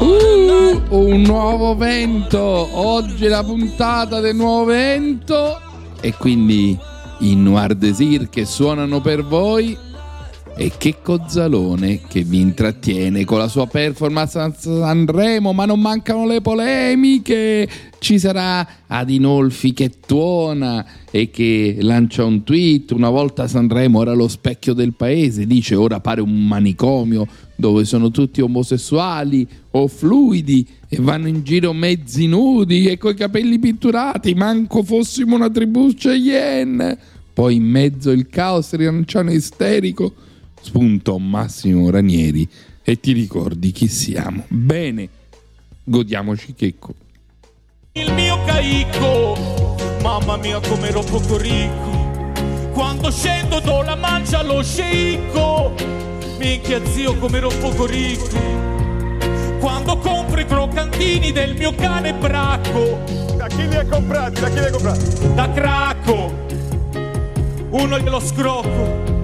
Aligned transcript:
Uh, 0.00 0.80
un 0.90 1.22
nuovo 1.22 1.74
vento. 1.74 2.38
Oggi 2.40 3.24
è 3.24 3.28
la 3.28 3.42
puntata 3.42 4.20
del 4.20 4.36
nuovo 4.36 4.66
vento. 4.66 5.60
E 6.00 6.14
quindi 6.14 6.78
i 7.20 7.34
Noir 7.34 7.74
Desir 7.74 8.28
che 8.28 8.44
suonano 8.44 9.00
per 9.00 9.24
voi. 9.24 9.76
E 10.56 10.72
che 10.76 10.96
Cozzalone 11.02 12.00
che 12.08 12.22
vi 12.22 12.40
intrattiene 12.40 13.24
con 13.24 13.38
la 13.38 13.46
sua 13.46 13.66
performance 13.66 14.38
a 14.38 14.52
Sanremo, 14.56 15.52
ma 15.52 15.64
non 15.64 15.80
mancano 15.80 16.26
le 16.26 16.40
polemiche. 16.40 17.68
Ci 17.98 18.18
sarà 18.18 18.66
Adinolfi 18.86 19.72
che 19.72 20.00
tuona 20.04 20.84
e 21.10 21.30
che 21.30 21.76
lancia 21.80 22.24
un 22.24 22.44
tweet. 22.44 22.90
Una 22.92 23.10
volta 23.10 23.46
Sanremo 23.48 24.02
era 24.02 24.14
lo 24.14 24.26
specchio 24.28 24.74
del 24.74 24.94
paese, 24.94 25.46
dice 25.46 25.76
ora 25.76 26.00
pare 26.00 26.20
un 26.20 26.46
manicomio 26.46 27.26
dove 27.60 27.84
sono 27.84 28.12
tutti 28.12 28.40
omosessuali 28.40 29.44
o 29.72 29.88
fluidi 29.88 30.64
e 30.88 30.98
vanno 31.00 31.26
in 31.26 31.42
giro 31.42 31.72
mezzi 31.72 32.28
nudi 32.28 32.86
e 32.86 32.96
coi 32.98 33.16
capelli 33.16 33.58
pitturati, 33.58 34.32
manco 34.34 34.84
fossimo 34.84 35.34
una 35.34 35.50
tribù 35.50 35.92
Cheyenne. 35.92 36.96
Poi 37.32 37.56
in 37.56 37.64
mezzo 37.64 38.12
il 38.12 38.28
caos 38.28 38.74
rianciano 38.74 39.32
isterico, 39.32 40.14
spunta 40.62 41.10
un 41.10 41.28
Massimo 41.28 41.90
Ranieri 41.90 42.48
e 42.84 43.00
ti 43.00 43.10
ricordi 43.10 43.72
chi 43.72 43.88
siamo. 43.88 44.44
Bene, 44.46 45.08
godiamoci 45.82 46.54
Checco. 46.54 46.94
Il 47.94 48.12
mio 48.12 48.38
caico, 48.44 49.36
mamma 50.00 50.36
mia 50.36 50.60
come 50.60 50.90
ero 50.90 51.02
poco 51.02 51.36
ricco. 51.38 52.30
Quando 52.72 53.10
scendo 53.10 53.58
do 53.58 53.82
la 53.82 53.96
mancia 53.96 54.38
allo 54.38 54.62
sceicco. 54.62 56.07
Minchia 56.38 56.80
zio 56.86 57.16
come 57.16 57.38
ero 57.38 57.48
poco 57.60 57.84
ricco. 57.84 58.38
Quando 59.58 59.98
compro 59.98 60.40
i 60.40 60.46
croccantini 60.46 61.32
del 61.32 61.56
mio 61.56 61.74
cane 61.74 62.14
bracco. 62.14 63.00
Da 63.36 63.48
chi 63.48 63.66
li 63.66 63.74
hai 63.74 63.88
comprati? 63.88 64.40
Da 64.40 64.48
chi 64.48 64.54
li 64.54 64.64
hai 64.64 64.70
comprati? 64.70 65.34
Da 65.34 65.50
cracco. 65.50 66.32
Uno 67.70 67.98
glielo 67.98 68.20
scrocco. 68.20 69.16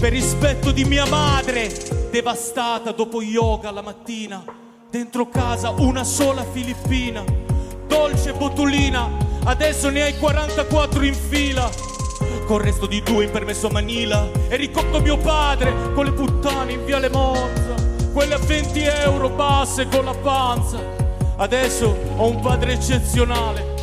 Per 0.00 0.12
rispetto 0.12 0.70
di 0.70 0.84
mia 0.84 1.06
madre, 1.06 1.72
devastata 2.12 2.92
dopo 2.92 3.20
yoga 3.20 3.72
la 3.72 3.82
mattina. 3.82 4.44
Dentro 4.88 5.28
casa 5.28 5.70
una 5.70 6.04
sola 6.04 6.44
filippina. 6.44 7.24
Dolce 7.88 8.32
botulina, 8.32 9.08
adesso 9.44 9.90
ne 9.90 10.02
hai 10.02 10.16
44 10.18 11.04
in 11.04 11.14
fila. 11.14 11.91
Con 12.46 12.60
il 12.60 12.66
resto 12.66 12.86
di 12.86 13.02
due 13.02 13.24
in 13.24 13.30
permesso 13.30 13.68
a 13.68 13.72
Manila. 13.72 14.28
E 14.48 14.56
ricotto 14.56 15.00
mio 15.00 15.16
padre 15.16 15.92
con 15.94 16.04
le 16.04 16.12
puttane 16.12 16.72
in 16.72 16.84
viale 16.84 17.08
Monza. 17.08 17.74
Quelle 18.12 18.34
a 18.34 18.38
20 18.38 18.82
euro 18.82 19.30
basse 19.30 19.86
con 19.88 20.04
la 20.04 20.14
panza. 20.14 20.78
Adesso 21.36 21.96
ho 22.16 22.26
un 22.26 22.40
padre 22.40 22.74
eccezionale. 22.74 23.74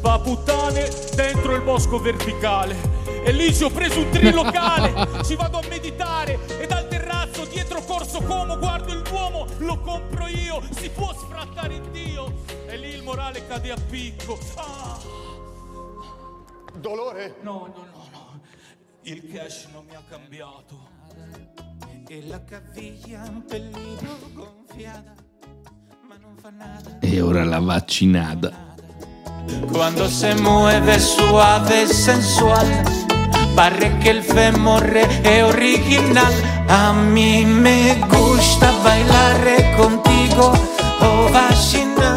Va 0.00 0.14
a 0.14 0.18
puttane 0.18 0.88
dentro 1.14 1.54
il 1.54 1.62
bosco 1.62 1.98
verticale. 1.98 2.76
E 3.24 3.32
lì 3.32 3.54
ci 3.54 3.64
ho 3.64 3.70
preso 3.70 4.00
un 4.00 4.10
trilocale. 4.10 4.92
Ci 5.24 5.34
vado 5.36 5.58
a 5.58 5.62
meditare 5.68 6.38
e 6.60 6.66
dal 6.66 6.86
terrazzo 6.88 7.44
dietro 7.46 7.80
Corso 7.82 8.20
Como 8.20 8.58
guardo 8.58 8.92
il 8.92 9.02
Duomo. 9.02 9.46
Lo 9.58 9.78
compro 9.80 10.26
io, 10.26 10.60
si 10.78 10.90
può 10.90 11.14
sfrattare 11.14 11.74
in 11.74 11.90
Dio. 11.90 12.32
E 12.66 12.76
lì 12.76 12.88
il 12.88 13.02
morale 13.02 13.46
cade 13.46 13.70
a 13.70 13.76
picco. 13.88 14.38
Ah. 14.56 15.23
Dolore? 16.80 17.36
No, 17.42 17.72
no, 17.74 17.84
no, 17.92 18.08
no. 18.10 18.40
Il 19.02 19.32
cash 19.32 19.66
non 19.72 19.84
mi 19.86 19.94
ha 19.94 20.02
cambiato. 20.08 20.92
E 22.08 22.26
la 22.26 22.42
caviglia 22.44 23.22
un 23.28 23.44
pelino 23.44 24.18
gonfiata, 24.32 25.14
ma 26.06 26.16
non 26.20 26.36
fa 26.36 26.50
nada. 26.50 26.98
E 27.00 27.20
ora 27.20 27.44
la 27.44 27.60
vaccinata. 27.60 28.74
Cuando 29.70 30.08
se 30.08 30.34
mueve 30.34 30.98
suave 30.98 31.82
e 31.82 31.86
sensual, 31.86 32.82
pare 33.54 33.98
que 33.98 34.10
el 34.10 34.22
femore 34.22 35.02
es 35.22 35.42
original. 35.42 36.32
A 36.68 36.92
mí 36.92 37.44
me 37.44 37.98
gusta 38.08 38.70
bailar 38.82 39.76
contigo, 39.76 40.52
oh 41.00 41.30
vaccinada. 41.30 42.13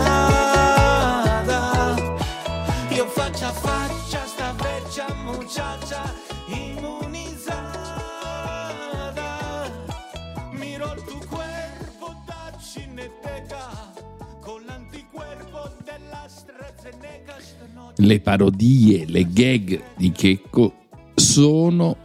Le 17.98 18.20
parodie, 18.20 19.06
le 19.08 19.28
gag 19.28 19.82
di 19.96 20.12
Checco 20.12 20.74
sono 21.16 21.98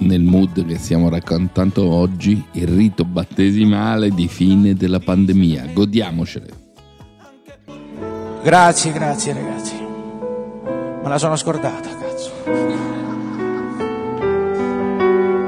nel 0.00 0.22
mood 0.22 0.64
che 0.66 0.78
stiamo 0.78 1.08
raccontando 1.08 1.88
oggi, 1.88 2.42
il 2.52 2.66
rito 2.66 3.04
battesimale 3.04 4.10
di 4.10 4.28
fine 4.28 4.74
della 4.74 4.98
pandemia. 4.98 5.70
Godiamocele. 5.72 6.58
Grazie, 8.42 8.92
grazie 8.92 9.32
ragazzi. 9.34 9.74
Me 11.02 11.08
la 11.08 11.18
sono 11.18 11.36
scordata, 11.36 11.88
cazzo. 11.88 12.30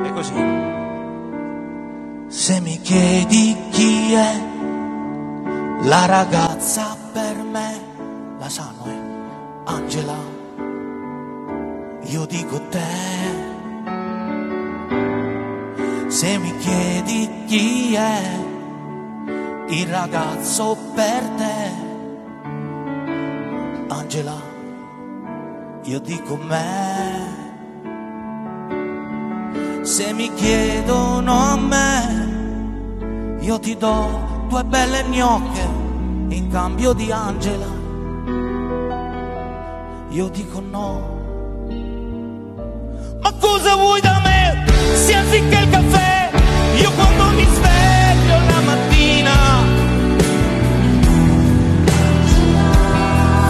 E 0.04 0.12
così. 0.12 0.32
Se 2.28 2.60
mi 2.60 2.78
chiedi 2.80 3.56
chi 3.70 4.12
è 4.12 4.40
la 5.84 6.06
ragazza 6.06 6.96
per 7.12 7.36
me, 7.50 7.91
Io 12.12 12.26
dico 12.26 12.60
te. 12.68 12.90
Se 16.08 16.36
mi 16.36 16.54
chiedi 16.58 17.44
chi 17.46 17.94
è 17.94 18.20
il 19.68 19.86
ragazzo 19.86 20.76
per 20.94 21.22
te, 21.38 21.70
Angela, 23.88 24.38
io 25.84 26.00
dico 26.00 26.36
me. 26.36 27.40
Se 29.80 30.12
mi 30.12 30.30
chiedono 30.34 31.32
a 31.32 31.56
me, 31.56 33.38
io 33.40 33.58
ti 33.58 33.74
do 33.74 34.44
due 34.48 34.62
belle 34.64 35.02
gnocche 35.04 35.66
in 36.28 36.48
cambio 36.50 36.92
di 36.92 37.10
Angela. 37.10 37.80
Io 40.10 40.28
dico 40.28 40.60
no. 40.60 41.11
Ma 43.22 43.32
cosa 43.38 43.74
vuoi 43.76 44.00
da 44.00 44.20
me? 44.24 44.64
Se 44.94 45.14
anziché 45.14 45.58
il 45.58 45.70
caffè, 45.70 46.30
io 46.76 46.90
quando 46.92 47.24
mi 47.36 47.46
sveglio 47.54 48.36
la 48.50 48.60
mattina 48.60 49.34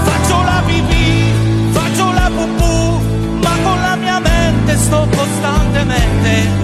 Faccio 0.05 0.43
la 0.43 0.63
pipì, 0.67 1.33
faccio 1.71 2.13
la 2.13 2.31
pupù, 2.35 3.39
ma 3.43 3.57
con 3.63 3.81
la 3.81 3.97
mia 3.97 4.19
mente 4.21 4.77
sto 4.77 5.07
costantemente. 5.11 6.61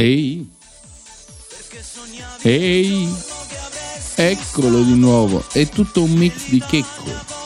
Ehi, 0.00 0.48
ehi, 2.42 3.08
eccolo 4.14 4.82
di 4.82 4.94
nuovo. 4.94 5.44
È 5.52 5.68
tutto 5.68 6.02
un 6.02 6.12
mix 6.12 6.48
di 6.48 6.60
Checco. 6.60 7.37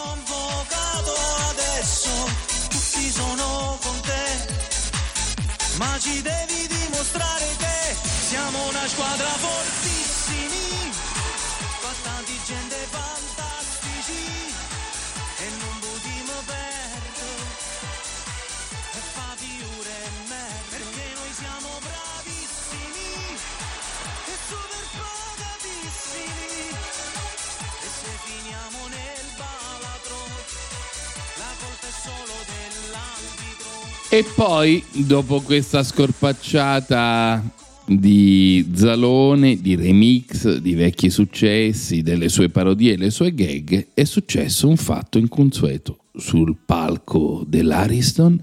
Poi, 34.45 34.83
dopo 35.07 35.41
questa 35.41 35.85
scorpacciata 35.85 37.41
di 37.87 38.73
Zalone, 38.75 39.61
di 39.61 39.77
remix, 39.77 40.57
di 40.57 40.75
vecchi 40.75 41.11
successi, 41.11 42.03
delle 42.03 42.29
sue 42.29 42.49
parodie 42.49 42.95
e 42.95 42.97
le 42.97 43.11
sue 43.11 43.33
gag, 43.35 43.91
è 43.95 44.03
successo 44.03 44.67
un 44.67 44.77
fatto 44.77 45.19
inconsueto. 45.19 46.07
Sul 46.17 46.57
palco 46.67 47.45
dell'Ariston 47.47 48.43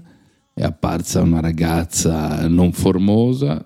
è 0.54 0.62
apparsa 0.62 1.20
una 1.20 1.40
ragazza 1.40 2.48
non 2.48 2.72
formosa, 2.72 3.62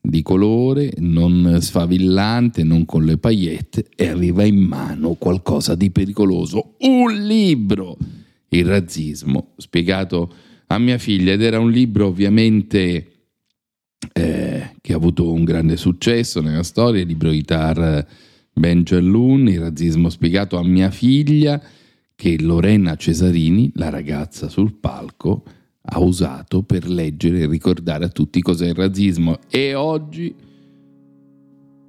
di 0.00 0.22
colore, 0.22 0.90
non 0.96 1.58
sfavillante, 1.60 2.62
non 2.62 2.86
con 2.86 3.04
le 3.04 3.18
paillette, 3.18 3.88
e 3.94 4.08
aveva 4.08 4.44
in 4.44 4.56
mano 4.56 5.16
qualcosa 5.18 5.74
di 5.74 5.90
pericoloso, 5.90 6.76
un 6.78 7.12
libro, 7.12 7.98
il 8.48 8.64
razzismo, 8.64 9.48
spiegato 9.58 10.52
a 10.74 10.78
mia 10.78 10.98
figlia 10.98 11.32
ed 11.32 11.42
era 11.42 11.58
un 11.58 11.70
libro 11.70 12.06
ovviamente 12.06 13.14
eh, 14.12 14.74
che 14.80 14.92
ha 14.92 14.96
avuto 14.96 15.32
un 15.32 15.44
grande 15.44 15.76
successo 15.76 16.40
nella 16.40 16.62
storia, 16.62 17.02
il 17.02 17.06
libro 17.06 17.30
di 17.30 17.42
Tar 17.42 18.06
Benjalun, 18.52 19.48
il 19.48 19.60
razzismo 19.60 20.08
spiegato 20.08 20.56
a 20.56 20.64
mia 20.64 20.90
figlia 20.90 21.60
che 22.14 22.40
Lorena 22.40 22.96
Cesarini, 22.96 23.72
la 23.74 23.88
ragazza 23.88 24.48
sul 24.48 24.74
palco, 24.74 25.42
ha 25.86 25.98
usato 26.00 26.62
per 26.62 26.88
leggere 26.88 27.40
e 27.40 27.46
ricordare 27.46 28.04
a 28.04 28.08
tutti 28.08 28.40
cos'è 28.40 28.68
il 28.68 28.74
razzismo. 28.74 29.38
E 29.50 29.74
oggi 29.74 30.34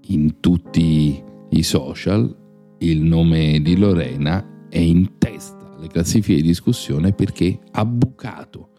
in 0.08 0.40
tutti 0.40 1.22
i 1.50 1.64
social 1.64 2.36
il 2.80 3.02
nome 3.02 3.62
di 3.62 3.78
Lorena 3.78 4.68
è 4.70 4.80
in 4.80 5.18
testa 5.18 5.76
alle 5.78 5.88
classifiche 5.88 6.42
di 6.42 6.48
discussione 6.48 7.14
perché 7.14 7.60
ha 7.72 7.86
bucato 7.86 8.70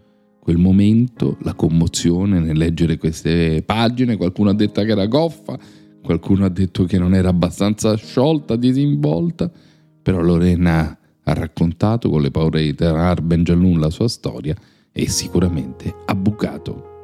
quel 0.47 0.59
momento, 0.59 1.39
la 1.41 1.55
commozione 1.55 2.39
nel 2.39 2.57
leggere 2.57 2.99
queste 2.99 3.65
pagine, 3.67 4.17
qualcuno 4.17 4.51
ha 4.51 4.55
detto 4.55 4.81
che 4.85 4.93
era 4.93 5.07
goffa, 5.07 5.59
qualcuno 6.01 6.45
ha 6.45 6.49
detto 6.49 6.85
che 6.85 7.01
non 7.01 7.15
era 7.15 7.31
abbastanza 7.31 7.97
sciolta, 7.97 8.55
disinvolta, 8.55 9.51
però 10.01 10.21
Lorena 10.21 10.97
ha 11.21 11.33
raccontato 11.33 12.09
con 12.09 12.21
le 12.21 12.31
paure 12.31 12.63
di 12.63 12.77
Tarar 12.77 13.23
Benjalun 13.23 13.81
la 13.81 13.91
sua 13.91 14.07
storia 14.07 14.55
e 14.93 15.09
sicuramente 15.09 15.93
ha 16.05 16.15
bucato. 16.15 16.95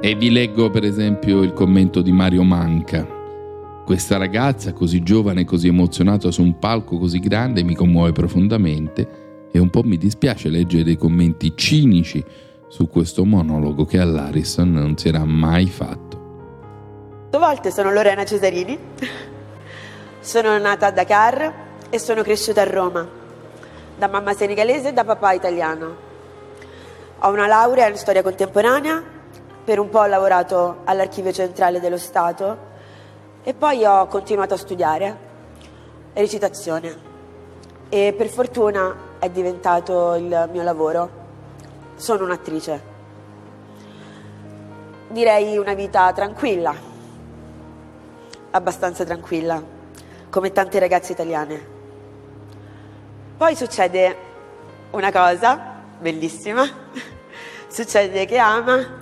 E 0.00 0.14
vi 0.14 0.30
leggo 0.30 0.70
per 0.70 0.84
esempio 0.84 1.42
il 1.42 1.52
commento 1.52 2.00
di 2.00 2.12
Mario 2.12 2.44
Manca. 2.44 3.17
Questa 3.88 4.18
ragazza 4.18 4.74
così 4.74 5.02
giovane 5.02 5.46
così 5.46 5.68
emozionata 5.68 6.30
su 6.30 6.42
un 6.42 6.58
palco 6.58 6.98
così 6.98 7.20
grande 7.20 7.62
mi 7.62 7.74
commuove 7.74 8.12
profondamente 8.12 9.48
e 9.50 9.58
un 9.58 9.70
po' 9.70 9.82
mi 9.82 9.96
dispiace 9.96 10.50
leggere 10.50 10.84
dei 10.84 10.98
commenti 10.98 11.54
cinici 11.56 12.22
su 12.68 12.86
questo 12.90 13.24
monologo 13.24 13.86
che 13.86 13.98
all'Arison 13.98 14.70
non 14.70 14.98
si 14.98 15.08
era 15.08 15.24
mai 15.24 15.68
fatto. 15.68 17.28
Due 17.30 17.40
volte 17.40 17.70
sono 17.70 17.90
Lorena 17.90 18.26
Cesarini, 18.26 18.78
sono 20.20 20.58
nata 20.58 20.88
a 20.88 20.90
Dakar 20.90 21.54
e 21.88 21.98
sono 21.98 22.20
cresciuta 22.20 22.60
a 22.60 22.70
Roma, 22.70 23.08
da 23.96 24.06
mamma 24.06 24.34
senegalese 24.34 24.90
e 24.90 24.92
da 24.92 25.04
papà 25.04 25.32
italiano. 25.32 25.96
Ho 27.20 27.30
una 27.30 27.46
laurea 27.46 27.88
in 27.88 27.96
storia 27.96 28.22
contemporanea 28.22 29.02
per 29.64 29.78
un 29.78 29.88
po' 29.88 30.00
ho 30.00 30.06
lavorato 30.06 30.82
all'Archivio 30.84 31.32
Centrale 31.32 31.80
dello 31.80 31.96
Stato 31.96 32.67
e 33.42 33.54
poi 33.54 33.84
ho 33.84 34.06
continuato 34.06 34.54
a 34.54 34.58
studiare 34.58 35.26
recitazione 36.12 37.06
e 37.88 38.12
per 38.16 38.28
fortuna 38.28 39.06
è 39.18 39.30
diventato 39.30 40.14
il 40.14 40.48
mio 40.52 40.62
lavoro. 40.62 41.26
Sono 41.96 42.24
un'attrice. 42.24 42.96
Direi 45.08 45.56
una 45.56 45.74
vita 45.74 46.12
tranquilla, 46.12 46.74
abbastanza 48.50 49.04
tranquilla, 49.04 49.62
come 50.28 50.52
tante 50.52 50.78
ragazze 50.78 51.12
italiane. 51.12 51.76
Poi 53.36 53.54
succede 53.56 54.16
una 54.90 55.10
cosa 55.10 55.76
bellissima, 55.98 56.64
succede 57.68 58.26
che 58.26 58.38
Ama 58.38 58.96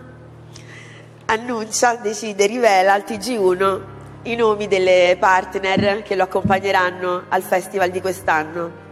annuncia, 1.26 1.96
decide, 1.96 2.46
rivela 2.46 2.92
al 2.92 3.02
TG1 3.02 3.94
i 4.26 4.34
nomi 4.34 4.66
delle 4.66 5.16
partner 5.18 6.02
che 6.02 6.16
lo 6.16 6.24
accompagneranno 6.24 7.24
al 7.28 7.42
festival 7.42 7.90
di 7.90 8.00
quest'anno 8.00 8.84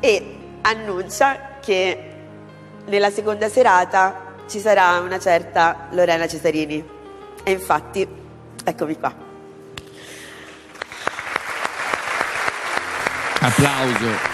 e 0.00 0.36
annuncia 0.62 1.58
che 1.60 2.10
nella 2.86 3.10
seconda 3.10 3.48
serata 3.48 4.34
ci 4.48 4.58
sarà 4.58 4.98
una 4.98 5.18
certa 5.18 5.88
Lorena 5.90 6.26
Cesarini. 6.26 6.84
E 7.42 7.50
infatti, 7.50 8.06
eccomi 8.64 8.98
qua. 8.98 9.14
Applauso. 13.40 14.32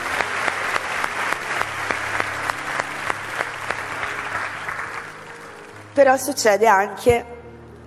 Però 5.93 6.17
succede 6.17 6.67
anche 6.67 7.25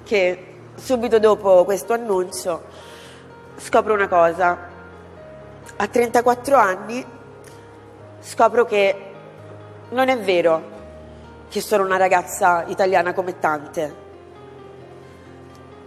che 0.04 0.53
subito 0.76 1.20
dopo 1.20 1.64
questo 1.66 1.94
annuncio 1.94 2.62
scopro 3.58 3.94
una 3.94 4.08
cosa. 4.08 4.72
A 5.76 5.88
34 5.88 6.58
anni 6.58 7.06
scopro 8.20 8.66
che 8.66 9.12
non 9.90 10.10
è 10.10 10.20
vero 10.20 10.72
che 11.50 11.62
sono 11.62 11.84
una 11.84 11.98
ragazza 11.98 12.64
italiana 12.68 13.14
come 13.14 13.40
tante. 13.40 14.02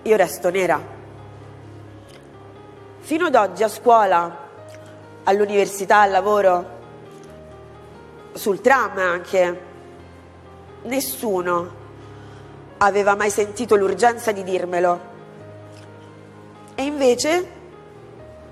Io 0.02 0.16
resto 0.16 0.50
nera. 0.50 0.80
Fino 3.00 3.26
ad 3.26 3.34
oggi 3.34 3.62
a 3.62 3.68
scuola, 3.68 4.36
all'università, 5.24 6.00
al 6.00 6.10
lavoro, 6.10 6.74
sul 8.32 8.60
tram 8.60 8.98
anche, 8.98 9.60
nessuno 10.82 11.84
aveva 12.78 13.14
mai 13.14 13.30
sentito 13.30 13.76
l'urgenza 13.76 14.32
di 14.32 14.42
dirmelo. 14.42 15.14
E 16.74 16.82
invece, 16.82 17.46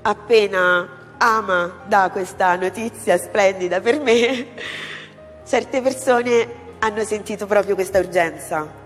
appena 0.03 0.89
Ama 1.19 1.83
dà 1.87 2.11
questa 2.11 2.57
notizia 2.57 3.17
splendida 3.17 3.81
per 3.81 4.01
me, 4.01 4.47
certe 5.45 5.81
persone 5.81 6.63
hanno 6.79 7.05
sentito 7.05 7.47
proprio 7.47 7.75
questa 7.75 7.99
urgenza. 7.99 8.83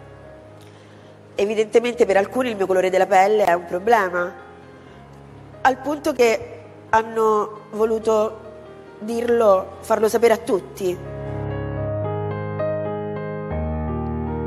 Evidentemente 1.34 2.04
per 2.04 2.16
alcuni 2.16 2.50
il 2.50 2.56
mio 2.56 2.66
colore 2.66 2.90
della 2.90 3.06
pelle 3.06 3.44
è 3.44 3.52
un 3.52 3.64
problema, 3.64 4.32
al 5.60 5.76
punto 5.78 6.12
che 6.12 6.60
hanno 6.90 7.60
voluto 7.70 8.46
dirlo, 8.98 9.76
farlo 9.80 10.08
sapere 10.08 10.34
a 10.34 10.38
tutti. 10.38 11.07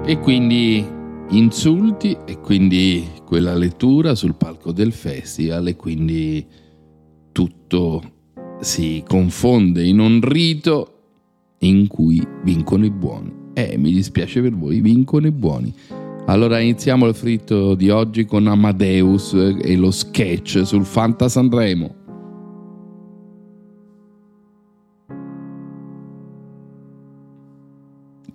E 0.04 0.20
quindi 0.20 0.84
insulti 1.30 2.18
e 2.26 2.40
quindi 2.40 3.08
quella 3.26 3.54
lettura 3.54 4.16
sul 4.16 4.36
palco 4.36 4.72
del 4.72 4.92
festival 4.92 5.68
e 5.68 5.76
quindi 5.76 6.46
tutto 7.32 8.02
si 8.60 9.04
confonde 9.08 9.86
in 9.86 10.00
un 10.00 10.20
rito 10.22 10.96
in 11.60 11.88
cui 11.88 12.22
vincono 12.44 12.86
i 12.86 12.92
buoni. 12.92 13.32
Eh, 13.54 13.78
mi 13.78 13.92
dispiace 13.92 14.42
per 14.42 14.56
voi, 14.56 14.82
vincono 14.82 15.28
i 15.28 15.32
buoni. 15.32 15.74
Allora 16.26 16.60
iniziamo 16.60 17.08
il 17.08 17.16
fritto 17.16 17.76
di 17.76 17.90
oggi 17.90 18.26
con 18.26 18.48
Amadeus 18.48 19.34
e 19.34 19.76
lo 19.76 19.92
sketch 19.92 20.66
sul 20.66 20.86
Fanta 20.86 21.30
Sanremo. 21.30 22.01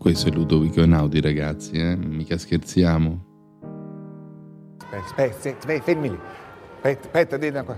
Questo 0.07 0.29
è 0.29 0.31
Ludovico 0.31 0.83
Einaudi, 0.83 1.21
ragazzi, 1.21 1.73
eh? 1.73 1.97
mica 1.97 2.39
scherziamo. 2.39 3.25
Aspetta, 4.93 5.81
fermi 5.83 6.11
lì. 6.11 6.19
Aspetta, 6.77 7.07
aspetta, 7.07 7.37
dite 7.37 7.63
qua. 7.65 7.77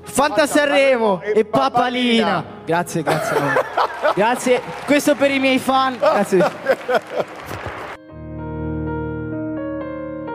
Fanta 0.00 0.46
Sanremo 0.46 1.20
e 1.20 1.44
Papalina. 1.44 2.42
Grazie, 2.64 3.02
grazie. 3.02 3.36
grazie. 4.14 4.62
Questo 4.86 5.16
per 5.16 5.30
i 5.30 5.38
miei 5.38 5.58
fan. 5.58 5.98
Grazie. 5.98 6.38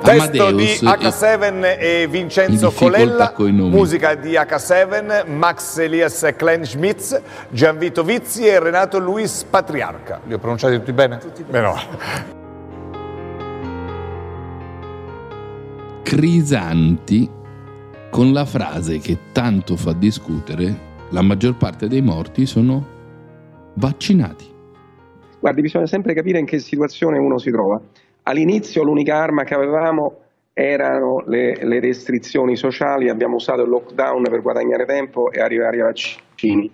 Testo 0.01 0.51
di 0.51 0.79
Amadeus 0.81 1.21
H7 1.21 1.77
e 1.79 2.07
Vincenzo 2.09 2.65
in 2.65 2.69
difficoltà 2.69 3.31
Colella, 3.31 3.67
musica 3.69 4.15
di 4.15 4.31
H7, 4.31 5.27
Max 5.27 5.77
Elias 5.77 6.33
Klein 6.35 6.65
Schmitz, 6.65 7.21
Gianvito 7.49 8.03
Vizzi 8.03 8.47
e 8.47 8.59
Renato 8.59 8.99
Luis 8.99 9.45
Patriarca. 9.49 10.21
Li 10.25 10.33
ho 10.33 10.39
pronunciati 10.39 10.75
tutti 10.77 10.91
bene? 10.91 11.17
Tutti 11.19 11.43
bene. 11.43 11.67
no. 11.67 11.79
Crisanti 16.03 17.29
con 18.09 18.33
la 18.33 18.45
frase 18.45 18.99
che 18.99 19.17
tanto 19.31 19.77
fa 19.77 19.93
discutere, 19.93 20.89
la 21.09 21.21
maggior 21.21 21.55
parte 21.55 21.87
dei 21.87 22.01
morti 22.01 22.45
sono 22.45 22.85
vaccinati. 23.75 24.45
Guardi, 25.39 25.61
bisogna 25.61 25.87
sempre 25.87 26.13
capire 26.13 26.37
in 26.37 26.45
che 26.45 26.59
situazione 26.59 27.17
uno 27.17 27.37
si 27.37 27.49
trova. 27.49 27.79
All'inizio 28.23 28.83
l'unica 28.83 29.15
arma 29.15 29.43
che 29.43 29.55
avevamo 29.55 30.17
erano 30.53 31.23
le, 31.25 31.55
le 31.63 31.79
restrizioni 31.79 32.55
sociali, 32.55 33.09
abbiamo 33.09 33.35
usato 33.35 33.63
il 33.63 33.69
lockdown 33.69 34.23
per 34.23 34.41
guadagnare 34.41 34.85
tempo 34.85 35.31
e 35.31 35.39
arrivare 35.39 35.77
ai 35.77 35.83
vaccini. 35.83 36.69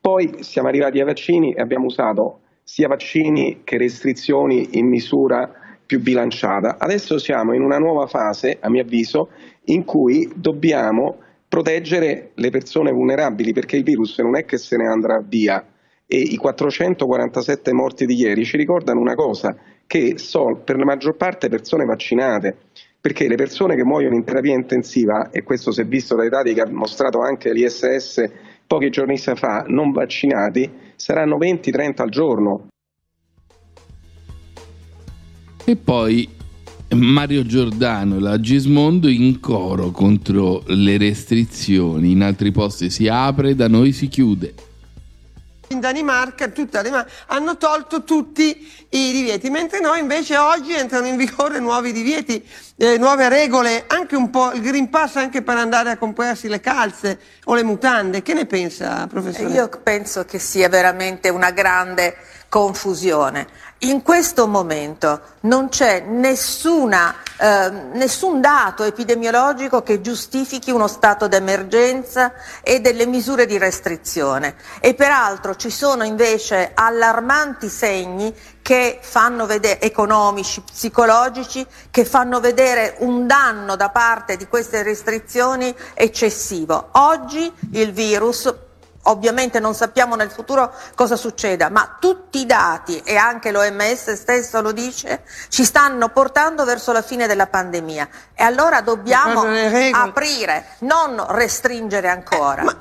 Poi 0.00 0.42
siamo 0.42 0.68
arrivati 0.68 0.98
ai 0.98 1.04
vaccini 1.04 1.52
e 1.52 1.60
abbiamo 1.60 1.86
usato 1.86 2.40
sia 2.62 2.88
vaccini 2.88 3.62
che 3.64 3.78
restrizioni 3.78 4.78
in 4.78 4.88
misura 4.88 5.50
più 5.84 6.00
bilanciata. 6.00 6.76
Adesso 6.78 7.18
siamo 7.18 7.52
in 7.52 7.62
una 7.62 7.78
nuova 7.78 8.06
fase, 8.06 8.58
a 8.60 8.70
mio 8.70 8.82
avviso, 8.82 9.30
in 9.64 9.84
cui 9.84 10.30
dobbiamo 10.34 11.16
proteggere 11.48 12.30
le 12.34 12.50
persone 12.50 12.92
vulnerabili 12.92 13.52
perché 13.52 13.76
il 13.76 13.82
virus 13.82 14.18
non 14.18 14.36
è 14.36 14.44
che 14.44 14.56
se 14.56 14.76
ne 14.76 14.86
andrà 14.86 15.20
via 15.20 15.66
e 16.06 16.16
i 16.16 16.36
447 16.36 17.72
morti 17.72 18.06
di 18.06 18.14
ieri 18.14 18.44
ci 18.44 18.56
ricordano 18.56 19.00
una 19.00 19.14
cosa, 19.14 19.56
che 19.90 20.18
sono 20.18 20.60
per 20.62 20.76
la 20.76 20.84
maggior 20.84 21.16
parte 21.16 21.48
persone 21.48 21.84
vaccinate, 21.84 22.56
perché 23.00 23.26
le 23.26 23.34
persone 23.34 23.74
che 23.74 23.82
muoiono 23.82 24.14
in 24.14 24.22
terapia 24.22 24.54
intensiva, 24.54 25.30
e 25.32 25.42
questo 25.42 25.72
si 25.72 25.80
è 25.80 25.84
visto 25.84 26.14
dai 26.14 26.28
dati 26.28 26.54
che 26.54 26.60
ha 26.60 26.70
mostrato 26.70 27.18
anche 27.18 27.52
l'ISS 27.52 28.30
pochi 28.68 28.88
giorni 28.90 29.18
fa, 29.18 29.64
non 29.66 29.90
vaccinati, 29.90 30.70
saranno 30.94 31.38
20-30 31.38 32.02
al 32.02 32.08
giorno. 32.08 32.68
E 35.64 35.74
poi 35.74 36.28
Mario 36.94 37.44
Giordano 37.44 38.14
e 38.14 38.20
la 38.20 38.38
Gismondo 38.38 39.08
in 39.08 39.40
coro 39.40 39.90
contro 39.90 40.62
le 40.66 40.98
restrizioni. 40.98 42.12
In 42.12 42.22
altri 42.22 42.52
posti 42.52 42.90
si 42.90 43.08
apre, 43.08 43.56
da 43.56 43.66
noi 43.66 43.90
si 43.90 44.06
chiude. 44.06 44.54
In 45.72 45.78
Danimarca, 45.78 46.48
tutta 46.48 46.82
Danimarca, 46.82 47.12
hanno 47.26 47.56
tolto 47.56 48.02
tutti 48.02 48.68
i 48.88 49.12
divieti, 49.12 49.50
mentre 49.50 49.78
noi 49.78 50.00
invece 50.00 50.36
oggi 50.36 50.74
entrano 50.74 51.06
in 51.06 51.16
vigore 51.16 51.60
nuovi 51.60 51.92
divieti, 51.92 52.44
eh, 52.74 52.98
nuove 52.98 53.28
regole, 53.28 53.84
anche 53.86 54.16
un 54.16 54.30
po' 54.30 54.50
il 54.50 54.62
Green 54.62 54.90
Pass 54.90 55.14
anche 55.14 55.42
per 55.42 55.56
andare 55.56 55.90
a 55.90 55.96
comprarsi 55.96 56.48
le 56.48 56.58
calze 56.58 57.20
o 57.44 57.54
le 57.54 57.62
mutande. 57.62 58.20
Che 58.20 58.34
ne 58.34 58.46
pensa, 58.46 59.06
professore? 59.06 59.52
Io 59.52 59.68
penso 59.80 60.24
che 60.24 60.40
sia 60.40 60.68
veramente 60.68 61.28
una 61.28 61.52
grande 61.52 62.16
confusione. 62.50 63.46
In 63.84 64.02
questo 64.02 64.46
momento 64.46 65.20
non 65.42 65.70
c'è 65.70 66.00
nessuna, 66.00 67.14
eh, 67.38 67.70
nessun 67.92 68.42
dato 68.42 68.82
epidemiologico 68.82 69.82
che 69.82 70.02
giustifichi 70.02 70.70
uno 70.70 70.88
stato 70.88 71.28
d'emergenza 71.28 72.32
e 72.60 72.80
delle 72.80 73.06
misure 73.06 73.46
di 73.46 73.56
restrizione 73.56 74.56
e 74.80 74.92
peraltro 74.92 75.54
ci 75.54 75.70
sono 75.70 76.04
invece 76.04 76.72
allarmanti 76.74 77.70
segni 77.70 78.34
vedere, 79.46 79.80
economici, 79.80 80.60
psicologici, 80.60 81.66
che 81.90 82.04
fanno 82.04 82.40
vedere 82.40 82.96
un 82.98 83.26
danno 83.26 83.76
da 83.76 83.88
parte 83.88 84.36
di 84.36 84.46
queste 84.46 84.82
restrizioni 84.82 85.74
eccessivo. 85.94 86.90
Oggi 86.92 87.50
il 87.72 87.92
virus 87.92 88.68
Ovviamente 89.04 89.60
non 89.60 89.74
sappiamo 89.74 90.14
nel 90.14 90.30
futuro 90.30 90.72
cosa 90.94 91.16
succeda, 91.16 91.70
ma 91.70 91.96
tutti 91.98 92.40
i 92.40 92.46
dati, 92.46 92.98
e 92.98 93.16
anche 93.16 93.50
l'OMS 93.50 94.12
stesso 94.12 94.60
lo 94.60 94.72
dice, 94.72 95.22
ci 95.48 95.64
stanno 95.64 96.10
portando 96.10 96.64
verso 96.66 96.92
la 96.92 97.00
fine 97.00 97.26
della 97.26 97.46
pandemia. 97.46 98.08
E 98.34 98.42
allora 98.42 98.82
dobbiamo 98.82 99.42
aprire, 99.92 100.76
non 100.80 101.24
restringere 101.28 102.08
ancora. 102.08 102.62
Ma... 102.62 102.76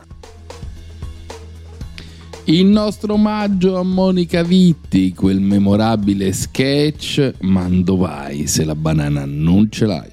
Il 2.45 2.65
nostro 2.65 3.13
omaggio 3.13 3.77
a 3.77 3.83
Monica 3.83 4.43
Vitti, 4.43 5.13
quel 5.13 5.39
memorabile 5.39 6.33
sketch, 6.33 7.35
Mando 7.41 7.95
vai 7.95 8.47
se 8.47 8.65
la 8.65 8.75
banana 8.75 9.23
non 9.25 9.71
ce 9.71 9.85
l'hai. 9.85 10.11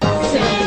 Eh 0.00 0.57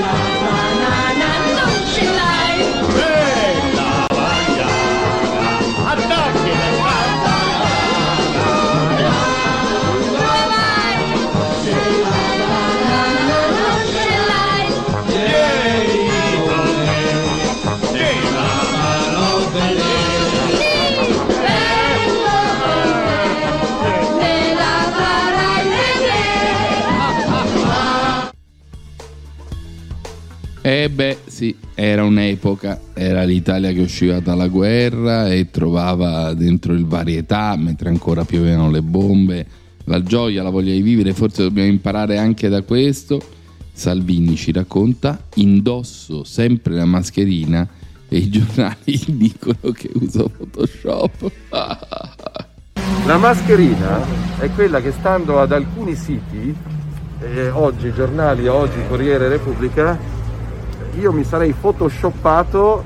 un'epoca, 32.62 32.80
era 32.94 33.24
l'Italia 33.24 33.72
che 33.72 33.82
usciva 33.82 34.20
dalla 34.20 34.48
guerra 34.48 35.32
e 35.32 35.50
trovava 35.50 36.34
dentro 36.34 36.74
il 36.74 36.86
varietà, 36.86 37.56
mentre 37.58 37.90
ancora 37.90 38.24
piovevano 38.24 38.70
le 38.70 38.82
bombe, 38.82 39.46
la 39.86 40.02
gioia, 40.04 40.44
la 40.44 40.50
voglia 40.50 40.72
di 40.72 40.82
vivere, 40.82 41.14
forse 41.14 41.42
dobbiamo 41.42 41.70
imparare 41.70 42.18
anche 42.18 42.48
da 42.48 42.62
questo. 42.62 43.20
Salvini 43.74 44.36
ci 44.36 44.52
racconta, 44.52 45.28
indosso 45.36 46.24
sempre 46.24 46.76
la 46.76 46.86
mascherina 46.86 47.68
e 48.08 48.18
i 48.18 48.30
giornali 48.30 49.00
dicono 49.08 49.72
che 49.74 49.90
uso 49.94 50.30
Photoshop. 50.30 51.32
la 53.06 53.18
mascherina 53.18 54.06
è 54.38 54.50
quella 54.52 54.82
che 54.82 54.92
stando 54.92 55.40
ad 55.40 55.52
alcuni 55.52 55.96
siti, 55.96 56.54
eh, 57.22 57.50
oggi 57.50 57.92
giornali, 57.94 58.48
oggi 58.48 58.78
Corriere 58.88 59.30
Repubblica, 59.30 60.21
io 61.00 61.12
mi 61.12 61.24
sarei 61.24 61.54
photoshoppato, 61.54 62.84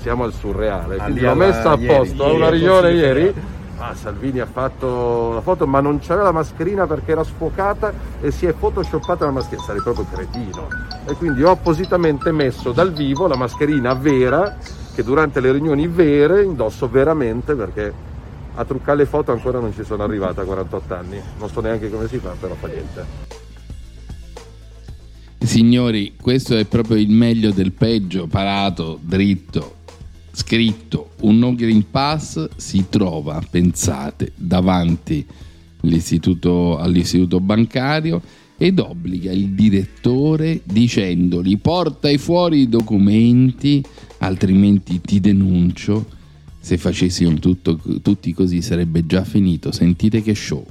siamo 0.00 0.24
al 0.24 0.32
surreale, 0.32 0.96
quindi 0.96 1.20
l'ho 1.20 1.34
messa 1.34 1.72
a 1.72 1.78
posto, 1.78 2.24
a 2.24 2.32
una 2.32 2.48
riunione 2.48 2.92
ieri, 2.92 3.34
ah, 3.78 3.94
Salvini 3.94 4.40
ha 4.40 4.46
fatto 4.46 5.32
la 5.34 5.40
foto 5.40 5.66
ma 5.66 5.80
non 5.80 5.98
c'era 5.98 6.22
la 6.22 6.32
mascherina 6.32 6.86
perché 6.86 7.12
era 7.12 7.24
sfocata 7.24 7.92
e 8.20 8.30
si 8.30 8.46
è 8.46 8.52
photoshoppata 8.52 9.24
la 9.24 9.32
mascherina, 9.32 9.64
sarei 9.64 9.82
proprio 9.82 10.06
cretino. 10.10 10.68
E 11.06 11.14
quindi 11.14 11.42
ho 11.42 11.50
appositamente 11.50 12.32
messo 12.32 12.72
dal 12.72 12.92
vivo 12.92 13.26
la 13.26 13.36
mascherina 13.36 13.94
vera 13.94 14.56
che 14.94 15.02
durante 15.02 15.40
le 15.40 15.52
riunioni 15.52 15.86
vere 15.88 16.42
indosso 16.42 16.88
veramente 16.88 17.54
perché 17.54 17.92
a 18.54 18.64
truccare 18.64 18.98
le 18.98 19.06
foto 19.06 19.32
ancora 19.32 19.58
non 19.58 19.74
ci 19.74 19.84
sono 19.84 20.02
arrivata 20.02 20.40
a 20.40 20.44
48 20.44 20.94
anni, 20.94 21.20
non 21.38 21.48
so 21.50 21.60
neanche 21.60 21.90
come 21.90 22.08
si 22.08 22.18
fa, 22.18 22.34
però 22.40 22.54
fa 22.54 22.68
niente. 22.68 23.45
Signori, 25.38 26.14
questo 26.20 26.56
è 26.56 26.64
proprio 26.64 26.96
il 26.96 27.08
meglio 27.08 27.52
del 27.52 27.72
peggio, 27.72 28.26
parato, 28.26 28.98
dritto, 29.02 29.76
scritto. 30.32 31.10
Un 31.20 31.38
no 31.38 31.54
green 31.54 31.84
pass 31.90 32.48
si 32.56 32.86
trova, 32.88 33.40
pensate, 33.48 34.32
davanti 34.34 35.24
all'istituto, 35.82 36.78
all'istituto 36.78 37.40
bancario 37.40 38.20
ed 38.58 38.78
obbliga 38.78 39.30
il 39.30 39.50
direttore 39.50 40.62
dicendogli 40.64 41.58
portai 41.58 42.16
fuori 42.16 42.60
i 42.60 42.68
documenti, 42.68 43.84
altrimenti 44.18 45.00
ti 45.00 45.20
denuncio. 45.20 46.14
Se 46.58 46.76
facessimo 46.76 47.34
tutto, 47.34 47.78
tutti 48.02 48.32
così 48.32 48.62
sarebbe 48.62 49.06
già 49.06 49.22
finito. 49.24 49.70
Sentite 49.70 50.22
che 50.22 50.34
show. 50.34 50.66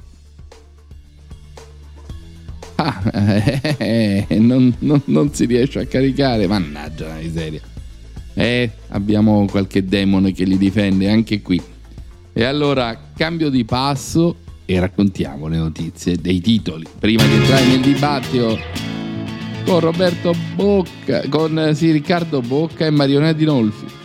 Eh, 3.78 4.26
non, 4.38 4.74
non, 4.80 5.02
non, 5.06 5.32
si 5.32 5.44
riesce 5.44 5.80
a 5.80 5.86
caricare, 5.86 6.46
mannaggia 6.46 7.08
la 7.08 7.14
miseria. 7.14 7.60
Eh, 8.34 8.70
abbiamo 8.88 9.46
qualche 9.46 9.84
demone 9.84 10.32
che 10.32 10.44
li 10.44 10.56
difende 10.56 11.10
anche 11.10 11.42
qui. 11.42 11.60
E 12.32 12.44
allora, 12.44 13.10
cambio 13.16 13.48
di 13.48 13.64
passo 13.64 14.36
e 14.64 14.78
raccontiamo 14.80 15.46
le 15.48 15.56
notizie 15.56 16.16
dei 16.16 16.40
titoli. 16.40 16.84
Prima 16.98 17.24
di 17.24 17.34
entrare 17.34 17.64
nel 17.66 17.80
dibattito 17.80 18.58
con 19.64 19.80
Roberto 19.80 20.34
Bocca, 20.54 21.28
con 21.28 21.72
sì, 21.74 21.90
Riccardo 21.90 22.40
Bocca 22.40 22.86
e 22.86 22.90
Marione 22.90 23.34
Dinolfi. 23.34 23.95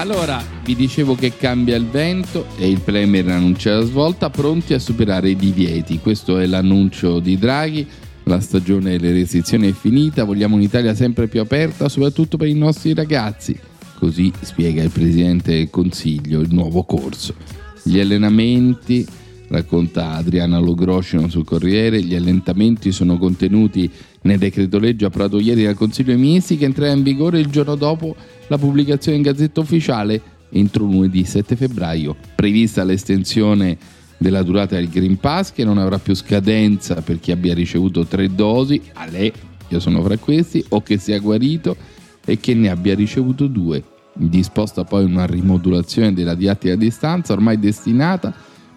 Allora, 0.00 0.42
vi 0.64 0.74
dicevo 0.74 1.14
che 1.14 1.36
cambia 1.36 1.76
il 1.76 1.84
vento 1.84 2.46
e 2.56 2.70
il 2.70 2.80
Premier 2.80 3.28
annuncia 3.28 3.74
la 3.74 3.84
svolta, 3.84 4.30
pronti 4.30 4.72
a 4.72 4.78
superare 4.78 5.28
i 5.28 5.36
divieti. 5.36 5.98
Questo 5.98 6.38
è 6.38 6.46
l'annuncio 6.46 7.20
di 7.20 7.36
Draghi. 7.36 7.86
La 8.22 8.40
stagione 8.40 8.96
delle 8.96 9.12
restrizioni 9.12 9.68
è 9.68 9.74
finita, 9.74 10.24
vogliamo 10.24 10.54
un'Italia 10.54 10.94
sempre 10.94 11.28
più 11.28 11.42
aperta, 11.42 11.90
soprattutto 11.90 12.38
per 12.38 12.48
i 12.48 12.54
nostri 12.54 12.94
ragazzi. 12.94 13.54
Così 13.98 14.32
spiega 14.40 14.82
il 14.82 14.90
Presidente 14.90 15.52
del 15.52 15.68
Consiglio 15.68 16.40
il 16.40 16.48
nuovo 16.50 16.82
corso. 16.84 17.34
Gli 17.82 18.00
allenamenti, 18.00 19.06
racconta 19.48 20.12
Adriana 20.12 20.58
Logroscino 20.60 21.28
sul 21.28 21.44
Corriere, 21.44 22.02
gli 22.02 22.14
allenamenti 22.14 22.90
sono 22.90 23.18
contenuti 23.18 23.90
nel 24.22 24.38
decreto 24.38 24.78
legge 24.78 25.06
approvato 25.06 25.38
ieri 25.38 25.64
dal 25.64 25.74
Consiglio 25.74 26.12
dei 26.12 26.20
Ministri 26.20 26.56
che 26.56 26.64
entrerà 26.64 26.92
in 26.92 27.02
vigore 27.02 27.40
il 27.40 27.46
giorno 27.46 27.74
dopo 27.74 28.14
la 28.48 28.58
pubblicazione 28.58 29.16
in 29.16 29.22
Gazzetta 29.22 29.60
Ufficiale 29.60 30.20
entro 30.50 30.84
lunedì 30.84 31.24
7 31.24 31.56
febbraio. 31.56 32.16
Prevista 32.34 32.84
l'estensione 32.84 33.78
della 34.18 34.42
durata 34.42 34.76
del 34.76 34.88
Green 34.88 35.18
Pass 35.18 35.52
che 35.52 35.64
non 35.64 35.78
avrà 35.78 35.98
più 35.98 36.14
scadenza 36.14 36.96
per 36.96 37.20
chi 37.20 37.32
abbia 37.32 37.54
ricevuto 37.54 38.04
tre 38.04 38.34
dosi, 38.34 38.80
a 38.94 39.06
lei, 39.06 39.32
io 39.68 39.80
sono 39.80 40.02
fra 40.02 40.16
questi, 40.18 40.62
o 40.70 40.82
che 40.82 40.98
sia 40.98 41.18
guarito 41.18 41.76
e 42.24 42.38
che 42.38 42.54
ne 42.54 42.68
abbia 42.68 42.94
ricevuto 42.94 43.46
due. 43.46 43.82
Disposta 44.12 44.84
poi 44.84 45.04
una 45.04 45.24
rimodulazione 45.24 46.12
della 46.12 46.34
didattica 46.34 46.74
a 46.74 46.76
distanza 46.76 47.32
ormai 47.32 47.58
destinata 47.58 48.34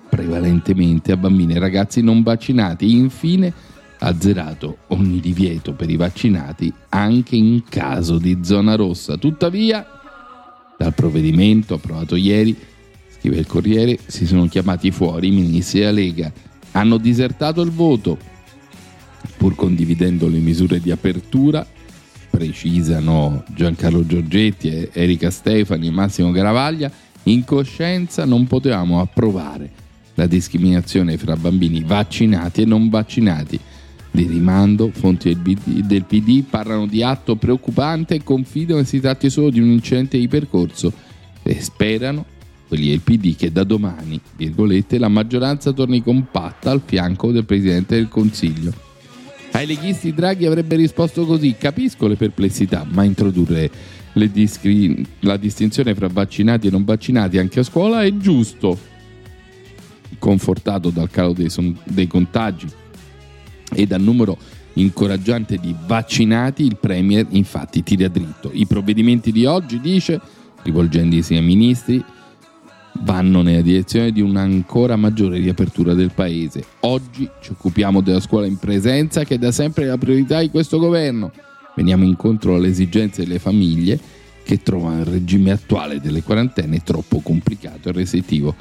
prevalentemente 0.07 1.11
a 1.11 1.17
bambini 1.17 1.55
e 1.55 1.59
ragazzi 1.59 2.01
non 2.01 2.21
vaccinati. 2.21 2.95
Infine, 2.95 3.51
azzerato 4.03 4.79
ogni 4.87 5.19
divieto 5.19 5.73
per 5.73 5.89
i 5.89 5.95
vaccinati 5.95 6.71
anche 6.89 7.35
in 7.35 7.63
caso 7.67 8.17
di 8.17 8.39
zona 8.43 8.75
rossa. 8.75 9.17
Tuttavia, 9.17 9.85
dal 10.77 10.93
provvedimento 10.93 11.75
approvato 11.75 12.15
ieri, 12.15 12.55
scrive 13.17 13.37
il 13.37 13.47
Corriere, 13.47 13.97
si 14.05 14.25
sono 14.25 14.47
chiamati 14.47 14.91
fuori 14.91 15.27
i 15.27 15.31
ministri 15.31 15.79
della 15.79 15.91
Lega, 15.91 16.31
hanno 16.71 16.97
disertato 16.97 17.61
il 17.61 17.71
voto, 17.71 18.17
pur 19.37 19.55
condividendo 19.55 20.27
le 20.27 20.39
misure 20.39 20.81
di 20.81 20.91
apertura, 20.91 21.65
precisano 22.29 23.43
Giancarlo 23.53 24.05
Giorgetti, 24.05 24.89
Erika 24.91 25.29
Stefani 25.29 25.87
e 25.87 25.91
Massimo 25.91 26.31
Garavaglia, 26.31 26.91
in 27.23 27.45
coscienza 27.45 28.25
non 28.25 28.47
potevamo 28.47 28.99
approvare 28.99 29.81
la 30.15 30.25
discriminazione 30.27 31.17
fra 31.17 31.37
bambini 31.37 31.81
vaccinati 31.83 32.63
e 32.63 32.65
non 32.65 32.89
vaccinati. 32.89 33.59
Di 34.15 34.27
rimando, 34.27 34.91
fonti 34.93 35.35
del 35.41 36.03
PD 36.03 36.43
parlano 36.47 36.85
di 36.85 37.01
atto 37.01 37.35
preoccupante 37.35 38.13
e 38.13 38.23
confidano 38.23 38.81
che 38.81 38.85
si 38.85 38.99
tratti 38.99 39.27
solo 39.27 39.49
di 39.49 39.59
un 39.59 39.71
incidente 39.71 40.19
di 40.19 40.27
percorso 40.27 40.93
e 41.41 41.59
sperano 41.59 42.23
quelli 42.67 42.89
del 42.89 42.99
PD 42.99 43.35
che 43.35 43.51
da 43.51 43.63
domani, 43.63 44.21
virgolette, 44.35 44.99
la 44.99 45.07
maggioranza 45.07 45.71
torni 45.71 46.03
compatta 46.03 46.69
al 46.69 46.83
fianco 46.85 47.31
del 47.31 47.45
Presidente 47.45 47.95
del 47.95 48.07
Consiglio. 48.07 48.71
Ai 49.53 49.65
leghisti 49.65 50.13
Draghi 50.13 50.45
avrebbe 50.45 50.75
risposto 50.75 51.25
così: 51.25 51.55
Capisco 51.57 52.05
le 52.05 52.15
perplessità, 52.15 52.85
ma 52.87 53.03
introdurre 53.03 53.71
discri- 54.13 55.03
la 55.21 55.37
distinzione 55.37 55.95
fra 55.95 56.07
vaccinati 56.07 56.67
e 56.67 56.69
non 56.69 56.83
vaccinati 56.83 57.39
anche 57.39 57.61
a 57.61 57.63
scuola 57.63 58.03
è 58.03 58.15
giusto. 58.15 58.77
Confortato 60.19 60.91
dal 60.91 61.09
calo 61.09 61.33
dei, 61.33 61.49
son- 61.49 61.75
dei 61.83 62.05
contagi 62.05 62.67
e 63.73 63.85
dal 63.85 64.01
numero 64.01 64.37
incoraggiante 64.73 65.57
di 65.57 65.75
vaccinati, 65.85 66.63
il 66.63 66.77
Premier 66.77 67.25
infatti 67.29 67.83
tira 67.83 68.07
dritto. 68.07 68.49
I 68.53 68.65
provvedimenti 68.65 69.31
di 69.31 69.45
oggi, 69.45 69.79
dice, 69.79 70.19
rivolgendosi 70.63 71.35
ai 71.35 71.43
ministri, 71.43 72.03
vanno 73.01 73.41
nella 73.41 73.61
direzione 73.61 74.11
di 74.11 74.21
un'ancora 74.21 74.95
maggiore 74.95 75.39
riapertura 75.39 75.93
del 75.93 76.11
paese. 76.13 76.63
Oggi 76.81 77.27
ci 77.41 77.51
occupiamo 77.51 78.01
della 78.01 78.19
scuola 78.19 78.45
in 78.45 78.57
presenza 78.57 79.23
che 79.23 79.35
è 79.35 79.37
da 79.37 79.51
sempre 79.51 79.85
la 79.85 79.97
priorità 79.97 80.39
di 80.39 80.49
questo 80.49 80.79
governo. 80.79 81.31
Veniamo 81.75 82.03
incontro 82.03 82.55
alle 82.55 82.67
esigenze 82.67 83.23
delle 83.23 83.39
famiglie 83.39 83.99
che 84.43 84.61
trovano 84.61 84.99
il 84.99 85.05
regime 85.05 85.51
attuale 85.51 85.99
delle 85.99 86.21
quarantene 86.21 86.83
troppo 86.83 87.19
complicato 87.19 87.89
e 87.89 87.91
restrittivo. 87.93 88.55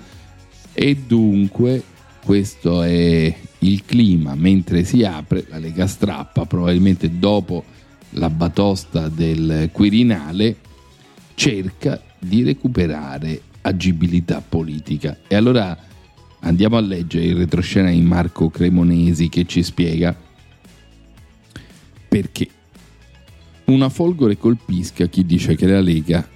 E 0.72 0.96
dunque 1.06 1.82
questo 2.24 2.82
è 2.82 3.34
il 3.62 3.84
clima 3.84 4.34
mentre 4.34 4.84
si 4.84 5.04
apre 5.04 5.46
la 5.48 5.58
Lega 5.58 5.86
strappa 5.86 6.46
probabilmente 6.46 7.18
dopo 7.18 7.64
la 8.10 8.30
batosta 8.30 9.08
del 9.08 9.70
Quirinale 9.72 10.56
cerca 11.34 12.00
di 12.18 12.42
recuperare 12.42 13.40
agibilità 13.62 14.42
politica. 14.46 15.18
E 15.26 15.34
allora 15.34 15.76
andiamo 16.40 16.76
a 16.76 16.80
leggere 16.80 17.24
il 17.24 17.36
retroscena 17.36 17.90
di 17.90 18.00
Marco 18.00 18.48
Cremonesi 18.50 19.28
che 19.28 19.46
ci 19.46 19.62
spiega 19.62 20.14
perché 22.08 22.48
una 23.66 23.88
folgore 23.88 24.36
colpisca 24.36 25.06
chi 25.06 25.24
dice 25.24 25.54
che 25.54 25.66
la 25.66 25.80
Lega 25.80 26.28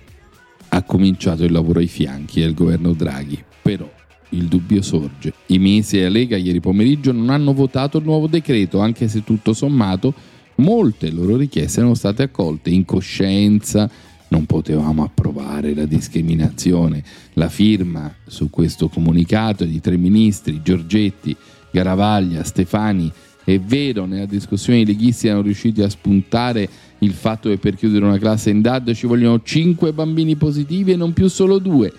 ha 0.68 0.82
cominciato 0.84 1.44
il 1.44 1.52
lavoro 1.52 1.80
ai 1.80 1.86
fianchi 1.86 2.40
del 2.40 2.54
governo 2.54 2.92
Draghi, 2.92 3.42
però 3.60 3.95
il 4.30 4.46
dubbio 4.46 4.82
sorge. 4.82 5.32
I 5.46 5.58
ministri 5.58 5.98
della 5.98 6.10
Lega 6.10 6.36
ieri 6.36 6.60
pomeriggio 6.60 7.12
non 7.12 7.30
hanno 7.30 7.52
votato 7.52 7.98
il 7.98 8.04
nuovo 8.04 8.26
decreto, 8.26 8.80
anche 8.80 9.08
se 9.08 9.24
tutto 9.24 9.52
sommato 9.52 10.14
molte 10.56 11.10
loro 11.10 11.36
richieste 11.36 11.80
erano 11.80 11.94
state 11.94 12.24
accolte 12.24 12.70
in 12.70 12.84
coscienza, 12.84 13.90
non 14.28 14.46
potevamo 14.46 15.04
approvare 15.04 15.74
la 15.74 15.84
discriminazione. 15.84 17.02
La 17.34 17.48
firma 17.48 18.12
su 18.26 18.50
questo 18.50 18.88
comunicato 18.88 19.64
di 19.64 19.80
tre 19.80 19.96
ministri, 19.96 20.62
Giorgetti, 20.62 21.36
Garavaglia, 21.70 22.42
Stefani, 22.42 23.12
è 23.44 23.60
vero, 23.60 24.06
nella 24.06 24.26
discussione 24.26 24.80
i 24.80 24.84
leghisti 24.84 25.28
erano 25.28 25.42
riusciti 25.42 25.80
a 25.80 25.88
spuntare 25.88 26.68
il 26.98 27.12
fatto 27.12 27.48
che 27.48 27.58
per 27.58 27.76
chiudere 27.76 28.04
una 28.04 28.18
classe 28.18 28.50
in 28.50 28.60
DAD 28.60 28.92
ci 28.92 29.06
vogliono 29.06 29.40
cinque 29.44 29.92
bambini 29.92 30.34
positivi 30.34 30.92
e 30.92 30.96
non 30.96 31.12
più 31.12 31.28
solo 31.28 31.58
due. 31.58 31.92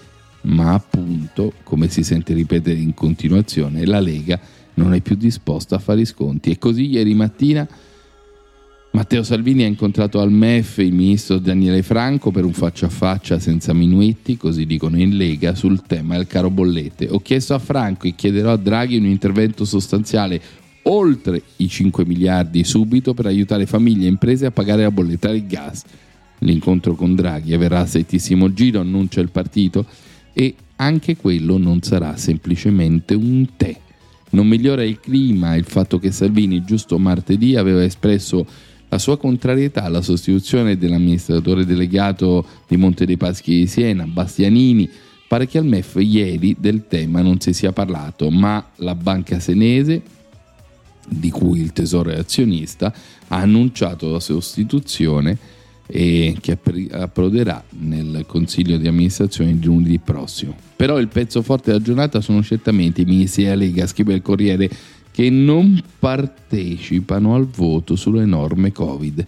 Ma 0.48 0.74
appunto, 0.74 1.54
come 1.64 1.90
si 1.90 2.04
sente 2.04 2.34
ripetere 2.34 2.80
in 2.80 2.94
continuazione, 2.94 3.86
la 3.86 4.00
Lega 4.00 4.40
non 4.76 4.94
è 4.94 5.02
più 5.02 5.16
disposta 5.16 5.76
a 5.76 5.80
fare 5.80 6.02
i 6.02 6.06
sconti. 6.06 6.52
E 6.52 6.58
così 6.58 6.88
ieri 6.88 7.14
mattina 7.14 7.68
Matteo 8.98 9.22
Salvini 9.22 9.64
ha 9.64 9.68
incontrato 9.68 10.20
al 10.20 10.32
MEF 10.32 10.80
il 10.80 10.92
ministro 10.92 11.38
Daniele 11.38 11.84
Franco 11.84 12.32
per 12.32 12.46
un 12.46 12.54
faccia 12.54 12.88
a 12.88 12.90
faccia 12.90 13.38
senza 13.38 13.72
minuetti, 13.72 14.38
così 14.38 14.66
dicono 14.66 14.98
in 14.98 15.16
Lega, 15.16 15.54
sul 15.54 15.84
tema 15.84 16.16
del 16.16 16.26
caro 16.26 16.50
bollette. 16.50 17.08
Ho 17.12 17.20
chiesto 17.20 17.54
a 17.54 17.60
Franco 17.60 18.08
e 18.08 18.16
chiederò 18.16 18.54
a 18.54 18.58
Draghi 18.58 18.98
un 18.98 19.06
intervento 19.06 19.66
sostanziale 19.66 20.42
oltre 20.84 21.44
i 21.58 21.68
5 21.68 22.06
miliardi 22.06 22.64
subito 22.64 23.14
per 23.14 23.28
aiutare 23.28 23.68
famiglie 23.68 24.06
e 24.06 24.10
imprese 24.10 24.48
a 24.48 24.52
pagare 24.52 24.82
la 24.82 24.92
bolletta 24.92 25.30
del 25.30 25.46
gas. 25.46 25.84
L'incontro 26.40 26.96
con 26.96 27.14
Draghi 27.14 27.54
avverrà 27.54 27.82
a 27.82 27.86
settissimo 27.86 28.52
giro, 28.52 28.80
annuncia 28.80 29.20
il 29.20 29.30
partito, 29.30 29.86
e 30.40 30.54
anche 30.76 31.18
quello 31.18 31.58
non 31.58 31.82
sarà 31.82 32.16
semplicemente 32.16 33.16
un 33.16 33.48
tè. 33.58 33.76
Non 34.30 34.48
migliora 34.48 34.84
il 34.84 35.00
clima 35.00 35.56
il 35.56 35.64
fatto 35.64 35.98
che 35.98 36.12
Salvini 36.12 36.64
giusto 36.64 37.00
martedì 37.00 37.56
aveva 37.56 37.84
espresso 37.84 38.46
la 38.90 39.00
sua 39.00 39.18
contrarietà 39.18 39.84
alla 39.84 40.04
sostituzione 40.04 40.78
dell'amministratore 40.78 41.66
delegato 41.66 42.46
di 42.68 42.78
Monte 42.78 43.08
dei 43.08 43.18
Paschi 43.18 43.56
di 43.56 43.66
Siena, 43.66 44.06
Bastianini. 44.06 44.88
Pare 45.28 45.48
che 45.48 45.58
al 45.58 45.66
MEF 45.66 45.96
ieri 46.02 46.56
del 46.60 46.86
tema 46.88 47.24
non 47.24 47.40
si 47.40 47.52
sia 47.52 47.72
parlato, 47.72 48.30
ma 48.30 48.64
la 48.76 48.94
banca 48.94 49.40
senese, 49.40 50.04
di 51.10 51.32
cui 51.32 51.62
il 51.62 51.74
tesoro 51.74 52.12
è 52.12 52.18
azionista, 52.20 52.94
ha 53.30 53.38
annunciato 53.38 54.12
la 54.12 54.20
sostituzione 54.20 55.56
e 55.88 56.36
che 56.42 56.58
approderà 56.92 57.64
nel 57.80 58.26
consiglio 58.28 58.78
di 58.78 58.88
amministrazione 58.88 59.58
di 59.58 59.66
lunedì 59.66 60.00
prossimo. 60.00 60.56
Però 60.76 61.00
il 61.00 61.08
pezzo 61.08 61.42
forte 61.42 61.72
della 61.72 61.84
giornata 61.84 62.22
sono 62.22 62.44
certamente 62.44 63.02
i 63.02 63.06
ministri 63.06 63.44
della 63.44 63.56
Lega, 63.56 63.88
scrive 63.88 64.14
il 64.14 64.22
Corriere 64.22 64.70
che 65.12 65.30
non 65.30 65.82
partecipano 65.98 67.34
al 67.34 67.48
voto 67.48 67.96
sulle 67.96 68.26
norme 68.26 68.72
Covid. 68.72 69.26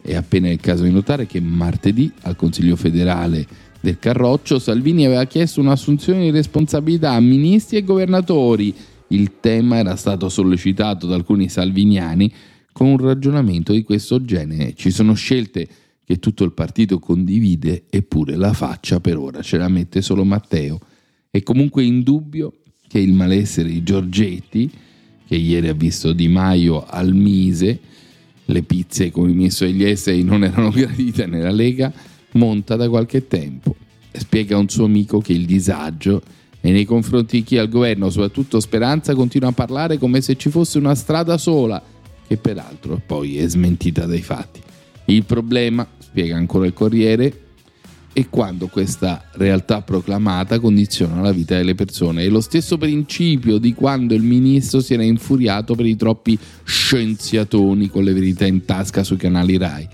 È 0.00 0.14
appena 0.14 0.48
il 0.48 0.60
caso 0.60 0.84
di 0.84 0.92
notare 0.92 1.26
che 1.26 1.40
martedì 1.40 2.10
al 2.22 2.36
Consiglio 2.36 2.76
federale 2.76 3.46
del 3.80 3.98
Carroccio 3.98 4.58
Salvini 4.58 5.06
aveva 5.06 5.24
chiesto 5.24 5.60
un'assunzione 5.60 6.20
di 6.20 6.30
responsabilità 6.30 7.12
a 7.12 7.20
ministri 7.20 7.78
e 7.78 7.84
governatori. 7.84 8.74
Il 9.08 9.40
tema 9.40 9.78
era 9.78 9.96
stato 9.96 10.28
sollecitato 10.28 11.06
da 11.06 11.14
alcuni 11.14 11.48
salviniani 11.48 12.32
con 12.78 12.86
un 12.86 12.98
ragionamento 12.98 13.72
di 13.72 13.82
questo 13.82 14.24
genere. 14.24 14.72
Ci 14.76 14.92
sono 14.92 15.14
scelte 15.14 15.66
che 16.04 16.20
tutto 16.20 16.44
il 16.44 16.52
partito 16.52 17.00
condivide, 17.00 17.86
eppure 17.90 18.36
la 18.36 18.52
faccia 18.52 19.00
per 19.00 19.16
ora 19.16 19.42
ce 19.42 19.58
la 19.58 19.66
mette 19.66 20.00
solo 20.00 20.22
Matteo. 20.24 20.78
È 21.28 21.42
comunque 21.42 21.82
indubbio 21.82 22.52
che 22.86 23.00
il 23.00 23.12
malessere 23.12 23.68
di 23.68 23.82
Giorgetti 23.82 24.70
che 25.26 25.34
ieri 25.34 25.66
ha 25.66 25.74
visto 25.74 26.12
Di 26.12 26.28
Maio 26.28 26.86
al 26.86 27.12
Mise, 27.14 27.80
le 28.44 28.62
pizze 28.62 29.10
con 29.10 29.28
il 29.28 29.34
ministro 29.34 29.66
degli 29.66 29.82
esteri 29.82 30.22
non 30.22 30.44
erano 30.44 30.70
gradite 30.70 31.26
nella 31.26 31.50
Lega, 31.50 31.92
monta 32.34 32.76
da 32.76 32.88
qualche 32.88 33.26
tempo. 33.26 33.74
Spiega 34.12 34.54
a 34.54 34.60
un 34.60 34.68
suo 34.68 34.84
amico 34.84 35.18
che 35.18 35.32
il 35.32 35.46
disagio 35.46 36.22
è 36.60 36.70
nei 36.70 36.84
confronti 36.84 37.38
di 37.38 37.42
chi 37.42 37.58
al 37.58 37.68
governo, 37.68 38.08
soprattutto 38.08 38.60
Speranza, 38.60 39.16
continua 39.16 39.48
a 39.48 39.52
parlare 39.52 39.98
come 39.98 40.20
se 40.20 40.36
ci 40.36 40.48
fosse 40.48 40.78
una 40.78 40.94
strada 40.94 41.36
sola, 41.38 41.82
che 42.28 42.36
peraltro 42.36 43.00
poi 43.04 43.38
è 43.38 43.48
smentita 43.48 44.06
dai 44.06 44.22
fatti. 44.22 44.60
Il 45.06 45.24
problema, 45.24 45.88
spiega 45.98 46.36
ancora 46.36 46.66
il 46.66 46.74
Corriere, 46.74 47.46
e 48.12 48.28
quando 48.28 48.66
questa 48.66 49.24
realtà 49.34 49.80
proclamata 49.82 50.58
condiziona 50.58 51.20
la 51.20 51.30
vita 51.30 51.56
delle 51.56 51.74
persone. 51.74 52.24
È 52.24 52.28
lo 52.28 52.40
stesso 52.40 52.76
principio 52.76 53.58
di 53.58 53.74
quando 53.74 54.12
il 54.14 54.22
ministro 54.22 54.80
si 54.80 54.94
era 54.94 55.04
infuriato 55.04 55.74
per 55.74 55.86
i 55.86 55.94
troppi 55.94 56.36
scienziatoni 56.64 57.88
con 57.88 58.02
le 58.02 58.12
verità 58.12 58.44
in 58.44 58.64
tasca 58.64 59.04
sui 59.04 59.16
canali 59.16 59.56
RAI. 59.56 59.88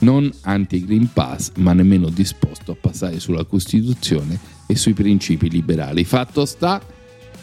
Non 0.00 0.32
anti-Green 0.42 1.10
Pass, 1.12 1.52
ma 1.56 1.72
nemmeno 1.72 2.08
disposto 2.08 2.72
a 2.72 2.76
passare 2.80 3.20
sulla 3.20 3.44
Costituzione 3.44 4.38
e 4.66 4.74
sui 4.74 4.94
principi 4.94 5.50
liberali. 5.50 6.04
Fatto 6.04 6.46
sta 6.46 6.80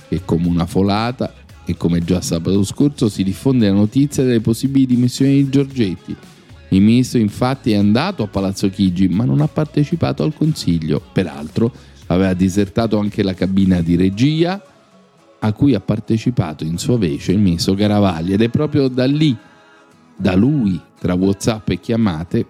che 0.08 0.21
come 0.26 0.48
una 0.48 0.65
folata 0.65 1.34
e 1.65 1.75
come 1.78 2.04
già 2.04 2.21
sabato 2.21 2.63
scorso 2.63 3.10
si 3.10 3.23
diffonde 3.23 3.67
la 3.67 3.73
notizia 3.73 4.23
delle 4.23 4.41
possibili 4.41 4.86
dimissioni 4.86 5.36
di 5.36 5.49
Giorgetti. 5.49 6.15
Il 6.69 6.82
ministro 6.82 7.19
infatti 7.19 7.71
è 7.71 7.75
andato 7.75 8.23
a 8.23 8.28
Palazzo 8.28 8.69
Chigi 8.69 9.08
ma 9.08 9.25
non 9.25 9.41
ha 9.41 9.47
partecipato 9.47 10.23
al 10.23 10.34
consiglio. 10.34 11.01
Peraltro 11.12 11.71
aveva 12.08 12.34
disertato 12.34 12.99
anche 12.99 13.23
la 13.23 13.34
cabina 13.34 13.82
di 13.82 13.95
regia 13.95 14.62
a 15.39 15.54
cui 15.54 15.75
ha 15.75 15.80
partecipato 15.80 16.63
in 16.63 16.78
sua 16.78 16.97
vece 16.97 17.32
il 17.32 17.39
ministro 17.39 17.73
Garavaglia 17.73 18.34
ed 18.34 18.41
è 18.41 18.49
proprio 18.49 18.88
da 18.88 19.06
lì, 19.06 19.36
da 20.15 20.36
lui, 20.36 20.80
tra 20.99 21.13
Whatsapp 21.13 21.69
e 21.69 21.80
chiamate, 21.80 22.45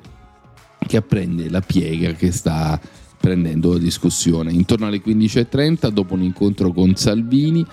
che 0.88 0.98
apprende 0.98 1.50
la 1.50 1.62
piega 1.62 2.14
che 2.14 2.32
sta 2.32 2.80
prendendo 3.20 3.74
la 3.74 3.80
discussione. 3.80 4.52
Intorno 4.52 4.86
alle 4.86 5.02
15.30, 5.02 5.90
dopo 5.90 6.14
un 6.14 6.22
incontro 6.22 6.72
con 6.72 6.96
Salvini, 6.96 7.66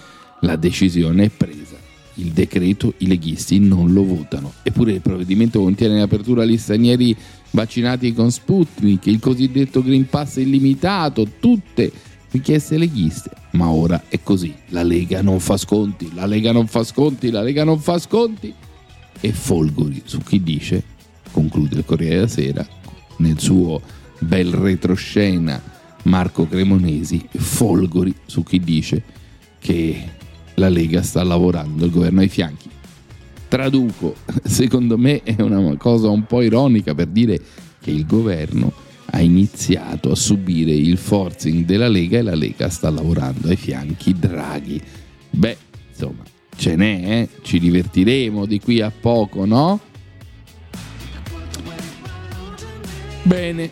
la 0.42 0.56
decisione 0.56 1.24
è 1.24 1.30
presa. 1.30 1.76
Il 2.14 2.32
decreto 2.32 2.94
i 2.98 3.06
leghisti 3.06 3.58
non 3.58 3.92
lo 3.92 4.04
votano. 4.04 4.52
Eppure 4.62 4.92
il 4.92 5.00
provvedimento 5.00 5.60
contiene 5.60 5.98
l'apertura 5.98 6.42
agli 6.42 6.58
stranieri 6.58 7.16
vaccinati 7.50 8.12
con 8.12 8.30
Sputnik, 8.30 9.06
il 9.06 9.18
cosiddetto 9.18 9.82
Green 9.82 10.06
Pass 10.06 10.36
illimitato, 10.36 11.26
tutte 11.40 11.90
richieste 12.30 12.76
leghiste. 12.76 13.30
Ma 13.52 13.68
ora 13.68 14.04
è 14.08 14.20
così. 14.22 14.54
La 14.68 14.82
Lega 14.82 15.22
non 15.22 15.40
fa 15.40 15.56
sconti, 15.56 16.10
la 16.14 16.26
Lega 16.26 16.52
non 16.52 16.66
fa 16.66 16.84
sconti, 16.84 17.30
la 17.30 17.42
Lega 17.42 17.64
non 17.64 17.78
fa 17.78 17.98
sconti. 17.98 18.52
E 19.20 19.32
folgori 19.32 20.02
su 20.04 20.18
chi 20.18 20.42
dice, 20.42 20.82
conclude 21.30 21.76
il 21.76 21.84
Corriere 21.84 22.14
della 22.16 22.28
Sera, 22.28 22.66
nel 23.18 23.38
suo 23.38 23.80
bel 24.18 24.52
retroscena 24.52 25.62
Marco 26.04 26.46
Cremonesi, 26.46 27.26
folgori 27.30 28.14
su 28.26 28.42
chi 28.42 28.58
dice 28.58 29.02
che 29.58 30.20
la 30.54 30.68
Lega 30.68 31.02
sta 31.02 31.22
lavorando, 31.22 31.84
il 31.84 31.90
governo 31.90 32.20
ai 32.20 32.28
fianchi. 32.28 32.68
Traduco, 33.48 34.16
secondo 34.44 34.96
me 34.98 35.22
è 35.22 35.40
una 35.40 35.76
cosa 35.76 36.08
un 36.08 36.24
po' 36.24 36.42
ironica 36.42 36.94
per 36.94 37.08
dire 37.08 37.40
che 37.80 37.90
il 37.90 38.06
governo 38.06 38.72
ha 39.14 39.20
iniziato 39.20 40.10
a 40.10 40.14
subire 40.14 40.72
il 40.72 40.96
forcing 40.96 41.64
della 41.64 41.88
Lega 41.88 42.18
e 42.18 42.22
la 42.22 42.34
Lega 42.34 42.70
sta 42.70 42.88
lavorando 42.90 43.48
ai 43.48 43.56
fianchi 43.56 44.14
Draghi. 44.14 44.80
Beh, 45.30 45.56
insomma, 45.90 46.22
ce 46.56 46.76
n'è, 46.76 47.02
eh? 47.04 47.28
ci 47.42 47.58
divertiremo 47.58 48.46
di 48.46 48.58
qui 48.58 48.80
a 48.80 48.90
poco, 48.90 49.44
no? 49.44 49.80
Bene, 53.24 53.70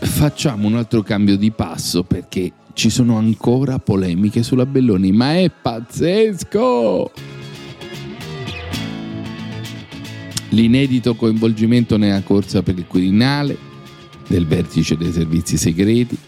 facciamo 0.00 0.66
un 0.66 0.76
altro 0.76 1.02
cambio 1.02 1.36
di 1.36 1.50
passo 1.50 2.02
perché 2.02 2.52
ci 2.76 2.90
sono 2.90 3.16
ancora 3.16 3.78
polemiche 3.78 4.42
sulla 4.42 4.66
Belloni, 4.66 5.10
ma 5.10 5.38
è 5.38 5.50
pazzesco! 5.50 7.10
L'inedito 10.50 11.14
coinvolgimento 11.14 11.96
nella 11.96 12.22
corsa 12.22 12.62
per 12.62 12.76
il 12.76 12.86
Quirinale 12.86 13.56
del 14.28 14.46
vertice 14.46 14.94
dei 14.98 15.10
servizi 15.10 15.56
segreti, 15.56 16.18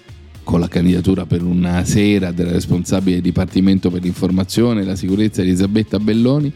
con 0.43 0.59
la 0.59 0.69
candidatura 0.69 1.27
per 1.27 1.43
una 1.43 1.85
sera 1.85 2.33
della 2.33 2.53
responsabile 2.53 3.21
Dipartimento 3.21 3.91
per 3.91 4.03
l'informazione 4.03 4.81
e 4.81 4.85
la 4.85 4.97
sicurezza 4.97 5.43
Elisabetta 5.43 5.99
Belloni, 5.99 6.51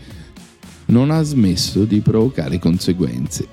non 0.86 1.10
ha 1.10 1.20
smesso 1.20 1.84
di 1.84 2.00
provocare 2.00 2.58
conseguenze. 2.58 3.46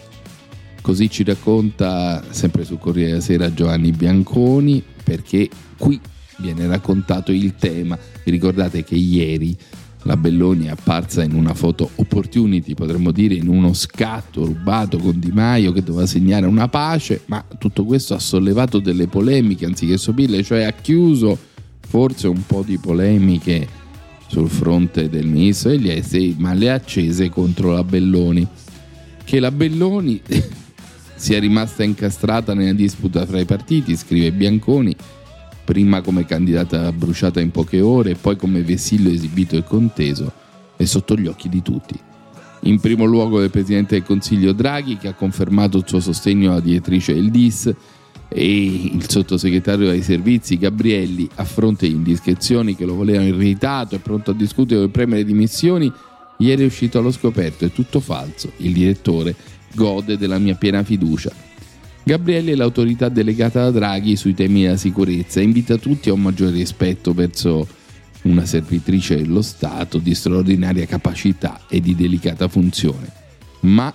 Così 0.82 1.10
ci 1.10 1.26
racconta 1.26 2.24
sempre 2.30 2.64
sul 2.64 2.80
Corriere 2.80 3.10
della 3.10 3.22
Sera 3.22 3.54
Giovanni 3.54 3.92
Bianconi, 3.92 4.82
perché 5.04 5.50
qui 5.78 6.00
viene 6.40 6.68
raccontato 6.68 7.32
il 7.32 7.56
tema. 7.56 7.98
Vi 8.24 8.32
ricordate 8.32 8.84
che 8.84 8.96
ieri 8.96 9.58
la 10.04 10.16
Belloni 10.16 10.66
è 10.66 10.70
apparsa 10.70 11.24
in 11.24 11.34
una 11.34 11.54
foto 11.54 11.90
opportunity, 11.96 12.74
potremmo 12.74 13.12
dire 13.12 13.34
in 13.34 13.48
uno 13.48 13.74
scatto 13.74 14.46
rubato 14.46 14.98
con 14.98 15.20
Di 15.20 15.32
Maio 15.32 15.74
che 15.74 15.84
doveva 15.84 16.06
segnare 16.06 16.46
una 16.46 16.70
pace, 16.70 17.22
ma 17.26 17.44
tutto 17.58 17.84
questo 17.84 18.14
ha 18.14 18.20
sollevato 18.20 18.80
delle 18.80 19.08
polemiche 19.08 19.66
anziché 19.66 19.98
sopirle, 19.98 20.44
cioè 20.44 20.64
ha 20.64 20.72
chiuso 20.72 21.38
forse 21.82 22.28
un 22.28 22.46
po' 22.46 22.64
di 22.66 22.78
polemiche 22.78 23.68
sul 24.28 24.50
fronte 24.50 25.10
del 25.10 25.26
ministro 25.26 25.72
degli 25.72 25.90
esteri, 25.90 26.36
ma 26.38 26.54
le 26.54 26.70
ha 26.70 26.76
accese 26.76 27.30
contro 27.30 27.74
la 27.74 27.84
Belloni. 27.84 28.48
Che 29.24 29.40
la 29.40 29.52
Belloni 29.52 30.22
sia 31.16 31.40
rimasta 31.40 31.84
incastrata 31.84 32.54
nella 32.54 32.74
disputa 32.74 33.26
fra 33.26 33.40
i 33.40 33.46
partiti, 33.46 33.98
scrive 33.98 34.32
Bianconi, 34.32 34.96
prima 35.70 36.02
come 36.02 36.26
candidata 36.26 36.92
bruciata 36.92 37.40
in 37.40 37.52
poche 37.52 37.80
ore 37.80 38.10
e 38.10 38.16
poi 38.16 38.36
come 38.36 38.64
vessillo 38.64 39.08
esibito 39.12 39.56
e 39.56 39.64
conteso, 39.64 40.34
è 40.76 40.84
sotto 40.86 41.16
gli 41.16 41.28
occhi 41.28 41.48
di 41.48 41.62
tutti. 41.62 41.94
In 42.62 42.80
primo 42.80 43.06
luogo 43.06 43.40
del 43.40 43.52
Presidente 43.52 43.94
del 43.94 44.04
Consiglio 44.04 44.52
Draghi 44.52 44.98
che 44.98 45.10
ha 45.10 45.14
confermato 45.14 45.78
il 45.78 45.84
suo 45.86 46.00
sostegno 46.00 46.50
alla 46.50 46.60
direttrice 46.60 47.12
Eldis 47.12 47.72
e 48.30 48.66
il 48.66 49.08
sottosegretario 49.08 49.92
ai 49.92 50.02
servizi 50.02 50.58
Gabrielli 50.58 51.30
a 51.36 51.44
fronte 51.44 51.88
di 51.88 51.94
indiscrezioni 51.94 52.76
che 52.76 52.86
lo 52.86 52.96
volevano 52.96 53.28
irritato 53.28 53.94
e 53.94 54.00
pronto 54.00 54.32
a 54.32 54.34
discutere 54.34 54.80
per 54.82 54.90
premere 54.90 55.24
dimissioni, 55.24 55.94
ieri 56.40 56.64
è 56.64 56.66
uscito 56.66 56.98
allo 56.98 57.12
scoperto, 57.12 57.66
è 57.66 57.72
tutto 57.72 58.00
falso, 58.00 58.54
il 58.58 58.74
direttore 58.74 59.36
gode 59.76 60.18
della 60.18 60.40
mia 60.40 60.56
piena 60.56 60.82
fiducia. 60.82 61.32
Gabrielli 62.10 62.54
è 62.54 62.56
l'autorità 62.56 63.08
delegata 63.08 63.66
da 63.66 63.70
Draghi 63.70 64.16
sui 64.16 64.34
temi 64.34 64.64
della 64.64 64.78
sicurezza 64.78 65.40
e 65.40 65.44
invita 65.44 65.78
tutti 65.78 66.10
a 66.10 66.14
un 66.14 66.24
maggiore 66.24 66.54
rispetto 66.54 67.14
verso 67.14 67.68
una 68.24 68.48
servitrice 68.48 69.18
dello 69.18 69.44
Stato 69.44 70.00
di 70.00 70.16
straordinaria 70.16 70.88
capacità 70.88 71.62
e 71.70 71.80
di 71.80 71.94
delicata 71.94 72.48
funzione. 72.48 73.12
Ma 73.60 73.94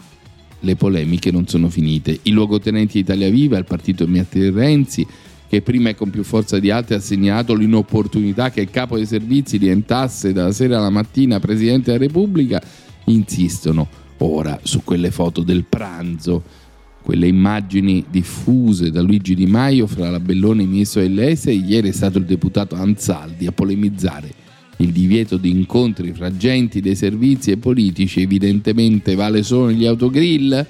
le 0.61 0.77
polemiche 0.77 1.33
non 1.33 1.49
sono 1.49 1.69
finite. 1.69 2.21
I 2.23 2.31
luogotenenti 2.31 2.99
Italia 2.99 3.29
Viva, 3.31 3.59
il 3.59 3.65
partito 3.65 4.05
di 4.05 4.13
Matteo 4.13 4.55
Renzi, 4.55 5.05
che 5.49 5.61
prima 5.63 5.89
e 5.89 5.97
con 5.97 6.11
più 6.11 6.23
forza 6.23 6.61
di 6.61 6.71
altri 6.71 6.95
ha 6.95 7.01
segnalato 7.01 7.53
l'inopportunità 7.57 8.51
che 8.51 8.61
il 8.61 8.71
capo 8.71 8.95
dei 8.95 9.07
servizi 9.07 9.59
diventasse 9.59 10.33
dalla 10.33 10.53
sera 10.53 10.79
alla 10.79 10.89
mattina 10.89 11.41
Presidente 11.41 11.91
della 11.91 12.05
Repubblica, 12.05 12.63
insistono 13.07 13.89
ora 14.19 14.61
su 14.63 14.83
quelle 14.85 15.11
foto 15.11 15.43
del 15.43 15.65
pranzo 15.65 16.63
quelle 17.05 17.27
immagini 17.27 18.03
diffuse 18.11 18.91
da 18.91 19.03
Luigi 19.03 19.35
Di 19.35 19.45
Maio 19.45 19.87
fra 19.87 20.09
la 20.09 20.21
Bellone 20.21 20.63
e 20.63 20.87
dell'Este 20.95 21.51
e 21.51 21.57
ieri 21.57 21.91
è 21.91 21.93
stato 21.93 22.17
il 22.17 22.25
deputato 22.25 22.77
Anzaldi 22.77 23.47
a 23.47 23.53
polemizzare 23.53 24.43
il 24.79 24.91
divieto 24.91 25.37
di 25.37 25.51
incontri 25.51 26.15
fra 26.15 26.35
genti 26.35 26.81
dei 26.81 26.97
servizi 26.97 27.51
e 27.51 27.59
politici 27.59 28.23
evidentemente 28.23 29.15
vale 29.15 29.43
solo 29.43 29.67
negli 29.67 29.85
autogrill 29.85 30.67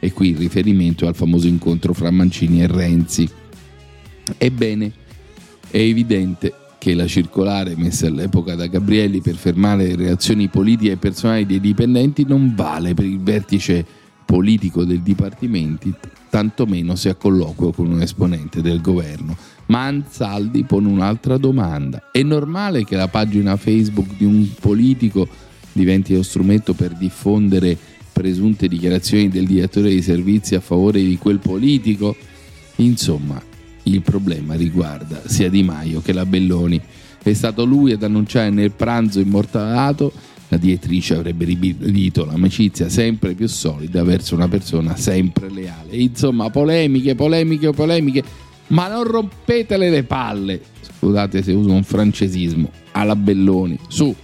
e 0.00 0.12
qui 0.12 0.30
il 0.30 0.38
riferimento 0.38 1.06
al 1.06 1.14
famoso 1.14 1.46
incontro 1.46 1.92
fra 1.92 2.10
Mancini 2.10 2.62
e 2.62 2.66
Renzi. 2.66 3.28
Ebbene, 4.38 4.92
è 5.70 5.78
evidente 5.78 6.52
che 6.78 6.94
la 6.94 7.06
circolare 7.06 7.74
messa 7.76 8.06
all'epoca 8.06 8.54
da 8.54 8.66
Gabrielli 8.66 9.20
per 9.20 9.34
fermare 9.34 9.86
le 9.86 9.96
reazioni 9.96 10.48
politiche 10.48 10.92
e 10.92 10.96
personali 10.96 11.46
dei 11.46 11.60
dipendenti 11.60 12.24
non 12.26 12.54
vale 12.54 12.94
per 12.94 13.04
il 13.04 13.20
vertice 13.20 14.02
politico 14.24 14.84
del 14.84 15.00
Dipartimento, 15.00 15.88
tantomeno 16.30 16.96
se 16.96 17.10
a 17.10 17.14
colloquio 17.14 17.72
con 17.72 17.86
un 17.86 18.00
esponente 18.02 18.60
del 18.60 18.80
governo. 18.80 19.36
Ma 19.66 19.84
Anzaldi 19.84 20.64
pone 20.64 20.88
un'altra 20.88 21.36
domanda. 21.36 22.10
È 22.10 22.22
normale 22.22 22.84
che 22.84 22.96
la 22.96 23.08
pagina 23.08 23.56
Facebook 23.56 24.16
di 24.16 24.24
un 24.24 24.48
politico 24.60 25.26
diventi 25.72 26.14
lo 26.14 26.22
strumento 26.22 26.74
per 26.74 26.94
diffondere 26.94 27.76
presunte 28.12 28.68
dichiarazioni 28.68 29.28
del 29.28 29.46
direttore 29.46 29.88
dei 29.88 30.02
servizi 30.02 30.54
a 30.54 30.60
favore 30.60 31.02
di 31.02 31.18
quel 31.18 31.38
politico? 31.38 32.16
Insomma, 32.76 33.40
il 33.84 34.02
problema 34.02 34.54
riguarda 34.54 35.22
sia 35.26 35.50
Di 35.50 35.62
Maio 35.62 36.00
che 36.00 36.12
la 36.12 36.26
Belloni. 36.26 36.80
È 37.22 37.32
stato 37.32 37.64
lui 37.64 37.92
ad 37.92 38.02
annunciare 38.02 38.50
nel 38.50 38.72
pranzo 38.72 39.18
immortalato 39.18 40.12
la 40.54 40.56
direttrice 40.56 41.14
avrebbe 41.14 41.44
ribadito 41.44 42.24
l'amicizia 42.24 42.88
sempre 42.88 43.34
più 43.34 43.48
solida 43.48 44.04
verso 44.04 44.34
una 44.34 44.48
persona 44.48 44.96
sempre 44.96 45.50
leale. 45.50 45.96
Insomma, 45.96 46.48
polemiche, 46.50 47.14
polemiche, 47.14 47.70
polemiche, 47.72 48.22
ma 48.68 48.88
non 48.88 49.04
rompetele 49.04 49.90
le 49.90 50.04
palle. 50.04 50.60
Scusate 50.80 51.42
se 51.42 51.52
uso 51.52 51.72
un 51.72 51.82
francesismo, 51.82 52.70
alla 52.92 53.16
Belloni. 53.16 53.78
Su, 53.88 54.14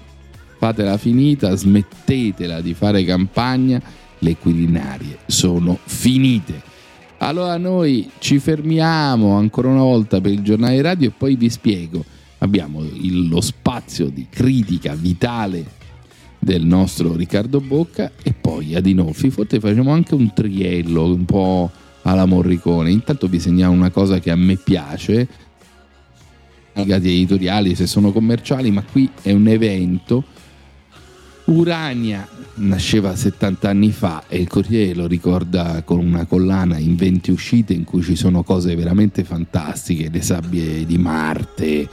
fatela 0.59 0.97
finita, 0.97 1.55
smettetela 1.55 2.61
di 2.61 2.75
fare 2.75 3.05
campagna, 3.05 3.83
le 4.19 4.37
quirinarie 4.37 5.19
sono 5.27 5.79
finite. 5.83 6.69
Allora 7.19 7.57
noi 7.59 8.09
ci 8.19 8.39
fermiamo 8.39 9.37
ancora 9.37 9.69
una 9.69 9.83
volta 9.83 10.21
per 10.21 10.33
il 10.33 10.43
giornale 10.43 10.81
radio 10.81 11.09
e 11.09 11.13
poi 11.17 11.35
vi 11.35 11.51
spiego. 11.51 12.05
Abbiamo 12.39 12.83
lo 12.83 13.41
spazio 13.43 14.09
di 14.09 14.27
critica 14.31 14.95
vitale 14.95 15.79
del 16.41 16.65
nostro 16.65 17.15
Riccardo 17.15 17.61
Bocca 17.61 18.11
e 18.23 18.33
poi 18.33 18.75
Adinolfi. 18.75 19.31
Forse 19.31 19.61
facciamo 19.61 19.93
anche 19.93 20.15
un 20.15 20.33
triello 20.33 21.05
un 21.05 21.25
po' 21.27 21.71
alla 22.03 22.25
Morricone. 22.25 22.91
Intanto 22.91 23.29
vi 23.29 23.39
segnalo 23.39 23.73
una 23.73 23.91
cosa 23.91 24.19
che 24.19 24.31
a 24.31 24.37
me 24.37 24.57
piace. 24.57 25.29
I 26.73 26.85
gati 26.85 27.09
editoriali 27.09 27.75
se 27.75 27.87
sono 27.87 28.11
commerciali, 28.11 28.71
ma 28.71 28.83
qui 28.83 29.09
è 29.23 29.33
un 29.33 29.47
evento. 29.47 30.25
Urania 31.45 32.27
nasceva 32.57 33.17
70 33.17 33.69
anni 33.69 33.91
fa 33.91 34.25
e 34.29 34.39
il 34.39 34.49
Corriere 34.49 34.95
lo 34.95 35.07
ricorda 35.07 35.83
con 35.83 35.99
una 35.99 36.25
collana 36.25 36.79
in 36.79 36.95
20 36.95 37.31
uscite 37.33 37.73
in 37.73 37.85
cui 37.85 38.03
ci 38.03 38.15
sono 38.15 38.43
cose 38.43 38.77
veramente 38.77 39.25
fantastiche, 39.25 40.11
le 40.11 40.23
sabbie 40.23 40.87
di 40.87 40.97
Marte, 40.97 41.89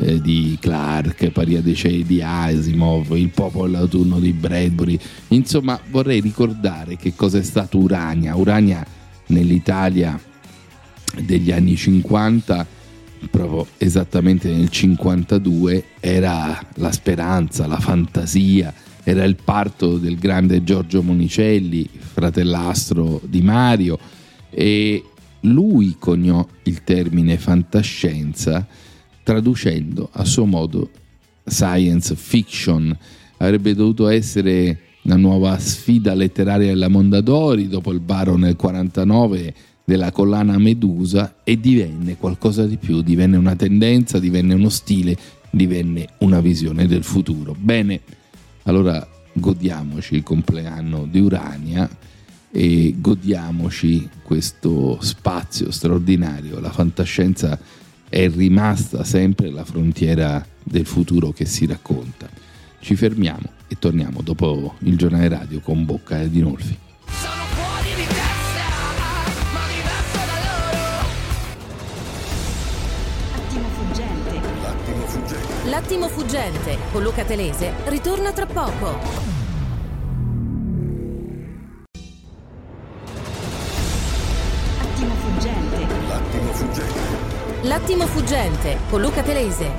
eh, 0.00 0.20
di 0.20 0.56
Clark, 0.60 1.30
Paria 1.30 1.60
dei 1.60 1.74
Cieli 1.74 2.04
di 2.04 2.22
Asimov, 2.22 3.16
Il 3.16 3.30
popolo 3.30 3.66
dell'autunno 3.66 4.18
di 4.18 4.32
Bradbury. 4.32 4.98
Insomma, 5.28 5.78
vorrei 5.90 6.20
ricordare 6.20 6.96
che 6.96 7.14
cosa 7.14 7.38
è 7.38 7.42
stato 7.42 7.78
Urania. 7.78 8.36
Urania 8.36 8.84
nell'Italia 9.26 10.18
degli 11.22 11.52
anni 11.52 11.76
50, 11.76 12.66
proprio 13.30 13.66
esattamente 13.78 14.50
nel 14.50 14.70
52, 14.70 15.84
era 16.00 16.58
la 16.76 16.92
speranza, 16.92 17.66
la 17.66 17.78
fantasia, 17.78 18.72
era 19.02 19.24
il 19.24 19.36
parto 19.42 19.98
del 19.98 20.18
grande 20.18 20.62
Giorgio 20.62 21.02
Monicelli, 21.02 21.88
fratellastro 21.92 23.20
di 23.24 23.42
Mario, 23.42 23.98
e 24.50 25.04
lui 25.40 25.96
coniò 25.98 26.46
il 26.64 26.82
termine 26.84 27.38
fantascienza 27.38 28.66
traducendo 29.22 30.08
a 30.12 30.24
suo 30.24 30.44
modo 30.46 30.90
science 31.44 32.14
fiction. 32.14 32.96
Avrebbe 33.38 33.74
dovuto 33.74 34.08
essere 34.08 34.80
la 35.02 35.16
nuova 35.16 35.58
sfida 35.58 36.14
letteraria 36.14 36.68
della 36.68 36.88
Mondadori 36.88 37.68
dopo 37.68 37.90
il 37.92 38.00
Baro 38.00 38.36
nel 38.36 38.56
49 38.56 39.54
della 39.84 40.12
collana 40.12 40.58
Medusa 40.58 41.36
e 41.42 41.58
divenne 41.58 42.16
qualcosa 42.16 42.66
di 42.66 42.76
più, 42.76 43.02
divenne 43.02 43.36
una 43.36 43.56
tendenza, 43.56 44.18
divenne 44.18 44.54
uno 44.54 44.68
stile, 44.68 45.16
divenne 45.50 46.06
una 46.18 46.40
visione 46.40 46.86
del 46.86 47.02
futuro. 47.02 47.56
Bene, 47.58 48.00
allora 48.64 49.06
godiamoci 49.32 50.16
il 50.16 50.22
compleanno 50.22 51.06
di 51.10 51.20
Urania 51.20 51.88
e 52.52 52.94
godiamoci 52.98 54.08
questo 54.22 54.98
spazio 55.00 55.70
straordinario. 55.70 56.60
La 56.60 56.70
fantascienza 56.70 57.58
è 58.10 58.28
rimasta 58.28 59.04
sempre 59.04 59.50
la 59.50 59.64
frontiera 59.64 60.44
del 60.62 60.84
futuro 60.84 61.30
che 61.30 61.44
si 61.46 61.64
racconta. 61.64 62.28
Ci 62.80 62.96
fermiamo 62.96 63.52
e 63.68 63.76
torniamo 63.78 64.20
dopo 64.20 64.74
il 64.80 64.96
giornale 64.96 65.28
radio 65.28 65.60
con 65.60 65.84
Bocca 65.84 66.20
e 66.20 66.28
Dinolfi. 66.28 66.76
Attimo 73.32 73.68
fuggente. 73.68 74.40
L'attimo 75.70 76.08
fuggente 76.08 76.78
con 76.90 77.04
Luca 77.04 77.24
Telese 77.24 77.72
ritorna 77.86 78.32
tra 78.32 78.46
poco. 78.46 79.29
L'attimo 87.64 88.06
fuggente 88.06 88.78
con 88.88 89.02
Luca 89.02 89.22
Telese. 89.22 89.70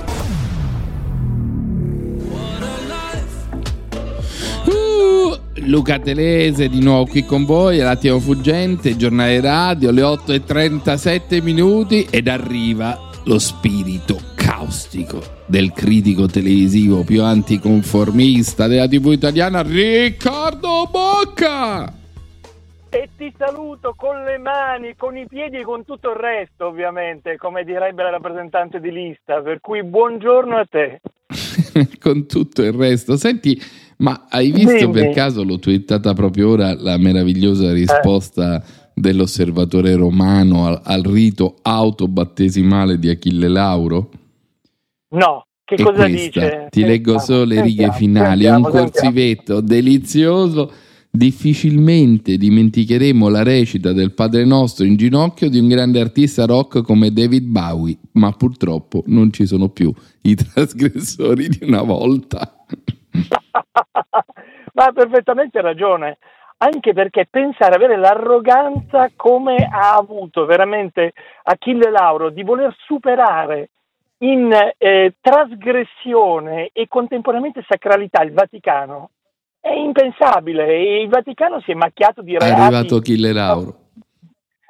Uh, 4.65 5.35
Luca 5.65 5.97
Telese 5.97 6.69
di 6.69 6.79
nuovo 6.79 7.07
qui 7.07 7.25
con 7.25 7.43
voi, 7.43 7.79
l'attimo 7.79 8.19
fuggente, 8.19 8.95
giornale 8.95 9.41
radio, 9.41 9.89
le 9.89 10.03
8 10.03 10.31
e 10.31 10.43
37 10.43 11.41
minuti 11.41 12.05
ed 12.07 12.27
arriva 12.27 13.09
lo 13.23 13.39
spirito 13.39 14.19
caustico 14.35 15.39
del 15.47 15.71
critico 15.73 16.27
televisivo 16.27 17.03
più 17.03 17.23
anticonformista 17.23 18.67
della 18.67 18.87
tv 18.87 19.07
italiana, 19.07 19.63
Riccardo 19.63 20.87
Bocca! 20.91 22.00
E 22.93 23.07
ti 23.15 23.33
saluto 23.37 23.93
con 23.95 24.21
le 24.25 24.37
mani, 24.37 24.95
con 24.97 25.15
i 25.15 25.25
piedi 25.25 25.59
e 25.59 25.63
con 25.63 25.85
tutto 25.85 26.09
il 26.09 26.17
resto, 26.17 26.67
ovviamente, 26.67 27.37
come 27.37 27.63
direbbe 27.63 28.03
la 28.03 28.09
rappresentante 28.09 28.81
di 28.81 28.91
lista. 28.91 29.41
Per 29.41 29.61
cui 29.61 29.81
buongiorno 29.81 30.57
a 30.57 30.65
te. 30.69 30.99
con 32.01 32.27
tutto 32.27 32.61
il 32.61 32.73
resto. 32.73 33.15
Senti, 33.15 33.57
ma 33.99 34.27
hai 34.29 34.51
visto 34.51 34.75
Dimmi. 34.75 34.91
per 34.91 35.11
caso, 35.11 35.45
l'ho 35.45 35.57
twittata 35.57 36.13
proprio 36.13 36.49
ora, 36.49 36.75
la 36.75 36.97
meravigliosa 36.97 37.71
risposta 37.71 38.61
dell'osservatore 38.93 39.95
romano 39.95 40.67
al, 40.67 40.81
al 40.83 41.03
rito 41.03 41.55
autobattesimale 41.61 42.99
di 42.99 43.07
Achille 43.07 43.47
Lauro? 43.47 44.09
No, 45.15 45.45
che 45.63 45.77
cosa 45.81 46.09
questa. 46.09 46.41
dice? 46.41 46.67
Ti 46.69 46.83
leggo 46.83 47.19
solo 47.19 47.45
le 47.45 47.61
righe 47.61 47.89
sentiamo, 47.89 47.93
finali. 47.93 48.43
È 48.43 48.49
un 48.49 48.63
sentiamo, 48.63 48.85
corsivetto 48.85 49.61
delizioso. 49.61 50.89
Difficilmente 51.13 52.37
dimenticheremo 52.37 53.27
la 53.27 53.43
recita 53.43 53.91
del 53.91 54.13
Padre 54.13 54.45
Nostro 54.45 54.85
in 54.85 54.95
ginocchio 54.95 55.49
di 55.49 55.59
un 55.59 55.67
grande 55.67 55.99
artista 55.99 56.45
rock 56.45 56.83
come 56.83 57.11
David 57.11 57.43
Bowie, 57.43 57.97
ma 58.13 58.31
purtroppo 58.31 59.03
non 59.07 59.33
ci 59.33 59.45
sono 59.45 59.67
più 59.67 59.93
i 60.21 60.35
trasgressori 60.39 61.49
di 61.49 61.65
una 61.67 61.81
volta. 61.81 62.39
Ma 64.73 64.85
ha 64.85 64.91
perfettamente 64.93 65.59
ragione, 65.59 66.17
anche 66.59 66.93
perché 66.93 67.27
pensare 67.29 67.75
avere 67.75 67.97
l'arroganza 67.97 69.11
come 69.13 69.67
ha 69.69 69.95
avuto 69.95 70.45
veramente 70.45 71.11
Achille 71.43 71.91
Lauro 71.91 72.29
di 72.29 72.43
voler 72.43 72.73
superare 72.85 73.71
in 74.19 74.49
eh, 74.77 75.15
trasgressione 75.19 76.69
e 76.71 76.87
contemporaneamente 76.87 77.65
sacralità 77.67 78.23
il 78.23 78.31
Vaticano 78.31 79.09
è 79.61 79.71
impensabile 79.73 81.01
il 81.01 81.07
Vaticano 81.07 81.61
si 81.61 81.71
è 81.71 81.75
macchiato 81.75 82.21
di 82.21 82.33
È 82.35 82.39
reati 82.39 82.61
arrivato 82.61 82.95
Achille 82.97 83.31
Lauro. 83.31 83.75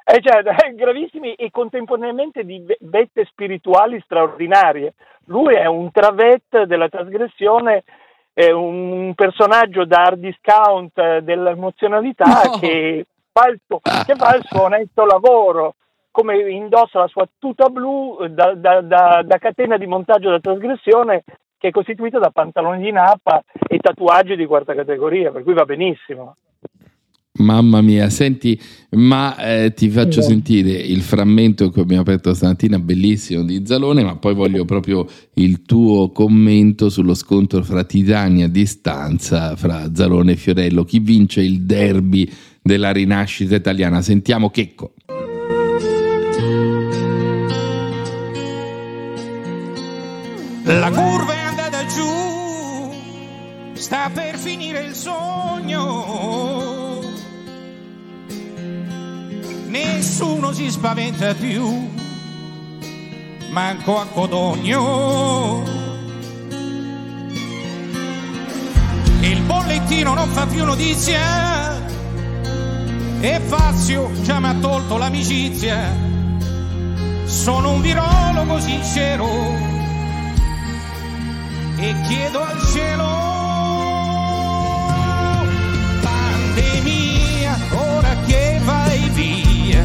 eh, 0.04 0.20
cioè, 0.20 0.42
gravissimi 0.74 1.34
e 1.34 1.50
contemporaneamente 1.50 2.44
di 2.44 2.60
ve- 2.60 2.76
vette 2.82 3.24
spirituali 3.24 4.00
straordinarie. 4.04 4.94
Lui 5.26 5.54
è 5.54 5.64
un 5.66 5.90
travet 5.90 6.64
della 6.64 6.88
trasgressione, 6.88 7.84
è 8.34 8.50
un 8.50 9.12
personaggio 9.14 9.84
da 9.84 10.02
hard 10.02 10.18
discount 10.20 10.98
eh, 10.98 11.22
dell'emozionalità 11.22 12.24
No. 12.44 12.58
che, 12.58 13.06
fa 13.32 13.48
il 13.48 13.60
suo, 13.66 13.78
che 13.80 14.14
fa 14.16 14.36
il 14.36 14.44
suo 14.44 14.62
onesto 14.68 15.04
lavoro, 15.06 15.74
come 16.10 16.36
indossa 16.50 16.98
la 16.98 17.06
sua 17.06 17.26
tuta 17.38 17.68
blu 17.70 18.18
eh, 18.20 18.28
da, 18.30 18.54
da- 18.54 18.80
da- 18.82 19.22
da 19.24 19.38
catena 19.38 19.78
di 19.78 19.86
montaggio 19.86 20.28
da 20.30 20.40
trasgressione 20.40 21.22
che 21.62 21.68
è 21.68 21.70
costituita 21.70 22.18
da 22.18 22.30
pantaloni 22.30 22.82
di 22.82 22.90
nappa 22.90 23.44
e 23.68 23.78
tatuaggi 23.78 24.34
di 24.34 24.46
quarta 24.46 24.74
categoria, 24.74 25.30
per 25.30 25.44
cui 25.44 25.54
va 25.54 25.64
benissimo. 25.64 26.34
Mamma 27.34 27.80
mia, 27.80 28.10
senti, 28.10 28.60
ma 28.90 29.36
eh, 29.36 29.72
ti 29.72 29.88
faccio 29.88 30.22
Sì. 30.22 30.30
sentire 30.30 30.70
il 30.72 31.02
frammento 31.02 31.70
che 31.70 31.80
abbiamo 31.80 32.02
aperto 32.02 32.34
stamattina, 32.34 32.80
bellissimo, 32.80 33.44
di 33.44 33.64
Zalone, 33.64 34.02
ma 34.02 34.16
poi 34.16 34.34
voglio 34.34 34.64
proprio 34.64 35.06
il 35.34 35.62
tuo 35.62 36.10
commento 36.10 36.88
sullo 36.88 37.14
scontro 37.14 37.62
fra 37.62 37.84
Titania 37.84 38.46
a 38.46 38.48
distanza, 38.48 39.54
fra 39.54 39.94
Zalone 39.94 40.32
e 40.32 40.36
Fiorello. 40.36 40.82
Chi 40.82 40.98
vince 40.98 41.42
il 41.42 41.62
derby 41.62 42.28
della 42.60 42.90
rinascita 42.90 43.54
italiana? 43.54 44.02
Sentiamo 44.02 44.50
Checco. 44.50 44.94
La 50.64 50.90
curva 50.90 51.31
sta 53.82 54.08
per 54.14 54.38
finire 54.38 54.84
il 54.84 54.94
sogno. 54.94 55.80
Nessuno 59.66 60.52
si 60.52 60.70
spaventa 60.70 61.34
più, 61.34 61.90
manco 63.50 63.98
a 63.98 64.06
Codogno. 64.06 65.64
Il 69.20 69.42
bollettino 69.42 70.14
non 70.14 70.28
fa 70.28 70.46
più 70.46 70.64
notizia 70.64 71.76
e 73.20 73.40
Fazio 73.40 74.12
già 74.22 74.38
mi 74.38 74.46
ha 74.46 74.54
tolto 74.60 74.96
l'amicizia. 74.96 75.92
Sono 77.24 77.72
un 77.72 77.80
virologo 77.80 78.60
sincero 78.60 79.26
e 81.78 81.94
chiedo 82.06 82.44
al 82.44 82.60
cielo 82.72 83.31
via 89.14 89.84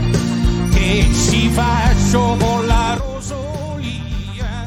che 0.72 1.06
ci 1.14 1.50
faccio 1.50 2.36
con 2.40 2.66
la 2.66 2.96
rosolia. 2.96 4.66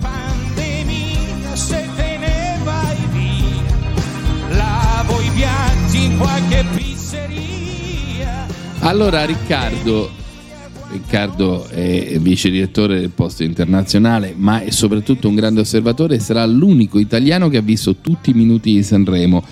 Pandemia 0.00 1.54
se 1.54 1.88
te 1.96 2.16
ne 2.18 2.58
vai 2.62 2.96
via 3.12 4.56
lavo 4.56 5.20
i 5.20 5.30
piatti 5.34 6.04
in 6.04 6.18
qualche 6.18 6.64
pizzeria? 6.74 8.46
Allora 8.80 9.24
Riccardo 9.24 10.22
Riccardo 10.94 11.66
è 11.66 12.18
vice 12.20 12.50
direttore 12.50 13.00
del 13.00 13.10
Posto 13.10 13.42
Internazionale, 13.42 14.32
ma 14.36 14.60
è 14.60 14.70
soprattutto 14.70 15.26
un 15.26 15.34
grande 15.34 15.60
osservatore 15.60 16.14
e 16.14 16.20
sarà 16.20 16.46
l'unico 16.46 17.00
italiano 17.00 17.48
che 17.48 17.56
ha 17.56 17.62
visto 17.62 17.96
tutti 17.96 18.30
i 18.30 18.34
minuti 18.34 18.72
di 18.72 18.82
Sanremo. 18.84 19.42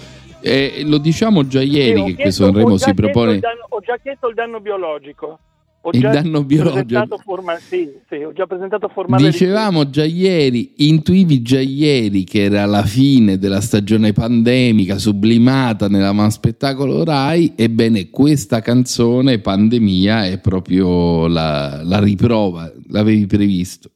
E 0.42 0.82
lo 0.84 0.98
diciamo 0.98 1.46
già 1.46 1.62
ieri 1.62 2.02
che 2.04 2.14
questo 2.22 2.44
Sanremo 2.44 2.76
si 2.76 2.92
propone 2.94 3.38
danno- 3.38 3.66
ho 3.68 3.80
già 3.80 3.96
chiesto 4.02 4.28
il 4.28 4.34
danno 4.34 4.60
biologico. 4.60 5.38
Ho 5.84 5.90
Il 5.92 6.00
già 6.00 6.10
danno 6.10 6.44
biologico. 6.44 7.18
forma- 7.24 7.56
sì, 7.58 7.88
sì, 8.08 8.14
ho 8.22 8.32
già 8.32 8.46
presentato 8.46 8.86
formale 8.86 9.30
Dicevamo 9.30 9.90
già 9.90 10.04
ieri, 10.04 10.74
intuivi 10.76 11.42
già 11.42 11.58
ieri 11.58 12.22
che 12.22 12.42
era 12.44 12.64
la 12.66 12.84
fine 12.84 13.36
della 13.36 13.60
stagione 13.60 14.12
pandemica 14.12 14.96
sublimata 14.98 15.88
nella 15.88 16.12
spettacolo 16.30 17.02
Rai, 17.02 17.54
ebbene 17.56 18.10
questa 18.10 18.60
canzone 18.60 19.40
Pandemia 19.40 20.26
è 20.26 20.38
proprio 20.38 21.26
la, 21.26 21.82
la 21.82 21.98
riprova, 21.98 22.70
l'avevi 22.88 23.26
previsto. 23.26 23.90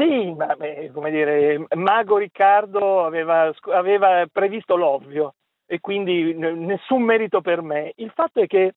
Sì, 0.00 0.32
ma 0.32 0.56
beh, 0.56 0.92
come 0.94 1.10
dire, 1.10 1.62
Mago 1.74 2.16
Riccardo 2.16 3.04
aveva, 3.04 3.52
aveva 3.72 4.26
previsto 4.32 4.74
l'ovvio 4.74 5.34
e 5.66 5.78
quindi 5.80 6.32
nessun 6.32 7.02
merito 7.02 7.42
per 7.42 7.60
me. 7.60 7.92
Il 7.96 8.10
fatto 8.14 8.40
è 8.40 8.46
che, 8.46 8.76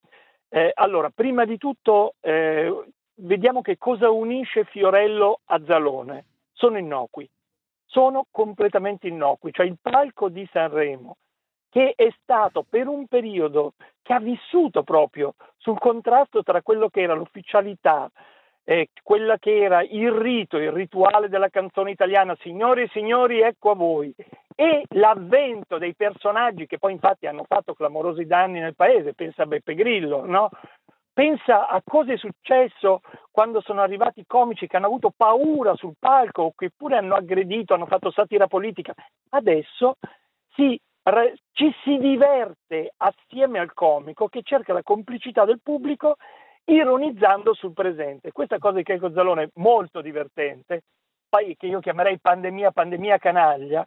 eh, 0.50 0.70
allora, 0.74 1.08
prima 1.08 1.46
di 1.46 1.56
tutto, 1.56 2.16
eh, 2.20 2.70
vediamo 3.22 3.62
che 3.62 3.78
cosa 3.78 4.10
unisce 4.10 4.64
Fiorello 4.64 5.40
a 5.46 5.62
Zalone. 5.64 6.26
Sono 6.52 6.76
innocui, 6.76 7.26
sono 7.86 8.26
completamente 8.30 9.08
innocui, 9.08 9.50
cioè 9.50 9.64
il 9.64 9.78
palco 9.80 10.28
di 10.28 10.46
Sanremo 10.52 11.16
che 11.70 11.94
è 11.96 12.08
stato 12.22 12.64
per 12.68 12.86
un 12.86 13.06
periodo 13.08 13.72
che 14.02 14.12
ha 14.12 14.20
vissuto 14.20 14.84
proprio 14.84 15.34
sul 15.56 15.78
contrasto 15.78 16.44
tra 16.44 16.62
quello 16.62 16.88
che 16.88 17.00
era 17.00 17.14
l'ufficialità, 17.14 18.08
eh, 18.64 18.88
quella 19.02 19.38
che 19.38 19.62
era 19.62 19.82
il 19.82 20.10
rito, 20.10 20.56
il 20.56 20.72
rituale 20.72 21.28
della 21.28 21.50
canzone 21.50 21.90
italiana, 21.90 22.36
signori 22.40 22.82
e 22.82 22.90
signori, 22.92 23.40
ecco 23.40 23.70
a 23.70 23.74
voi, 23.74 24.14
e 24.54 24.84
l'avvento 24.90 25.78
dei 25.78 25.94
personaggi 25.94 26.66
che 26.66 26.78
poi 26.78 26.92
infatti 26.92 27.26
hanno 27.26 27.44
fatto 27.46 27.74
clamorosi 27.74 28.24
danni 28.24 28.60
nel 28.60 28.74
paese, 28.74 29.14
pensa 29.14 29.42
a 29.42 29.46
Beppe 29.46 29.74
Grillo, 29.74 30.24
no? 30.24 30.48
Pensa 31.12 31.68
a 31.68 31.80
cosa 31.84 32.12
è 32.12 32.16
successo 32.16 33.00
quando 33.30 33.60
sono 33.60 33.82
arrivati 33.82 34.20
i 34.20 34.26
comici 34.26 34.66
che 34.66 34.76
hanno 34.76 34.86
avuto 34.86 35.12
paura 35.16 35.76
sul 35.76 35.94
palco 35.96 36.42
o 36.42 36.52
che 36.56 36.70
pure 36.76 36.96
hanno 36.96 37.14
aggredito, 37.14 37.72
hanno 37.72 37.86
fatto 37.86 38.10
satira 38.10 38.48
politica. 38.48 38.92
Adesso 39.28 39.96
si 40.54 40.80
re- 41.04 41.36
ci 41.52 41.72
si 41.84 41.98
diverte 41.98 42.92
assieme 42.96 43.60
al 43.60 43.72
comico 43.74 44.26
che 44.26 44.42
cerca 44.42 44.72
la 44.72 44.82
complicità 44.82 45.44
del 45.44 45.60
pubblico 45.62 46.16
ironizzando 46.66 47.54
sul 47.54 47.72
presente. 47.72 48.32
Questa 48.32 48.58
cosa 48.58 48.76
di 48.76 48.82
Checo 48.82 49.12
Zalone 49.12 49.42
è 49.44 49.50
molto 49.54 50.00
divertente, 50.00 50.82
poi 51.28 51.56
che 51.56 51.66
io 51.66 51.80
chiamerei 51.80 52.18
pandemia, 52.18 52.70
pandemia 52.70 53.18
canaglia, 53.18 53.86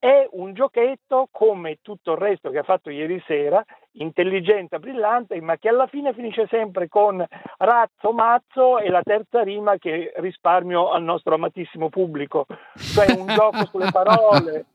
è 0.00 0.28
un 0.32 0.54
giochetto 0.54 1.28
come 1.32 1.78
tutto 1.82 2.12
il 2.12 2.18
resto 2.18 2.50
che 2.50 2.58
ha 2.58 2.62
fatto 2.62 2.88
ieri 2.88 3.20
sera, 3.26 3.64
intelligente, 3.92 4.78
brillante, 4.78 5.40
ma 5.40 5.56
che 5.56 5.68
alla 5.68 5.88
fine 5.88 6.12
finisce 6.12 6.46
sempre 6.48 6.88
con 6.88 7.24
razzo, 7.58 8.12
mazzo 8.12 8.78
e 8.78 8.90
la 8.90 9.02
terza 9.02 9.42
rima 9.42 9.76
che 9.76 10.12
risparmio 10.16 10.90
al 10.90 11.02
nostro 11.02 11.34
amatissimo 11.34 11.88
pubblico. 11.88 12.46
Cioè 12.76 13.12
un 13.18 13.26
gioco 13.34 13.66
sulle 13.66 13.90
parole, 13.90 14.66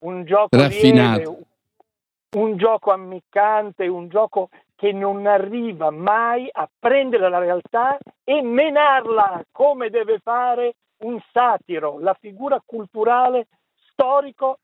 un 0.00 0.24
gioco 0.24 0.56
Raffinato. 0.56 1.18
lieve, 1.18 1.38
un 2.36 2.56
gioco 2.56 2.92
ammiccante, 2.92 3.88
un 3.88 4.08
gioco 4.08 4.48
che 4.82 4.90
non 4.90 5.28
arriva 5.28 5.92
mai 5.92 6.48
a 6.50 6.68
prendere 6.76 7.28
la 7.28 7.38
realtà 7.38 7.96
e 8.24 8.42
menarla 8.42 9.44
come 9.52 9.90
deve 9.90 10.18
fare 10.18 10.74
un 11.04 11.20
satiro, 11.30 12.00
la 12.00 12.14
figura 12.14 12.60
culturale 12.66 13.46
storico 13.92 14.58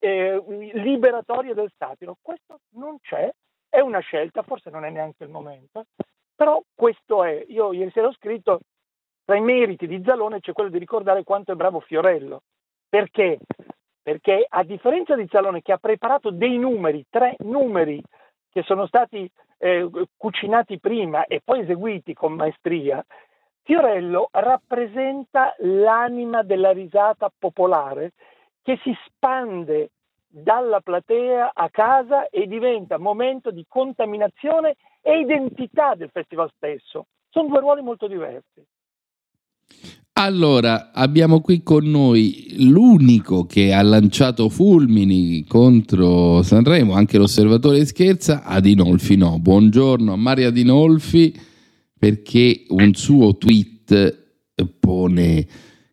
eh, 0.00 0.42
liberatoria 0.72 1.54
del 1.54 1.70
satiro. 1.78 2.16
Questo 2.20 2.58
non 2.70 2.98
c'è, 2.98 3.30
è 3.68 3.78
una 3.78 4.00
scelta, 4.00 4.42
forse 4.42 4.68
non 4.68 4.84
è 4.84 4.90
neanche 4.90 5.22
il 5.22 5.30
momento, 5.30 5.84
però 6.34 6.60
questo 6.74 7.22
è. 7.22 7.44
Io 7.46 7.72
ieri 7.72 7.92
sera 7.92 8.08
ho 8.08 8.12
scritto 8.14 8.62
tra 9.24 9.36
i 9.36 9.40
meriti 9.40 9.86
di 9.86 10.02
Zalone 10.04 10.40
c'è 10.40 10.52
quello 10.52 10.70
di 10.70 10.78
ricordare 10.78 11.22
quanto 11.22 11.52
è 11.52 11.54
bravo 11.54 11.78
Fiorello. 11.78 12.42
Perché? 12.88 13.38
Perché 14.02 14.44
a 14.44 14.64
differenza 14.64 15.14
di 15.14 15.28
Zalone 15.30 15.62
che 15.62 15.70
ha 15.70 15.78
preparato 15.78 16.32
dei 16.32 16.58
numeri, 16.58 17.04
tre 17.08 17.36
numeri 17.38 18.02
che 18.50 18.62
sono 18.64 18.86
stati 18.86 19.30
eh, 19.62 19.88
cucinati 20.16 20.80
prima 20.80 21.24
e 21.26 21.40
poi 21.44 21.60
eseguiti 21.60 22.14
con 22.14 22.32
maestria, 22.32 23.04
Fiorello 23.62 24.28
rappresenta 24.32 25.54
l'anima 25.58 26.42
della 26.42 26.72
risata 26.72 27.30
popolare 27.38 28.12
che 28.60 28.80
si 28.82 28.92
spande 29.06 29.90
dalla 30.26 30.80
platea 30.80 31.52
a 31.54 31.70
casa 31.70 32.28
e 32.28 32.48
diventa 32.48 32.98
momento 32.98 33.52
di 33.52 33.64
contaminazione 33.68 34.74
e 35.00 35.20
identità 35.20 35.94
del 35.94 36.10
festival 36.10 36.50
stesso. 36.56 37.06
Sono 37.28 37.46
due 37.46 37.60
ruoli 37.60 37.82
molto 37.82 38.08
diversi. 38.08 38.66
Allora, 40.14 40.90
abbiamo 40.92 41.40
qui 41.40 41.62
con 41.62 41.88
noi 41.88 42.54
l'unico 42.58 43.46
che 43.46 43.72
ha 43.72 43.80
lanciato 43.80 44.50
fulmini 44.50 45.42
contro 45.46 46.42
Sanremo, 46.42 46.92
anche 46.92 47.16
l'osservatore 47.16 47.86
scherza, 47.86 48.44
Adinolfi 48.44 49.16
no. 49.16 49.38
Buongiorno 49.40 50.12
a 50.12 50.16
Maria 50.16 50.48
Adinolfi 50.48 51.34
perché 51.98 52.64
un 52.68 52.92
suo 52.92 53.38
tweet 53.38 54.18
pone, 54.78 55.46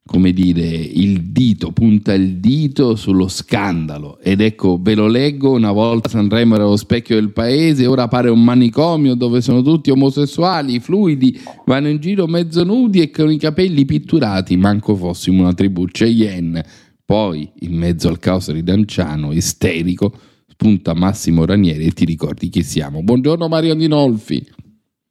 come 0.10 0.32
dire, 0.32 0.65
il 0.65 1.26
dito, 1.26 1.72
punta 1.72 2.15
il 2.15 2.38
dito 2.38 2.95
sullo 2.95 3.28
scandalo 3.28 4.17
ed 4.19 4.41
ecco, 4.41 4.80
ve 4.82 4.95
lo 4.95 5.06
leggo, 5.06 5.52
una 5.52 5.72
volta 5.72 6.10
Sanremo 6.10 6.56
era 6.56 6.63
lo 6.63 6.78
specchio 6.78 7.13
del 7.13 7.32
paese, 7.32 7.86
ora 7.86 8.08
pare 8.08 8.32
un 8.32 8.43
manicomio 8.43 9.13
dove 9.13 9.39
sono 9.41 9.62
tutti 9.62 9.91
omosessuali, 9.91 10.80
fluidi, 10.80 11.39
vanno 11.63 11.89
in 11.89 12.00
giro 12.00 12.26
mezzo 12.26 12.63
nudi 12.63 13.02
e 13.02 13.12
con 13.12 13.30
i 13.30 13.38
capelli 13.38 13.86
pitturati, 13.86 14.58
manco 14.58 14.95
fossimo 14.95 15.43
una 15.43 15.54
tribù 15.54 15.86
Cheyenne. 15.86 16.65
Poi, 17.06 17.48
in 17.60 17.78
mezzo 17.78 18.08
al 18.08 18.17
caos 18.17 18.52
ridanciano, 18.52 19.32
isterico, 19.32 20.12
spunta 20.48 20.95
Massimo 20.95 21.45
Ranieri 21.45 21.86
e 21.86 21.91
ti 21.91 22.06
ricordi 22.06 22.50
chi 22.50 22.63
siamo. 22.63 23.04
Buongiorno 23.04 23.48
Mario 23.48 23.76
Dinolfi. 23.76 24.43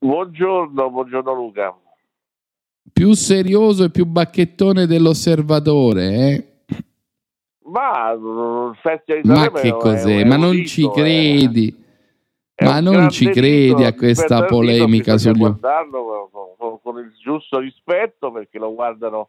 Buongiorno, 0.01 0.91
buongiorno 0.91 1.35
Luca. 1.35 1.73
Più 2.93 3.13
serioso 3.13 3.85
e 3.85 3.91
più 3.91 4.07
bacchettone 4.07 4.87
dell'osservatore, 4.87 6.15
eh? 6.15 6.49
Ma 7.69 8.15
mm, 8.17 8.71
il 8.71 8.79
Festival 8.81 9.23
di 9.23 9.29
Ma 9.29 9.51
che 9.51 9.71
cos'è? 9.73 10.21
è 10.21 10.25
Ma 10.25 10.37
non 10.37 10.53
rito, 10.53 10.69
ci 10.69 10.85
eh. 10.85 10.91
credi? 10.91 11.87
È 12.55 12.65
Ma 12.65 12.81
non 12.81 13.09
ci 13.11 13.31
credi 13.31 13.85
a 13.85 13.95
questa 13.95 14.45
polemica 14.47 15.17
sugli... 15.17 15.39
guardarlo 15.39 16.57
con, 16.57 16.81
con- 16.83 16.99
il 16.99 17.13
giusto 17.23 17.61
rispetto 17.61 18.33
perché 18.33 18.59
lo 18.59 18.75
guardano, 18.75 19.29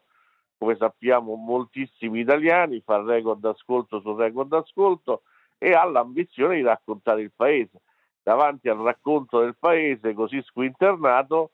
come 0.58 0.74
sappiamo, 0.76 1.36
moltissimi 1.36 2.20
italiani, 2.20 2.82
fa 2.84 3.00
record 3.02 3.44
ascolto 3.44 4.00
su 4.00 4.16
record 4.16 4.52
ascolto 4.52 5.22
e 5.58 5.72
ha 5.74 5.84
l'ambizione 5.84 6.56
di 6.56 6.62
raccontare 6.62 7.20
il 7.20 7.30
paese. 7.34 7.82
Davanti 8.22 8.68
al 8.68 8.78
racconto 8.78 9.40
del 9.40 9.54
paese 9.56 10.12
così 10.12 10.42
squinternato, 10.42 11.52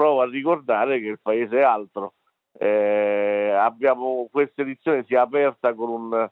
provo 0.00 0.22
a 0.22 0.26
ricordare 0.26 0.98
che 0.98 1.08
il 1.08 1.20
paese 1.20 1.58
è 1.58 1.62
altro. 1.62 2.14
Eh, 2.52 3.54
abbiamo 3.54 4.28
questa 4.32 4.62
edizione 4.62 5.04
si 5.06 5.12
è 5.12 5.18
aperta 5.18 5.74
con 5.74 5.90
un 5.90 6.30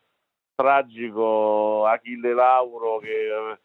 tragico 0.55 1.85
Achille 1.85 2.33
Lauro 2.33 2.99
che 2.99 3.27
eh, 3.27 3.59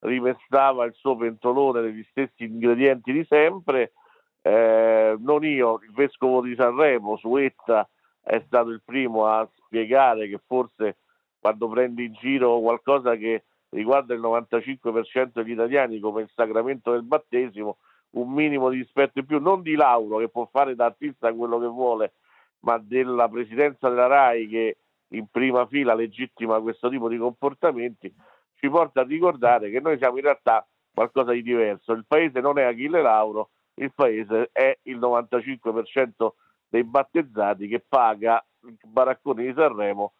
rimestava 0.00 0.86
il 0.86 0.94
suo 0.94 1.14
pentolone 1.14 1.82
degli 1.82 2.02
stessi 2.08 2.44
ingredienti 2.44 3.12
di 3.12 3.22
sempre. 3.28 3.92
Eh, 4.40 5.14
non 5.18 5.44
io, 5.44 5.78
il 5.82 5.92
vescovo 5.92 6.40
di 6.40 6.54
Sanremo, 6.54 7.18
Suetta, 7.18 7.86
è 8.22 8.42
stato 8.46 8.70
il 8.70 8.80
primo 8.82 9.26
a 9.26 9.46
spiegare 9.66 10.26
che 10.26 10.40
forse 10.46 10.96
quando 11.38 11.68
prendi 11.68 12.06
in 12.06 12.14
giro 12.14 12.60
qualcosa 12.60 13.14
che 13.16 13.44
riguarda 13.68 14.14
il 14.14 14.20
95% 14.20 15.32
degli 15.34 15.50
italiani 15.50 16.00
come 16.00 16.22
il 16.22 16.30
sacramento 16.34 16.92
del 16.92 17.02
battesimo, 17.02 17.76
un 18.10 18.32
minimo 18.32 18.70
di 18.70 18.78
rispetto 18.78 19.20
in 19.20 19.26
più, 19.26 19.40
non 19.40 19.62
di 19.62 19.74
Lauro 19.74 20.18
che 20.18 20.28
può 20.28 20.48
fare 20.50 20.74
da 20.74 20.86
artista 20.86 21.32
quello 21.32 21.58
che 21.58 21.66
vuole, 21.66 22.12
ma 22.60 22.78
della 22.78 23.28
presidenza 23.28 23.88
della 23.88 24.06
RAI 24.06 24.48
che 24.48 24.76
in 25.08 25.26
prima 25.30 25.66
fila 25.66 25.94
legittima 25.94 26.60
questo 26.60 26.88
tipo 26.88 27.08
di 27.08 27.16
comportamenti, 27.16 28.12
ci 28.54 28.68
porta 28.68 29.00
a 29.00 29.04
ricordare 29.04 29.70
che 29.70 29.80
noi 29.80 29.96
siamo 29.98 30.16
in 30.16 30.22
realtà 30.22 30.66
qualcosa 30.92 31.32
di 31.32 31.42
diverso. 31.42 31.92
Il 31.92 32.04
paese 32.06 32.40
non 32.40 32.58
è 32.58 32.62
Achille 32.64 33.00
Lauro, 33.00 33.50
il 33.74 33.92
paese 33.94 34.50
è 34.52 34.76
il 34.82 34.98
95% 34.98 36.28
dei 36.68 36.84
battezzati 36.84 37.66
che 37.66 37.82
paga 37.86 38.44
il 38.66 38.76
baraccone 38.84 39.44
di 39.44 39.52
Sanremo. 39.54 40.12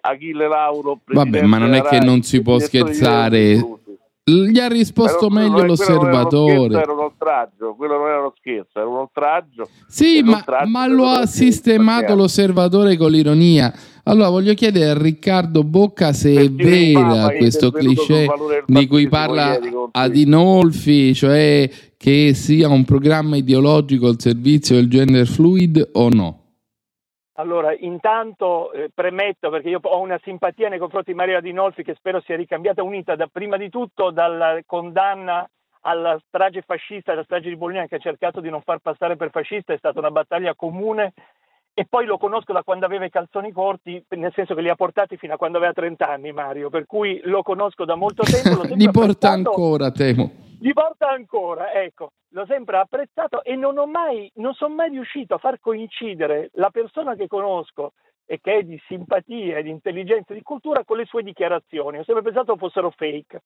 Achille 0.00 0.48
Lauro, 0.48 0.98
Vabbè, 1.04 1.42
ma 1.42 1.58
non 1.58 1.74
è 1.74 1.82
che 1.82 1.98
non 1.98 2.22
si 2.22 2.40
può 2.40 2.58
scherzare. 2.58 3.82
Gli 4.26 4.58
ha 4.58 4.68
risposto 4.68 5.28
meglio 5.28 5.48
era 5.48 5.56
uno 5.56 5.66
l'osservatore. 5.66 6.80
Era 6.80 6.92
un 6.94 6.98
oltraggio, 6.98 7.74
quello 7.74 7.98
non 7.98 8.06
era 8.08 8.20
uno 8.20 8.32
scherzo, 8.38 8.78
era 8.78 8.88
un 8.88 8.96
oltraggio. 8.96 9.68
Sì, 9.86 10.22
ma, 10.22 10.36
l'oltraggio 10.36 10.70
ma 10.70 10.86
lo 10.86 11.06
ha 11.08 11.26
sistemato 11.26 12.14
l'osservatore 12.14 12.96
con 12.96 13.10
l'ironia. 13.10 13.70
Allora 14.04 14.30
voglio 14.30 14.54
chiedere 14.54 14.88
a 14.88 14.98
Riccardo 14.98 15.62
Bocca 15.62 16.14
se 16.14 16.32
è 16.32 16.50
vera 16.50 17.34
questo 17.36 17.70
cliché 17.70 18.26
di 18.64 18.86
cui 18.86 19.08
parla 19.08 19.58
Adinolfi, 19.90 21.14
cioè 21.14 21.70
che 21.98 22.32
sia 22.32 22.68
un 22.68 22.84
programma 22.84 23.36
ideologico 23.36 24.06
al 24.06 24.18
servizio 24.18 24.76
del 24.76 24.88
gender 24.88 25.26
fluid 25.26 25.90
o 25.92 26.08
no? 26.08 26.43
Allora, 27.36 27.74
intanto 27.74 28.72
eh, 28.72 28.90
premetto, 28.94 29.50
perché 29.50 29.68
io 29.68 29.80
ho 29.82 29.98
una 29.98 30.20
simpatia 30.22 30.68
nei 30.68 30.78
confronti 30.78 31.10
di 31.10 31.16
Maria 31.16 31.40
Dinolfi 31.40 31.82
che 31.82 31.94
spero 31.94 32.20
sia 32.20 32.36
ricambiata, 32.36 32.82
unita 32.82 33.16
da, 33.16 33.26
prima 33.26 33.56
di 33.56 33.68
tutto 33.70 34.10
dalla 34.10 34.60
condanna 34.64 35.48
alla 35.80 36.18
strage 36.28 36.62
fascista, 36.62 37.12
alla 37.12 37.24
strage 37.24 37.48
di 37.48 37.56
Bologna 37.56 37.86
che 37.86 37.96
ha 37.96 37.98
cercato 37.98 38.40
di 38.40 38.50
non 38.50 38.62
far 38.62 38.78
passare 38.78 39.16
per 39.16 39.30
fascista, 39.30 39.72
è 39.72 39.78
stata 39.78 39.98
una 39.98 40.12
battaglia 40.12 40.54
comune 40.54 41.12
e 41.74 41.86
poi 41.88 42.06
lo 42.06 42.18
conosco 42.18 42.52
da 42.52 42.62
quando 42.62 42.86
aveva 42.86 43.04
i 43.04 43.10
calzoni 43.10 43.50
corti, 43.50 44.02
nel 44.10 44.32
senso 44.32 44.54
che 44.54 44.62
li 44.62 44.68
ha 44.68 44.76
portati 44.76 45.16
fino 45.16 45.34
a 45.34 45.36
quando 45.36 45.58
aveva 45.58 45.72
30 45.72 46.08
anni 46.08 46.30
Mario, 46.30 46.70
per 46.70 46.86
cui 46.86 47.20
lo 47.24 47.42
conosco 47.42 47.84
da 47.84 47.96
molto 47.96 48.22
tempo. 48.22 48.62
Li 48.74 48.90
porta 48.92 49.30
ancora, 49.30 49.90
temo. 49.90 50.43
Li 50.64 50.72
porta 50.72 51.10
ancora, 51.10 51.72
ecco, 51.72 52.12
l'ho 52.28 52.46
sempre 52.46 52.78
apprezzato 52.78 53.44
e 53.44 53.54
non 53.54 53.76
ho 53.76 53.84
mai, 53.84 54.32
non 54.36 54.54
sono 54.54 54.74
mai 54.74 54.88
riuscito 54.88 55.34
a 55.34 55.38
far 55.38 55.60
coincidere 55.60 56.48
la 56.54 56.70
persona 56.70 57.14
che 57.14 57.26
conosco 57.26 57.92
e 58.24 58.40
che 58.40 58.56
è 58.56 58.62
di 58.62 58.80
simpatia, 58.86 59.60
di 59.60 59.68
intelligenza 59.68 60.32
di 60.32 60.40
cultura 60.40 60.82
con 60.82 60.96
le 60.96 61.04
sue 61.04 61.22
dichiarazioni. 61.22 61.98
Ho 61.98 62.04
sempre 62.04 62.22
pensato 62.22 62.56
fossero 62.56 62.88
fake. 62.88 63.42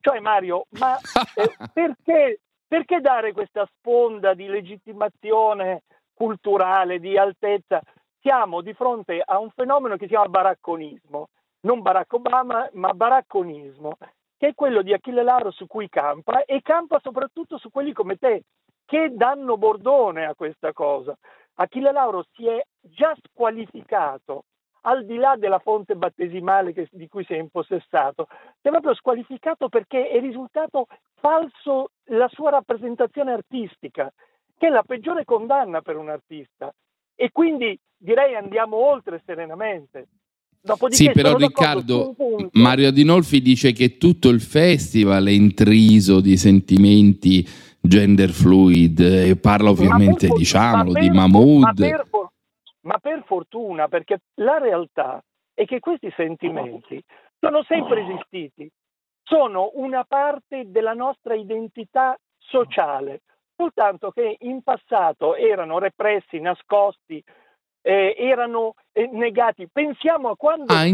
Cioè 0.00 0.18
Mario, 0.20 0.64
ma 0.78 0.96
eh, 1.36 1.54
perché, 1.74 2.40
perché 2.66 3.00
dare 3.00 3.32
questa 3.32 3.68
sponda 3.76 4.32
di 4.32 4.46
legittimazione 4.46 5.82
culturale, 6.14 7.00
di 7.00 7.18
altezza? 7.18 7.82
Siamo 8.18 8.62
di 8.62 8.72
fronte 8.72 9.20
a 9.22 9.38
un 9.38 9.50
fenomeno 9.50 9.96
che 9.96 10.04
si 10.04 10.12
chiama 10.12 10.28
baracconismo, 10.28 11.28
non 11.64 11.82
Barack 11.82 12.14
Obama, 12.14 12.66
ma 12.72 12.94
baracconismo, 12.94 13.98
che 14.42 14.48
è 14.48 14.54
quello 14.56 14.82
di 14.82 14.92
Achille 14.92 15.22
Lauro 15.22 15.52
su 15.52 15.68
cui 15.68 15.88
campa 15.88 16.44
e 16.44 16.62
campa 16.62 16.98
soprattutto 17.00 17.58
su 17.58 17.70
quelli 17.70 17.92
come 17.92 18.16
te 18.16 18.42
che 18.84 19.12
danno 19.14 19.56
bordone 19.56 20.24
a 20.24 20.34
questa 20.34 20.72
cosa. 20.72 21.16
Achille 21.54 21.92
Lauro 21.92 22.24
si 22.32 22.48
è 22.48 22.60
già 22.80 23.16
squalificato 23.22 24.46
al 24.80 25.06
di 25.06 25.14
là 25.14 25.36
della 25.36 25.60
fonte 25.60 25.94
battesimale 25.94 26.72
che- 26.72 26.88
di 26.90 27.06
cui 27.06 27.22
si 27.24 27.34
è 27.34 27.36
impossessato, 27.36 28.26
si 28.60 28.66
è 28.66 28.70
proprio 28.70 28.94
squalificato 28.94 29.68
perché 29.68 30.08
è 30.08 30.18
risultato 30.18 30.86
falso 31.20 31.90
la 32.06 32.26
sua 32.26 32.50
rappresentazione 32.50 33.30
artistica, 33.30 34.12
che 34.58 34.66
è 34.66 34.70
la 34.70 34.82
peggiore 34.82 35.24
condanna 35.24 35.82
per 35.82 35.96
un 35.96 36.08
artista. 36.08 36.74
E 37.14 37.30
quindi 37.30 37.78
direi 37.96 38.34
andiamo 38.34 38.74
oltre 38.74 39.22
serenamente. 39.24 40.08
Dopodiché 40.64 40.96
Sì, 40.96 41.10
però 41.10 41.36
Riccardo. 41.36 42.14
Mario 42.52 42.88
Adinolfi 42.88 43.42
dice 43.42 43.72
che 43.72 43.98
tutto 43.98 44.28
il 44.28 44.40
festival 44.40 45.26
è 45.26 45.30
intriso 45.30 46.20
di 46.20 46.36
sentimenti 46.36 47.44
gender 47.80 48.30
fluid 48.30 49.00
e 49.00 49.36
parla 49.36 49.70
ovviamente, 49.70 50.28
for- 50.28 50.36
diciamolo, 50.38 50.92
ma 50.92 51.00
di 51.00 51.10
per- 51.10 51.16
Ma 51.58 51.72
per, 51.74 52.06
ma 52.82 52.98
per 52.98 53.24
fortuna, 53.26 53.88
perché 53.88 54.20
la 54.34 54.58
realtà 54.58 55.20
è 55.52 55.64
che 55.64 55.80
questi 55.80 56.12
sentimenti 56.16 57.02
sono 57.40 57.64
sempre 57.66 58.04
esistiti, 58.04 58.70
sono 59.24 59.72
una 59.74 60.04
parte 60.04 60.66
della 60.66 60.92
nostra 60.92 61.34
identità 61.34 62.16
sociale, 62.38 63.22
soltanto 63.56 64.12
che 64.12 64.36
in 64.40 64.62
passato 64.62 65.34
erano 65.34 65.80
repressi, 65.80 66.38
nascosti, 66.38 67.20
eh, 67.82 68.14
erano 68.16 68.74
eh, 68.92 69.08
negati. 69.12 69.68
Pensiamo 69.70 70.30
a 70.30 70.36
quando 70.36 70.72
Ah, 70.72 70.86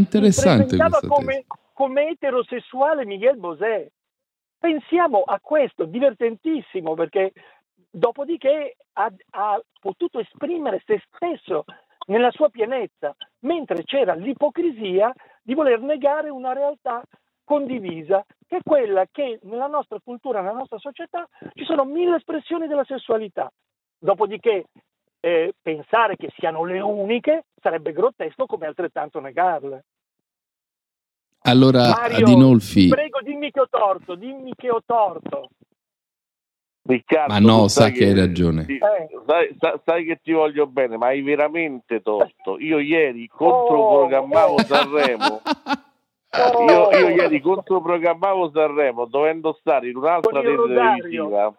presentava 0.67 1.01
come, 1.07 1.45
come 1.73 2.09
eterosessuale 2.09 3.05
Miguel 3.05 3.37
Bosé. 3.37 3.93
Pensiamo 4.59 5.23
a 5.23 5.39
questo, 5.41 5.85
divertentissimo, 5.85 6.95
perché 6.95 7.33
dopodiché 7.91 8.77
ha, 8.95 9.13
ha 9.31 9.61
potuto 9.81 10.19
esprimere 10.19 10.83
se 10.85 11.01
stesso 11.15 11.65
nella 12.09 12.31
sua 12.33 12.49
pienezza, 12.49 13.15
mentre 13.41 13.85
c'era 13.85 14.15
l'ipocrisia 14.15 15.13
di 15.43 15.55
voler 15.55 15.81
negare 15.81 16.31
una 16.31 16.53
realtà 16.53 17.03
condivisa, 17.45 18.25
che 18.47 18.57
è 18.57 18.61
quella 18.63 19.07
che 19.11 19.39
nella 19.43 19.69
nostra 19.69 19.99
cultura, 20.03 20.41
nella 20.41 20.59
nostra 20.59 20.79
società, 20.79 21.29
ci 21.55 21.65
sono 21.65 21.85
mille 21.85 22.17
espressioni 22.17 22.67
della 22.67 22.85
sessualità. 22.85 23.51
Dopodiché 23.99 24.67
eh, 25.29 25.55
pensare 25.61 26.17
che 26.17 26.31
siano 26.39 26.65
le 26.65 26.81
uniche 26.81 27.45
sarebbe 27.61 27.93
grottesco 27.93 28.47
come 28.47 28.67
altrettanto 28.67 29.21
negarle. 29.21 29.85
Allora, 31.43 31.89
Mario, 31.89 32.17
Adinolfi, 32.27 32.83
ti 32.83 32.89
prego, 32.89 33.21
dimmi 33.23 33.51
che 33.51 33.61
ho 33.61 33.69
torto, 33.69 34.15
dimmi 34.15 34.53
che 34.57 34.71
ho 34.71 34.83
torto. 34.85 35.51
Riccardo, 36.83 37.33
ma 37.33 37.39
no, 37.39 37.69
sa 37.69 37.83
sai 37.83 37.93
che 37.93 38.07
hai 38.07 38.15
ragione. 38.15 38.65
sì, 38.65 38.79
sai, 39.27 39.57
sa- 39.59 39.79
sai 39.85 40.05
che 40.07 40.21
ti 40.23 40.33
voglio 40.33 40.67
bene, 40.67 40.97
ma 40.97 41.09
hai 41.09 41.21
veramente 41.21 42.01
torto. 42.01 42.59
Io 42.59 42.79
ieri 42.79 43.29
controprogrammavo 43.29 44.55
Oh. 44.55 44.65
Sanremo. 44.65 45.43
Io, 46.67 46.91
io 46.91 47.09
ieri 47.09 47.41
controprogrammavo 47.41 48.51
Sanremo 48.51 49.05
dovendo 49.07 49.57
stare 49.61 49.89
in 49.89 49.97
un'altra 49.97 50.41
televisiva 50.41 51.55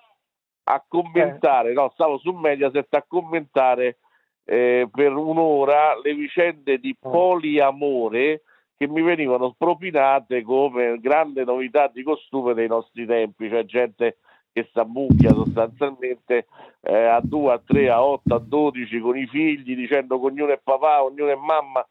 a 0.72 0.84
commentare, 0.88 1.74
no, 1.74 1.90
stavo 1.94 2.20
su 2.20 2.32
Mediaset 2.32 2.94
a 2.94 3.04
commentare 3.08 3.98
eh, 4.46 4.88
per 4.92 5.16
un'ora 5.16 6.00
le 6.00 6.14
vicende 6.14 6.78
di 6.78 6.96
poliamore 7.00 8.44
che 8.78 8.88
mi 8.88 9.02
venivano 9.02 9.50
spropinate 9.50 10.44
come 10.44 11.00
grande 11.00 11.44
novità 11.44 11.88
di 11.88 12.04
costume 12.04 12.54
dei 12.54 12.68
nostri 12.68 13.08
tempi, 13.08 13.50
cioè 13.50 13.66
gente 13.66 14.18
che 14.52 14.70
s'ammucchia 14.72 15.32
sostanzialmente 15.32 16.46
eh, 16.82 17.04
a 17.04 17.20
2, 17.20 17.52
a 17.52 17.62
3, 17.66 17.90
a 17.90 18.04
8, 18.04 18.36
a 18.36 18.40
12 18.40 19.00
con 19.00 19.18
i 19.18 19.26
figli 19.26 19.76
dicendo 19.76 20.20
che 20.20 20.26
ognuno 20.28 20.54
è 20.54 20.60
papà, 20.64 21.04
ognuno 21.04 21.32
è 21.32 21.36
mamma. 21.36 21.86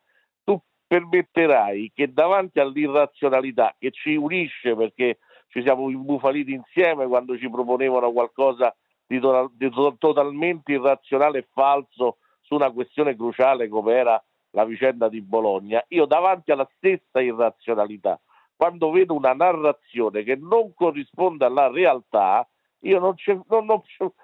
Tu 0.44 0.60
permetterai 0.86 1.90
che 1.92 2.12
davanti 2.12 2.60
all'irrazionalità 2.60 3.74
che 3.76 3.90
ci 3.90 4.14
unisce 4.14 4.76
perché 4.76 5.18
ci 5.48 5.62
siamo 5.62 5.88
imbufaliti 5.90 6.52
insieme 6.52 7.06
quando 7.06 7.36
ci 7.38 7.48
proponevano 7.50 8.12
qualcosa 8.12 8.74
di, 9.06 9.18
to- 9.20 9.50
di 9.56 9.70
to- 9.70 9.96
totalmente 9.98 10.72
irrazionale 10.72 11.38
e 11.38 11.46
falso 11.52 12.18
su 12.42 12.54
una 12.54 12.70
questione 12.70 13.14
cruciale 13.16 13.68
come 13.68 13.92
era 13.94 14.22
la 14.52 14.64
vicenda 14.64 15.08
di 15.08 15.20
Bologna, 15.20 15.84
io 15.88 16.06
davanti 16.06 16.50
alla 16.50 16.68
stessa 16.76 17.20
irrazionalità, 17.20 18.18
quando 18.56 18.90
vedo 18.90 19.14
una 19.14 19.32
narrazione 19.34 20.22
che 20.22 20.36
non 20.40 20.72
corrisponde 20.74 21.44
alla 21.44 21.68
realtà, 21.70 22.48
io 22.82 22.98
non, 22.98 23.14
c'è- 23.14 23.38
non- 23.48 23.66
non- 23.66 23.82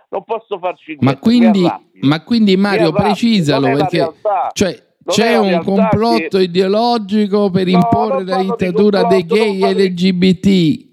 non 0.09 0.25
posso 0.25 0.59
farci 0.59 0.97
niente. 0.97 1.05
Ma 1.05 1.19
quindi, 1.19 1.63
ma 2.01 2.23
quindi 2.23 2.57
Mario, 2.57 2.93
precisalo 2.93 3.67
perché 3.77 4.13
cioè, 4.53 4.83
c'è 5.07 5.37
un 5.37 5.61
complotto 5.63 6.39
che- 6.39 6.45
ideologico 6.45 7.51
per 7.51 7.67
No, 7.67 7.73
imporre 7.73 8.25
la 8.25 8.43
dittatura 8.43 9.05
dei 9.05 9.27
gay 9.27 9.57
e 9.57 9.61
parlo 9.61 9.75
di- 9.77 9.83
LGBT. 9.89 10.93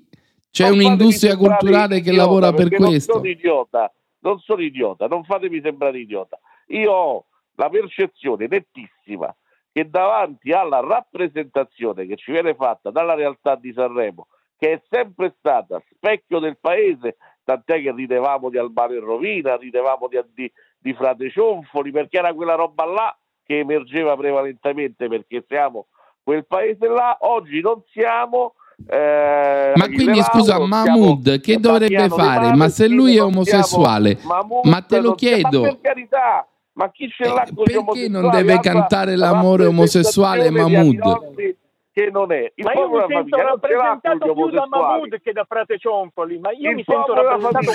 C'è 0.52 0.68
Non 0.68 0.78
un'industria 0.78 1.38
culturale 1.38 2.02
che 2.02 2.10
idiota, 2.10 2.18
lavora 2.18 2.52
per 2.52 2.68
perché 2.68 2.78
Non 2.80 2.89
questo. 2.89 3.14
sono 3.14 3.28
idiota, 3.28 3.93
non 4.20 4.39
sono 4.39 4.62
idiota, 4.62 5.08
non 5.08 5.24
fatemi 5.24 5.62
sembrare 5.62 5.97
idiota. 5.99 6.38
Io 6.68 6.91
ho 6.91 7.26
la 7.56 7.70
percezione 7.70 8.47
nettissima 8.47 9.34
che 9.72 9.89
davanti 9.89 10.52
alla 10.52 10.82
rappresentazione 10.82 12.06
che 12.06 12.18
ci 12.18 12.32
viene 12.32 12.54
fatta 12.56 12.91
dalla 12.91 13.14
realtà 13.14 13.56
di 13.56 13.72
Sanremo, 13.72 14.28
che 14.58 14.74
è 14.74 14.82
sempre 14.89 15.34
stata 15.39 15.82
specchio 15.89 16.39
del 16.39 16.58
paese, 16.60 17.16
tant'è 17.45 17.82
che 17.82 17.93
ridevamo 17.93 18.49
di 18.49 18.58
Albano 18.58 18.93
in 18.93 18.99
rovina, 18.99 19.56
ridevamo 19.56 20.08
di, 20.10 20.20
di, 20.34 20.52
di 20.78 20.93
Frate 20.93 21.30
Cionfoli, 21.30 21.91
perché 21.91 22.18
era 22.18 22.34
quella 22.34 22.56
roba 22.56 22.84
là 22.86 23.18
che 23.43 23.60
emergeva 23.60 24.18
prevalentemente 24.18 25.08
perché 25.08 25.43
siamo 25.47 25.88
quel 26.22 26.45
paese 26.45 26.88
là, 26.88 27.18
oggi 27.22 27.62
non 27.62 27.82
siamo. 27.91 28.56
Eh, 28.88 29.74
Ma 29.76 29.86
quindi 29.86 30.22
scusa, 30.22 30.56
siamo 30.56 30.66
Mahmood 30.68 31.40
che 31.40 31.58
dovrebbe 31.60 32.10
fare? 32.10 32.54
Ma 32.56 32.70
se 32.70 32.88
lui 32.88 33.18
è 33.18 33.24
omosessuale, 33.24 34.18
Mahmood, 34.24 34.66
ma 34.66 34.82
te 34.82 35.00
lo 35.00 35.16
chiedo, 35.16 35.62
Ma 35.62 35.68
per 35.68 35.80
carità, 35.82 36.48
ma 36.74 36.90
chi 36.92 37.10
ce 37.10 37.28
l'ha 37.28 37.48
con 37.54 37.66
gli 37.66 37.74
perché 37.74 38.08
non 38.10 38.30
deve 38.30 38.60
cantare 38.60 39.16
l'amore 39.16 39.66
omosessuale 39.66 40.50
Mahmood? 40.50 41.00
Adinolfi 41.00 41.58
Che 41.94 42.10
non 42.10 42.32
è. 42.32 42.50
Il 42.56 42.64
Ma 42.64 42.72
io 42.72 42.88
mi 42.90 43.00
sento 43.06 43.36
con 43.36 43.46
rappresentato 43.46 44.34
più 44.34 44.50
da. 44.50 44.66
Mahmood 44.70 45.22
che 45.22 45.32
da 45.34 45.46
Frate 45.46 45.78
Cionfoli, 45.78 46.40
ma 46.40 46.52
io 46.52 46.70
Il 46.70 46.76
mi 46.78 46.84
sento 46.86 47.14
rappresentato 47.14 47.72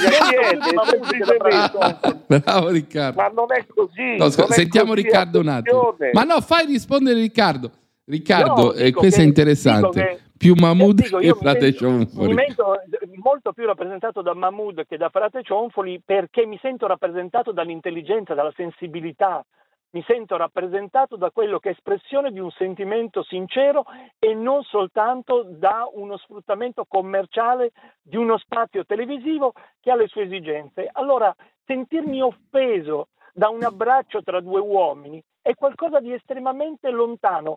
più 1.07 1.19
da 1.19 1.35
Frate 1.39 1.71
Cionfoli. 1.71 2.25
Bravo 2.41 2.69
Riccardo. 2.71 3.21
Ma 3.21 3.29
non 3.29 3.47
è 3.51 3.67
così. 3.67 4.17
No, 4.17 4.25
non 4.25 4.47
è 4.49 4.53
sentiamo 4.55 4.89
così, 4.95 5.03
Riccardo 5.03 5.41
un 5.41 5.49
attimo. 5.49 5.97
Ma 6.13 6.23
no, 6.23 6.41
fai 6.41 6.65
rispondere 6.65 7.21
Riccardo. 7.21 7.71
Riccardo, 8.09 8.63
No, 8.63 8.73
eh, 8.73 8.93
questo 8.93 9.17
è 9.21 9.23
che- 9.23 9.29
interessante 9.29 10.01
dico 10.01 10.15
che- 10.15 10.21
Più 10.39 10.55
Mahmood 10.55 11.03
Dico, 11.03 11.18
che 11.18 11.32
frate 11.32 11.72
sento- 11.72 11.89
Mi 11.91 12.07
Cionfoli. 12.07 12.34
sento 12.37 12.74
molto 13.22 13.53
più 13.53 13.64
rappresentato 13.66 14.22
da 14.22 14.34
Mahmood 14.34 14.87
che 14.87 14.97
da 14.97 15.09
Frate 15.09 15.43
Cionfoli 15.43 16.01
perché 16.05 16.47
mi 16.47 16.59
sento 16.61 16.87
rappresentato 16.87 17.53
dall'intelligenza, 17.53 18.34
dalla 18.34 18.53
sensibilità, 18.55 19.45
mi 19.91 20.03
sento 20.07 20.37
rappresentato 20.37 21.16
da 21.16 21.30
quello 21.30 21.59
che 21.59 21.70
è 21.70 21.72
espressione 21.72 22.30
di 22.30 22.39
un 22.39 22.51
sentimento 22.51 23.22
sincero 23.22 23.84
e 24.18 24.34
non 24.34 24.62
soltanto 24.62 25.43
da 25.49 25.89
uno 25.91 26.18
sfruttamento 26.18 26.84
commerciale 26.87 27.72
di 28.03 28.16
uno 28.16 28.37
spazio 28.37 28.84
televisivo 28.84 29.53
che 29.80 29.91
ha 29.91 29.97
le 29.97 30.09
sue 30.09 30.24
esigenze. 30.24 30.89
Allora, 30.93 31.34
sentirmi 31.64 32.20
offeso 32.20 33.09
da 33.32 33.49
un 33.49 33.62
abbraccio 33.62 34.22
tra 34.22 34.41
due 34.41 34.61
uomini 34.61 35.22
è 35.41 35.55
qualcosa 35.55 36.01
di 36.01 36.12
estremamente 36.12 36.91
lontano. 36.91 37.57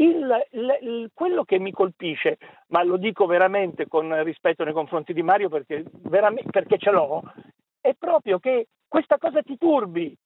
Il- 0.00 0.46
il- 0.52 0.78
il- 0.80 1.10
quello 1.12 1.44
che 1.44 1.58
mi 1.58 1.72
colpisce, 1.72 2.38
ma 2.68 2.82
lo 2.82 2.96
dico 2.96 3.26
veramente 3.26 3.86
con 3.86 4.22
rispetto 4.24 4.64
nei 4.64 4.72
confronti 4.72 5.12
di 5.12 5.22
Mario 5.22 5.50
perché, 5.50 5.84
perché 6.50 6.78
ce 6.78 6.90
l'ho, 6.90 7.22
è 7.82 7.92
proprio 7.98 8.38
che 8.38 8.68
questa 8.88 9.18
cosa 9.18 9.42
ti 9.42 9.58
turbi, 9.58 10.16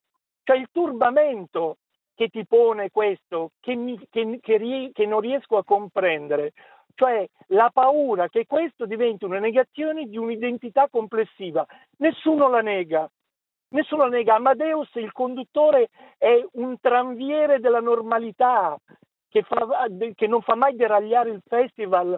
cioè 0.45 0.57
il 0.59 0.69
turbamento 0.71 1.79
che 2.15 2.29
ti 2.29 2.47
pone 2.47 2.91
questo, 2.91 3.51
che, 3.61 3.75
mi- 3.75 3.99
che- 4.11 4.39
che 4.41 4.57
rie- 4.59 4.93
che 4.93 5.07
non 5.07 5.19
riesco 5.19 5.57
a 5.57 5.65
comprendere, 5.65 6.53
cioè 6.95 7.27
la 7.49 7.71
paura 7.73 8.29
che 8.29 8.47
questo 8.47 8.87
diventi 8.87 9.25
una 9.25 9.41
negazione 9.41 10.05
di 10.07 10.17
un'identità 10.17 10.87
complessiva. 10.89 11.67
Nessuno 11.99 12.49
la 12.49 12.61
nega, 12.61 13.11
nessuno 13.71 14.05
la 14.05 14.11
nega. 14.11 14.37
Amadeus, 14.37 14.95
il 14.95 15.11
conduttore, 15.11 15.89
è 16.17 16.41
un 16.53 16.79
tranviere 16.81 17.59
della 17.59 17.81
normalità 17.81 18.79
che, 19.35 19.43
fa- 19.43 19.89
che 20.15 20.27
non 20.29 20.43
fa 20.43 20.55
mai 20.55 20.77
deragliare 20.77 21.31
il 21.31 21.43
festival 21.45 22.17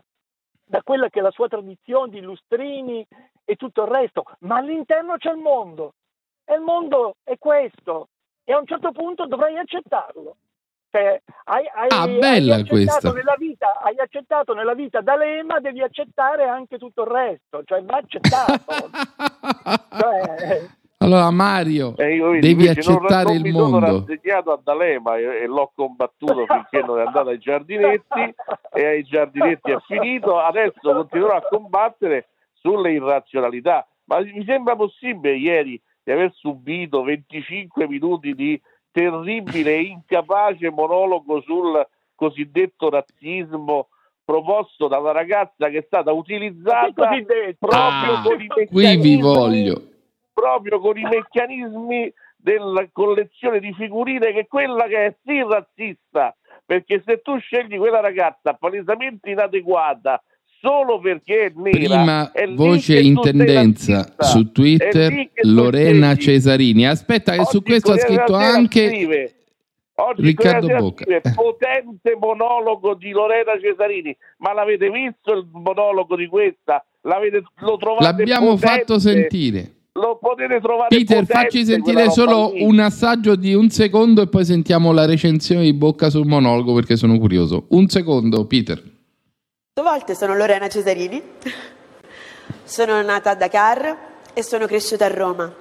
da 0.62 0.82
quella 0.82 1.08
che 1.08 1.20
è 1.20 1.22
la 1.22 1.30
sua 1.30 1.48
tradizione 1.48 2.10
di 2.10 2.20
lustrini 2.20 3.06
e 3.42 3.56
tutto 3.56 3.84
il 3.84 3.88
resto, 3.88 4.24
ma 4.40 4.56
all'interno 4.56 5.16
c'è 5.16 5.30
il 5.30 5.38
mondo 5.38 5.94
e 6.44 6.54
il 6.56 6.60
mondo 6.60 7.16
è 7.24 7.38
questo 7.38 8.08
e 8.44 8.52
a 8.52 8.58
un 8.58 8.66
certo 8.66 8.92
punto 8.92 9.26
dovrai 9.26 9.56
accettarlo. 9.56 10.36
Cioè, 10.90 11.22
hai, 11.44 11.66
hai- 11.72 11.88
Ah, 11.90 12.02
hai 12.02 12.60
accettato. 12.84 13.12
Nella 13.14 13.34
vita, 13.38 13.78
hai 13.80 13.98
accettato 13.98 14.52
nella 14.54 14.74
vita 14.74 15.00
D'Alema, 15.00 15.58
devi 15.60 15.80
accettare 15.82 16.44
anche 16.46 16.76
tutto 16.76 17.02
il 17.02 17.08
resto, 17.08 17.62
cioè 17.64 17.82
va 17.82 17.96
accettato. 17.96 18.90
Cioè, 19.98 20.68
Allora 20.98 21.30
Mario, 21.30 21.94
E 21.98 22.14
io 22.14 22.30
vedi, 22.30 22.48
devi 22.48 22.66
invece 22.66 22.88
non- 22.90 22.96
accettare 23.04 23.24
non 23.24 23.34
il 23.34 23.42
mi 23.42 23.50
sono 23.52 23.68
mondo. 23.80 24.04
rassegnato 24.06 24.52
a 24.52 24.60
D'Alema 24.62 25.16
e, 25.18 25.22
e 25.42 25.46
l'ho 25.46 25.70
combattuto 25.74 26.46
finché 26.46 26.82
non 26.86 26.98
è 26.98 27.02
andato 27.04 27.28
ai 27.28 27.38
giardinetti 27.38 28.34
e 28.72 28.84
ai 28.86 29.02
giardinetti 29.02 29.70
è 29.72 29.76
finito. 29.86 30.38
Adesso 30.38 30.80
continuerò 30.80 31.34
a 31.36 31.42
combattere 31.48 32.28
sulle 32.54 32.92
irrazionalità. 32.92 33.86
Ma 34.04 34.20
mi 34.20 34.42
sembra 34.46 34.74
possibile 34.74 35.36
ieri 35.36 35.80
di 36.02 36.12
aver 36.12 36.32
subito 36.34 37.02
25 37.02 37.86
minuti 37.88 38.34
di 38.34 38.60
terribile 38.90 39.74
e 39.76 39.80
incapace 39.82 40.70
monologo 40.70 41.42
sul 41.42 41.86
cosiddetto 42.14 42.88
razzismo 42.88 43.88
proposto 44.24 44.88
da 44.88 44.98
una 44.98 45.12
ragazza 45.12 45.68
che 45.68 45.78
è 45.78 45.82
stata 45.86 46.10
utilizzata 46.12 46.90
proprio 47.58 47.66
Ah, 47.68 48.22
con 48.24 48.40
i 48.40 48.46
qui 48.46 48.66
vi 48.66 49.16
meccanismi 49.16 49.20
voglio. 49.20 49.82
Proprio 50.36 50.80
con 50.80 50.98
i 50.98 51.02
meccanismi 51.02 52.12
della 52.36 52.86
collezione 52.92 53.58
di 53.58 53.72
figurine 53.72 54.32
che 54.32 54.40
è 54.40 54.46
quella 54.46 54.84
che 54.86 55.06
è 55.06 55.14
sì 55.24 55.42
razzista 55.42 56.36
perché 56.66 57.02
se 57.06 57.22
tu 57.22 57.38
scegli 57.38 57.78
quella 57.78 58.00
ragazza 58.00 58.52
palesemente 58.52 59.30
inadeguata 59.30 60.22
solo 60.60 61.00
perché 61.00 61.46
è 61.46 61.52
nera 61.54 61.78
Prima 61.78 62.32
è 62.32 62.46
voce 62.48 62.98
in 62.98 63.18
tendenza 63.20 64.14
su 64.18 64.52
Twitter 64.52 65.30
Lorena. 65.42 66.14
Cesarini. 66.16 66.86
Aspetta 66.86 67.32
che 67.32 67.44
su 67.46 67.62
questo 67.62 67.92
ha 67.92 67.98
scritto 67.98 68.34
anche 68.34 68.88
scrive, 68.88 69.34
oggi 69.94 70.22
Riccardo 70.22 70.68
Bocca. 70.76 71.04
Potente 71.34 72.16
monologo 72.18 72.94
di 72.94 73.10
Lorena 73.10 73.58
Cesarini 73.60 74.16
ma 74.38 74.52
l'avete 74.52 74.90
visto 74.90 75.32
il 75.32 75.48
monologo 75.50 76.14
di 76.16 76.26
questa? 76.26 76.84
L'avete, 77.02 77.42
lo 77.60 77.76
trovate 77.76 78.04
L'abbiamo 78.04 78.54
potente? 78.54 78.66
fatto 78.66 78.98
sentire. 78.98 79.70
Lo 79.96 80.18
potete 80.20 80.60
trovare 80.60 80.88
Peter, 80.88 81.20
potente 81.20 81.32
facci 81.32 81.64
sentire 81.64 82.10
solo 82.10 82.52
lì. 82.52 82.62
un 82.62 82.78
assaggio 82.78 83.34
di 83.34 83.54
un 83.54 83.70
secondo 83.70 84.22
e 84.22 84.28
poi 84.28 84.44
sentiamo 84.44 84.92
la 84.92 85.06
recensione 85.06 85.62
di 85.62 85.72
Bocca 85.72 86.10
sul 86.10 86.26
monologo 86.26 86.74
perché 86.74 86.96
sono 86.96 87.18
curioso. 87.18 87.64
Un 87.70 87.88
secondo, 87.88 88.46
Peter. 88.46 88.78
Due 88.78 89.84
volte 89.84 90.14
sono 90.14 90.36
Lorena 90.36 90.68
Cesarini, 90.68 91.22
sono 92.62 93.02
nata 93.02 93.30
a 93.30 93.34
Dakar 93.34 93.96
e 94.32 94.42
sono 94.42 94.66
cresciuta 94.66 95.06
a 95.06 95.12
Roma, 95.12 95.52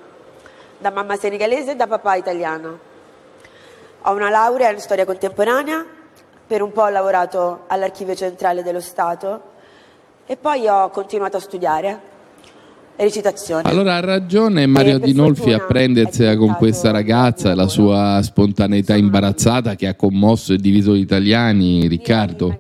da 0.78 0.92
mamma 0.92 1.16
senegalese 1.16 1.72
e 1.72 1.76
da 1.76 1.88
papà 1.88 2.16
italiano. 2.16 2.94
Ho 4.04 4.14
una 4.14 4.30
laurea 4.30 4.72
in 4.72 4.80
storia 4.80 5.06
contemporanea, 5.06 5.86
per 6.48 6.62
un 6.62 6.72
po' 6.72 6.84
ho 6.84 6.90
lavorato 6.90 7.64
all'Archivio 7.68 8.16
Centrale 8.16 8.62
dello 8.64 8.80
Stato 8.82 9.54
e 10.28 10.38
poi 10.38 10.68
ho 10.68 10.90
continuato 10.90 11.38
a 11.38 11.40
studiare 11.40 12.14
recitazione. 12.98 13.64
Allora 13.70 13.96
ha 13.96 14.00
ragione 14.00 14.66
Mario 14.68 15.00
Dinolfi 15.00 15.52
a 15.54 15.60
prendersela 15.66 16.36
con 16.38 16.56
questa 16.56 16.92
ragazza 16.92 17.52
e 17.52 17.56
la 17.56 17.68
sua 17.68 18.20
spontaneità 18.22 18.96
imbarazzata 18.96 19.76
che 19.76 19.88
ha 19.88 19.96
commosso 19.96 20.54
e 20.54 20.58
diviso 20.58 20.94
gli 20.96 21.00
italiani, 21.00 21.88
Riccardo. 21.88 22.60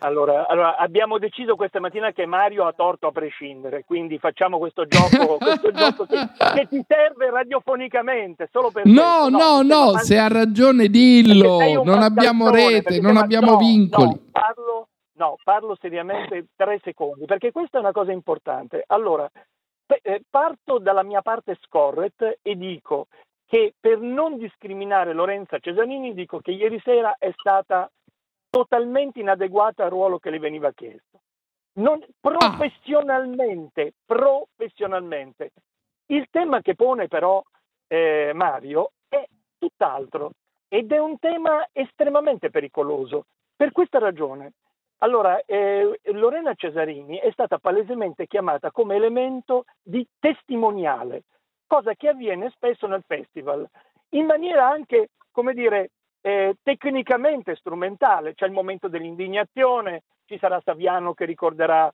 Allora, 0.00 0.46
allora, 0.46 0.76
abbiamo 0.76 1.18
deciso 1.18 1.56
questa 1.56 1.80
mattina 1.80 2.12
che 2.12 2.26
Mario 2.26 2.66
ha 2.66 2.72
torto 2.76 3.06
a 3.08 3.12
prescindere, 3.12 3.82
quindi 3.86 4.18
facciamo 4.18 4.58
questo 4.58 4.84
gioco, 4.86 5.36
questo 5.40 5.72
gioco 5.72 6.04
che, 6.04 6.16
che 6.54 6.66
ti 6.68 6.84
serve 6.86 7.30
radiofonicamente, 7.30 8.48
solo 8.52 8.70
per 8.70 8.84
No, 8.86 9.28
questo. 9.28 9.28
no, 9.30 9.62
no, 9.62 9.84
sembra 9.84 9.98
se 10.00 10.18
ha 10.18 10.28
ragione 10.28 10.88
dillo, 10.88 11.58
non 11.82 12.02
abbiamo 12.02 12.50
rete, 12.50 13.00
non 13.00 13.16
abbiamo 13.16 13.52
no, 13.52 13.56
vincoli. 13.56 14.06
no, 14.08 14.18
parlo, 14.30 14.88
no, 15.16 15.36
parlo 15.42 15.76
seriamente 15.80 16.46
tre 16.56 16.80
secondi, 16.82 17.26
perché 17.26 17.52
questa 17.52 17.78
è 17.78 17.80
una 17.80 17.92
cosa 17.92 18.12
importante. 18.12 18.84
Allora, 18.86 19.30
eh, 19.86 20.22
parto 20.28 20.78
dalla 20.78 21.02
mia 21.02 21.22
parte 21.22 21.56
scorret 21.62 22.38
e 22.42 22.56
dico 22.56 23.06
che 23.46 23.74
per 23.78 23.98
non 23.98 24.38
discriminare 24.38 25.12
Lorenza 25.12 25.58
Cesanini 25.58 26.14
dico 26.14 26.40
che 26.40 26.50
ieri 26.50 26.80
sera 26.80 27.14
è 27.18 27.32
stata 27.36 27.88
totalmente 28.50 29.20
inadeguata 29.20 29.84
al 29.84 29.90
ruolo 29.90 30.18
che 30.18 30.30
le 30.30 30.38
veniva 30.38 30.72
chiesto. 30.72 31.20
Non- 31.74 32.04
professionalmente, 32.20 33.92
professionalmente. 34.04 35.52
Il 36.06 36.26
tema 36.30 36.60
che 36.60 36.74
pone 36.74 37.06
però 37.06 37.42
eh, 37.86 38.32
Mario 38.34 38.92
è 39.08 39.24
tutt'altro 39.58 40.32
ed 40.68 40.90
è 40.90 40.98
un 40.98 41.18
tema 41.18 41.68
estremamente 41.72 42.50
pericoloso. 42.50 43.26
Per 43.54 43.72
questa 43.72 43.98
ragione, 43.98 44.52
allora, 44.98 45.42
eh, 45.44 46.00
Lorena 46.04 46.54
Cesarini 46.54 47.18
è 47.18 47.30
stata 47.30 47.58
palesemente 47.58 48.26
chiamata 48.26 48.70
come 48.70 48.96
elemento 48.96 49.64
di 49.82 50.06
testimoniale, 50.18 51.24
cosa 51.66 51.94
che 51.94 52.08
avviene 52.08 52.50
spesso 52.50 52.86
nel 52.86 53.04
festival, 53.06 53.68
in 54.10 54.24
maniera 54.24 54.66
anche, 54.66 55.10
come 55.30 55.52
dire, 55.52 55.90
eh, 56.22 56.56
tecnicamente 56.62 57.56
strumentale. 57.56 58.34
C'è 58.34 58.46
il 58.46 58.52
momento 58.52 58.88
dell'indignazione, 58.88 60.02
ci 60.24 60.38
sarà 60.38 60.60
Saviano 60.64 61.12
che 61.12 61.26
ricorderà 61.26 61.92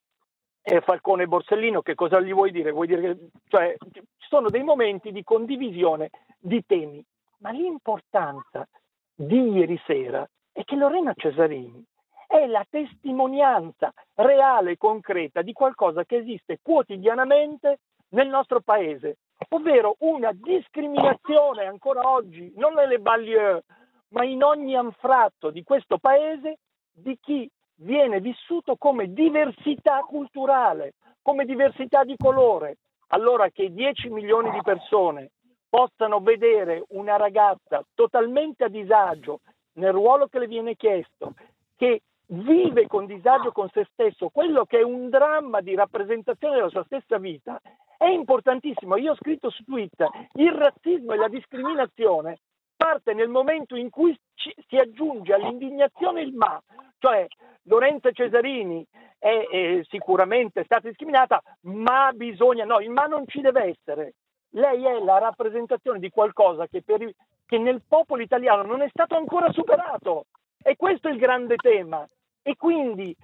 eh, 0.62 0.80
Falcone 0.80 1.24
e 1.24 1.26
Borsellino, 1.26 1.82
che 1.82 1.96
cosa 1.96 2.20
gli 2.20 2.32
vuoi 2.32 2.53
dire? 2.53 2.70
Vuoi 2.70 2.86
dire 2.86 3.00
che 3.00 3.28
cioè, 3.48 3.74
ci 3.90 4.28
sono 4.28 4.48
dei 4.48 4.62
momenti 4.62 5.11
di 5.11 5.24
condivisione 5.24 6.11
di 6.38 6.64
temi, 6.64 7.05
ma 7.38 7.50
l'importanza 7.50 8.66
di 9.12 9.50
ieri 9.50 9.80
sera 9.84 10.26
è 10.53 10.62
che 10.62 10.76
Lorena 10.76 11.12
Cesarini 11.16 11.84
è 12.33 12.47
la 12.47 12.64
testimonianza 12.68 13.93
reale 14.14 14.72
e 14.72 14.76
concreta 14.78 15.43
di 15.43 15.53
qualcosa 15.53 16.07
che 16.07 16.16
esiste 16.16 16.61
quotidianamente 16.62 17.80
nel 18.12 18.28
nostro 18.28 18.61
paese, 18.61 19.18
ovvero 19.51 19.97
una 19.99 20.30
discriminazione 20.33 21.66
ancora 21.66 22.09
oggi, 22.09 22.51
non 22.57 22.72
nelle 22.72 22.99
banlieue, 22.99 23.64
ma 24.09 24.24
in 24.24 24.43
ogni 24.43 24.74
anfratto 24.74 25.51
di 25.51 25.62
questo 25.62 25.99
paese 25.99 26.57
di 26.91 27.18
chi 27.20 27.51
viene 27.76 28.20
vissuto 28.20 28.76
come 28.76 29.12
diversità 29.12 30.01
culturale, 30.01 30.95
come 31.20 31.45
diversità 31.45 32.03
di 32.03 32.16
colore. 32.16 32.78
Allora 33.09 33.51
che 33.51 33.74
10 33.74 34.09
milioni 34.09 34.51
di 34.53 34.62
persone 34.62 35.33
possano 35.68 36.20
vedere 36.20 36.85
una 36.91 37.16
ragazza 37.16 37.85
totalmente 37.95 38.64
a 38.64 38.68
disagio 38.68 39.41
nel 39.74 39.93
ruolo 39.93 40.28
che 40.28 40.39
le 40.39 40.47
viene 40.47 40.76
chiesto, 40.76 41.35
che 41.76 42.01
vive 42.33 42.87
con 42.87 43.07
disagio 43.07 43.53
con 43.53 43.68
se 43.70 43.87
stesso 43.93 44.28
quello 44.30 44.64
che 44.64 44.78
è 44.78 44.83
un 44.83 45.09
dramma 45.09 45.61
di 45.61 45.74
rappresentazione 45.74 46.57
della 46.57 46.68
sua 46.68 46.85
stessa 46.85 47.18
vita, 47.18 47.61
è 47.97 48.09
importantissimo. 48.09 48.97
Io 48.97 49.12
ho 49.12 49.16
scritto 49.16 49.51
su 49.51 49.64
Twitter, 49.64 50.09
il 50.35 50.53
razzismo 50.53 51.12
e 51.12 51.16
la 51.16 51.28
discriminazione 51.28 52.39
parte 52.76 53.14
nel 53.14 53.28
momento 53.28 53.76
in 53.76 53.91
cui 53.91 54.18
ci- 54.35 54.55
si 54.66 54.76
aggiunge 54.76 55.33
all'indignazione 55.33 56.22
il 56.22 56.35
ma, 56.35 56.61
Cioè, 56.99 57.26
Lorenza 57.64 58.11
Cesarini 58.11 58.85
è, 59.18 59.47
è 59.51 59.80
sicuramente 59.89 60.64
stata 60.64 60.89
discriminata, 60.89 61.41
ma 61.62 62.11
bisogna, 62.12 62.64
no, 62.64 62.80
il 62.80 62.91
ma 62.91 63.07
non 63.07 63.24
ci 63.26 63.41
deve 63.41 63.76
essere. 63.76 64.14
Lei 64.55 64.85
è 64.85 64.99
la 64.99 65.18
rappresentazione 65.18 66.01
di 66.01 66.11
qualcosa 66.11 66.66
che, 66.66 66.83
per, 66.83 67.09
che 67.47 67.59
nel 67.59 67.83
popolo 67.87 68.22
italiano 68.22 68.62
non 68.62 68.83
è 68.83 68.89
stato 68.89 69.16
ancora 69.16 69.51
superato. 69.53 70.26
E 70.62 70.76
questo 70.76 71.09
è 71.09 71.12
il 71.12 71.18
grande 71.18 71.57
tema. 71.57 72.07
E 72.43 72.57
quindi 72.57 73.14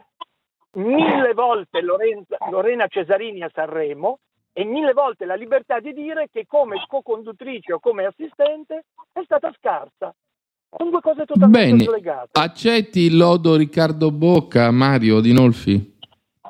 mille 0.75 1.33
volte 1.35 1.81
Lorenza- 1.81 2.37
Lorena 2.51 2.87
Cesarini 2.87 3.43
a 3.43 3.51
Sanremo 3.53 4.19
e 4.53 4.65
mille 4.65 4.93
volte 4.93 5.25
la 5.25 5.35
libertà 5.35 5.81
di 5.81 5.93
dire 5.93 6.29
che 6.33 6.45
come 6.47 6.77
co-conduttrice 6.87 7.73
o 7.75 7.81
come 7.81 8.05
assistente 8.05 8.85
è 9.13 9.21
stata 9.25 9.53
scarsa. 9.57 10.15
Sono 10.77 10.91
due 10.91 11.01
cose 11.01 11.25
totalmente 11.25 11.71
Bene, 11.71 11.85
slegate. 11.85 12.39
accetti 12.39 13.01
il 13.01 13.17
lodo 13.17 13.57
Riccardo 13.57 14.11
Bocca, 14.11 14.71
Mario 14.71 15.21
Dinolfi? 15.21 15.97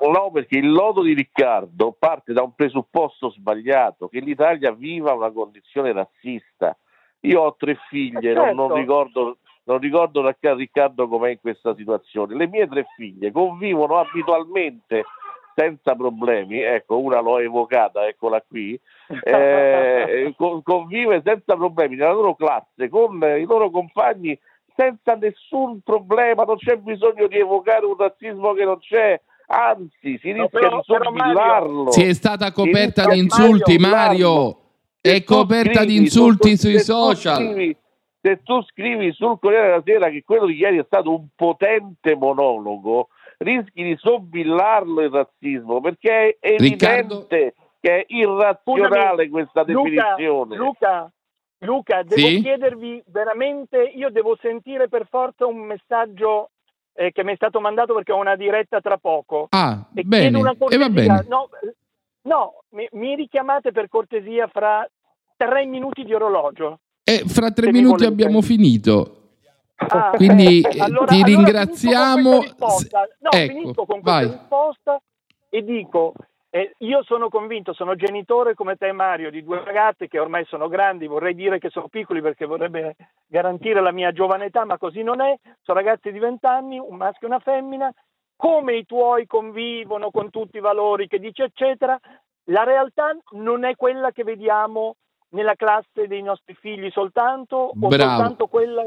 No, 0.01 0.31
perché 0.33 0.59
il 0.59 0.71
lodo 0.71 1.03
di 1.03 1.13
Riccardo 1.13 1.95
parte 1.99 2.33
da 2.33 2.43
un 2.43 2.55
presupposto 2.55 3.31
sbagliato, 3.31 4.09
che 4.09 4.21
l'Italia 4.21 4.73
viva 4.73 5.13
una 5.13 5.31
condizione 5.31 5.93
razzista. 5.93 6.77
Io 7.23 7.41
ho 7.43 7.57
tre 7.57 7.77
figlie, 7.89 8.31
Eh, 8.31 8.35
non, 8.35 8.45
certo. 8.47 8.67
non 8.69 8.75
ricordo, 8.77 9.37
non 9.69 9.79
ricordo 9.81 10.27
Ricca- 10.27 10.55
Riccardo 10.55 11.07
com'è 11.09 11.31
in 11.31 11.41
questa 11.41 11.75
situazione. 11.75 12.35
Le 12.35 12.49
mie 12.49 12.67
tre 12.67 12.87
figlie 12.97 13.31
convivono 13.31 13.99
abitualmente 13.99 15.05
senza 15.55 15.95
problemi, 15.95 16.61
ecco, 16.61 16.99
una 16.99 17.21
l'ho 17.21 17.39
evocata, 17.39 18.07
eccola 18.07 18.41
qui, 18.47 18.79
eh, 19.25 20.33
con- 20.37 20.63
convive 20.63 21.21
senza 21.25 21.55
problemi 21.57 21.97
nella 21.97 22.13
loro 22.13 22.35
classe 22.35 22.89
con 22.89 23.21
i 23.23 23.45
loro 23.45 23.69
compagni 23.71 24.39
senza 24.75 25.15
nessun 25.17 25.81
problema, 25.83 26.45
non 26.45 26.57
c'è 26.57 26.77
bisogno 26.77 27.27
di 27.27 27.37
evocare 27.37 27.85
un 27.85 27.97
razzismo 27.99 28.53
che 28.53 28.65
non 28.65 28.79
c'è, 28.79 29.21
anzi 29.49 30.17
si 30.23 30.31
No, 30.33 30.43
rischia 30.43 30.61
però- 30.61 30.77
di 30.77 30.83
sobbillarlo. 30.85 31.91
Si 31.91 32.05
è 32.05 32.13
stata 32.15 32.53
coperta 32.53 33.07
di 33.09 33.19
insulti, 33.19 33.77
Mario, 33.77 34.33
Mario. 34.33 34.57
È 35.01 35.25
coperta 35.25 35.85
di 35.85 35.97
insulti 35.97 36.57
sul- 36.57 36.71
sui 36.71 36.79
social. 36.81 37.37
scrivi- 37.53 37.77
se 38.21 38.43
tu 38.43 38.63
scrivi 38.63 39.13
sul 39.13 39.39
Corriere 39.39 39.69
della 39.69 39.83
Sera 39.85 40.11
che 40.11 40.23
quello 40.25 40.47
di 40.47 40.55
ieri 40.57 40.79
è 40.79 40.85
stato 40.85 41.11
un 41.15 41.27
potente 41.35 42.15
monologo, 42.17 43.09
rischi 43.39 43.83
di 43.85 43.97
sobbillarlo 43.97 45.03
il 45.03 45.11
razzismo 45.11 45.81
perché 45.81 46.37
è 46.41 46.57
Riccardo? 46.59 47.15
evidente 47.29 47.55
che 47.81 47.99
è 48.01 48.05
irrazionale 48.09 49.27
Scusami, 49.27 49.29
questa 49.29 49.63
Luca, 49.67 49.81
definizione. 50.15 50.57
Luca, 50.57 51.13
Luca, 51.59 52.03
devo 52.03 52.27
Sì? 52.27 52.41
chiedervi 52.43 53.03
veramente, 53.07 53.81
io 53.83 54.11
devo 54.11 54.37
sentire 54.41 54.89
per 54.89 55.07
forza 55.09 55.47
un 55.47 55.59
messaggio 55.59 56.51
eh, 56.95 57.13
che 57.13 57.23
mi 57.23 57.33
è 57.33 57.37
stato 57.37 57.61
mandato 57.61 57.95
perché 57.95 58.11
ho 58.11 58.17
una 58.19 58.35
diretta 58.35 58.81
tra 58.81 58.97
poco. 58.99 59.47
Ah, 59.51 59.87
E 59.95 60.03
bene, 60.03 60.37
una 60.39 60.51
e 60.51 60.57
va 60.57 60.59
cortesia. 60.59 60.89
bene. 60.89 61.25
No, 61.29 61.49
no, 62.23 62.55
mi, 62.71 62.89
mi 62.93 63.15
richiamate 63.15 63.71
per 63.71 63.89
cortesia 63.89 64.49
fra 64.49 64.85
tre 65.37 65.65
minuti 65.67 66.03
di 66.05 66.13
orologio. 66.13 66.81
E 67.09 67.23
fra 67.27 67.51
tre 67.51 67.73
minuti 67.73 68.05
abbiamo 68.05 68.43
finito. 68.43 69.15
Ah, 69.77 70.11
Quindi 70.11 70.61
eh, 70.61 70.79
allora- 70.81 71.07
ti 71.07 71.15
allora 71.23 71.27
ringraziamo. 71.27 72.41
risposta. 72.43 73.09
No, 73.21 73.31
Ecco, 73.31 73.53
finisco 73.53 73.87
con 73.87 74.01
questa 74.03 74.11
vai. 74.21 74.27
risposta 74.29 75.01
e 75.49 75.63
dico, 75.65 76.13
eh, 76.51 76.75
io 76.79 77.03
sono 77.05 77.31
convinto, 77.31 77.73
sono 77.73 77.95
genitore 77.95 78.53
come 78.55 78.77
te 78.77 78.93
Mario 78.93 79.31
di 79.31 79.43
due 79.43 79.63
ragazze 79.65 80.07
che 80.09 80.19
ormai 80.19 80.45
sono 80.47 80.69
grandi, 80.69 81.07
vorrei 81.07 81.35
dire 81.35 81.59
che 81.59 81.71
sono 81.71 81.89
piccoli 81.89 82.21
perché 82.21 82.45
vorrebbe 82.45 82.97
garantire 83.27 83.81
la 83.81 83.93
mia 83.93 84.13
giovane 84.13 84.47
età, 84.47 84.67
ma 84.67 84.77
così 84.77 85.03
non 85.03 85.23
è, 85.23 85.35
sono 85.63 85.79
ragazzi 85.79 86.13
di 86.13 86.19
20 86.19 86.45
anni, 86.45 86.79
un 86.79 86.97
maschio 86.97 87.27
e 87.29 87.31
una 87.31 87.39
femmina, 87.41 87.91
come 88.37 88.75
i 88.77 88.85
tuoi 88.85 89.27
convivono 89.27 90.11
con 90.11 90.29
tutti 90.29 90.59
i 90.59 90.61
valori 90.61 91.09
che 91.09 91.19
dice 91.19 91.45
eccetera, 91.45 91.99
la 92.51 92.65
realtà 92.65 93.17
non 93.31 93.65
è 93.65 93.77
quella 93.77 94.11
che 94.13 94.25
vediamo 94.25 94.97
nella 95.31 95.55
classe 95.55 96.07
dei 96.07 96.23
nostri 96.23 96.55
figli 96.55 96.91
soltanto 96.91 97.57
o 97.57 97.89
Bravo. 97.89 98.03
soltanto 98.03 98.47
quella 98.47 98.85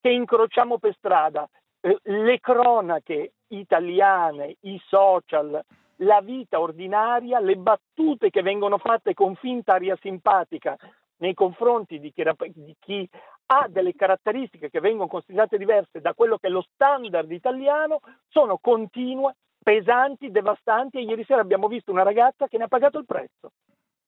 che 0.00 0.10
incrociamo 0.10 0.78
per 0.78 0.94
strada. 0.96 1.48
Eh, 1.80 1.98
Le 2.02 2.40
cronache 2.40 3.32
italiane, 3.48 4.56
i 4.60 4.80
social, 4.86 5.62
la 5.96 6.20
vita 6.20 6.60
ordinaria, 6.60 7.40
le 7.40 7.56
battute 7.56 8.30
che 8.30 8.42
vengono 8.42 8.78
fatte 8.78 9.14
con 9.14 9.34
finta 9.36 9.74
aria 9.74 9.96
simpatica 10.00 10.76
nei 11.18 11.34
confronti 11.34 12.00
di 12.00 12.12
chi, 12.12 12.24
di 12.54 12.74
chi 12.80 13.08
ha 13.46 13.66
delle 13.68 13.94
caratteristiche 13.94 14.70
che 14.70 14.80
vengono 14.80 15.08
considerate 15.08 15.58
diverse 15.58 16.00
da 16.00 16.14
quello 16.14 16.38
che 16.38 16.48
è 16.48 16.50
lo 16.50 16.64
standard 16.74 17.30
italiano, 17.30 18.00
sono 18.28 18.58
continue, 18.60 19.36
pesanti, 19.62 20.30
devastanti 20.30 20.98
e 20.98 21.02
ieri 21.02 21.24
sera 21.24 21.40
abbiamo 21.40 21.68
visto 21.68 21.92
una 21.92 22.02
ragazza 22.02 22.48
che 22.48 22.58
ne 22.58 22.64
ha 22.64 22.68
pagato 22.68 22.98
il 22.98 23.06
prezzo. 23.06 23.52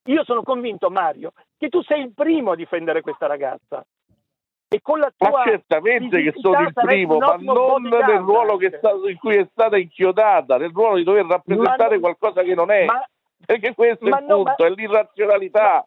Io 0.06 0.24
sono 0.24 0.42
convinto, 0.42 0.90
Mario, 0.90 1.32
che 1.56 1.68
tu 1.68 1.82
sei 1.82 2.02
il 2.02 2.12
primo 2.14 2.52
a 2.52 2.56
difendere 2.56 3.00
questa 3.00 3.26
ragazza. 3.26 3.84
E 4.68 4.80
con 4.82 4.98
la 4.98 5.10
tua 5.16 5.30
Ma 5.30 5.44
certamente 5.44 6.20
che 6.22 6.32
sono 6.36 6.60
il 6.60 6.72
primo, 6.72 7.18
ma 7.18 7.36
non 7.36 7.82
nel 7.82 8.18
ruolo 8.18 8.58
stato- 8.76 9.08
in 9.08 9.16
cui 9.18 9.36
è 9.36 9.46
stata 9.50 9.76
inchiodata, 9.78 10.56
nel 10.58 10.72
ruolo 10.74 10.96
di 10.96 11.04
dover 11.04 11.26
rappresentare 11.26 11.76
Ma 11.82 11.88
non- 11.88 12.00
qualcosa 12.00 12.42
che 12.42 12.54
non 12.54 12.70
è. 12.70 12.84
Ma- 12.84 13.06
Perché 13.46 13.74
questo 13.74 14.06
ma 14.08 14.18
è 14.18 14.20
il 14.22 14.26
no, 14.26 14.34
punto, 14.42 14.54
ma- 14.58 14.66
è 14.66 14.70
l'irrazionalità. 14.70 15.86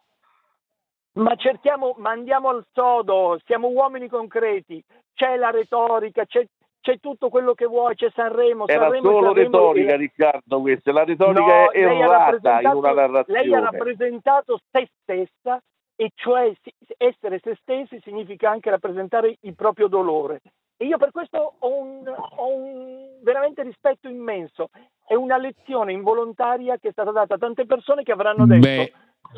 Ma 1.13 1.35
cerchiamo, 1.35 1.95
ma 1.97 2.11
andiamo 2.11 2.49
al 2.49 2.63
sodo, 2.71 3.39
siamo 3.45 3.67
uomini 3.69 4.07
concreti, 4.07 4.83
c'è 5.15 5.35
la 5.37 5.49
retorica, 5.49 6.25
c'è, 6.25 6.45
c'è 6.87 6.99
tutto 7.01 7.27
quello 7.27 7.53
che 7.53 7.65
vuoi, 7.65 7.95
c'è 7.95 8.09
Sanremo, 8.15 8.65
Era 8.65 8.83
Sanremo, 8.83 9.09
solo 9.09 9.25
Sanremo, 9.25 9.43
retorica, 9.43 9.91
e- 9.91 9.97
Riccardo, 9.97 10.61
questa. 10.61 10.91
La 10.93 11.03
retorica 11.03 11.41
No, 11.41 11.71
è 11.71 11.79
errata 11.79 12.61
in 12.61 12.67
una 12.67 12.93
narrazione. 12.93 13.41
Lei 13.43 13.53
ha 13.53 13.59
rappresentato 13.59 14.59
se 14.71 14.89
stessa 15.01 15.61
e 15.97 16.11
cioè 16.15 16.53
essere 16.95 17.41
se 17.43 17.57
stessi 17.61 17.99
significa 18.03 18.49
anche 18.49 18.69
rappresentare 18.69 19.35
il 19.41 19.53
proprio 19.53 19.87
dolore. 19.87 20.39
E 20.77 20.85
io 20.85 20.97
per 20.97 21.11
questo 21.11 21.55
ho 21.59 21.81
un, 21.81 22.07
ho 22.07 22.47
un 22.55 23.19
veramente 23.21 23.63
rispetto 23.63 24.07
immenso. 24.07 24.69
È 25.05 25.13
una 25.13 25.37
lezione 25.37 25.91
involontaria 25.91 26.77
che 26.77 26.89
è 26.89 26.91
stata 26.91 27.11
data 27.11 27.33
a 27.33 27.37
tante 27.37 27.65
persone 27.65 28.03
che 28.03 28.13
avranno 28.13 28.45
detto 28.45 28.65
Beh, 28.65 28.93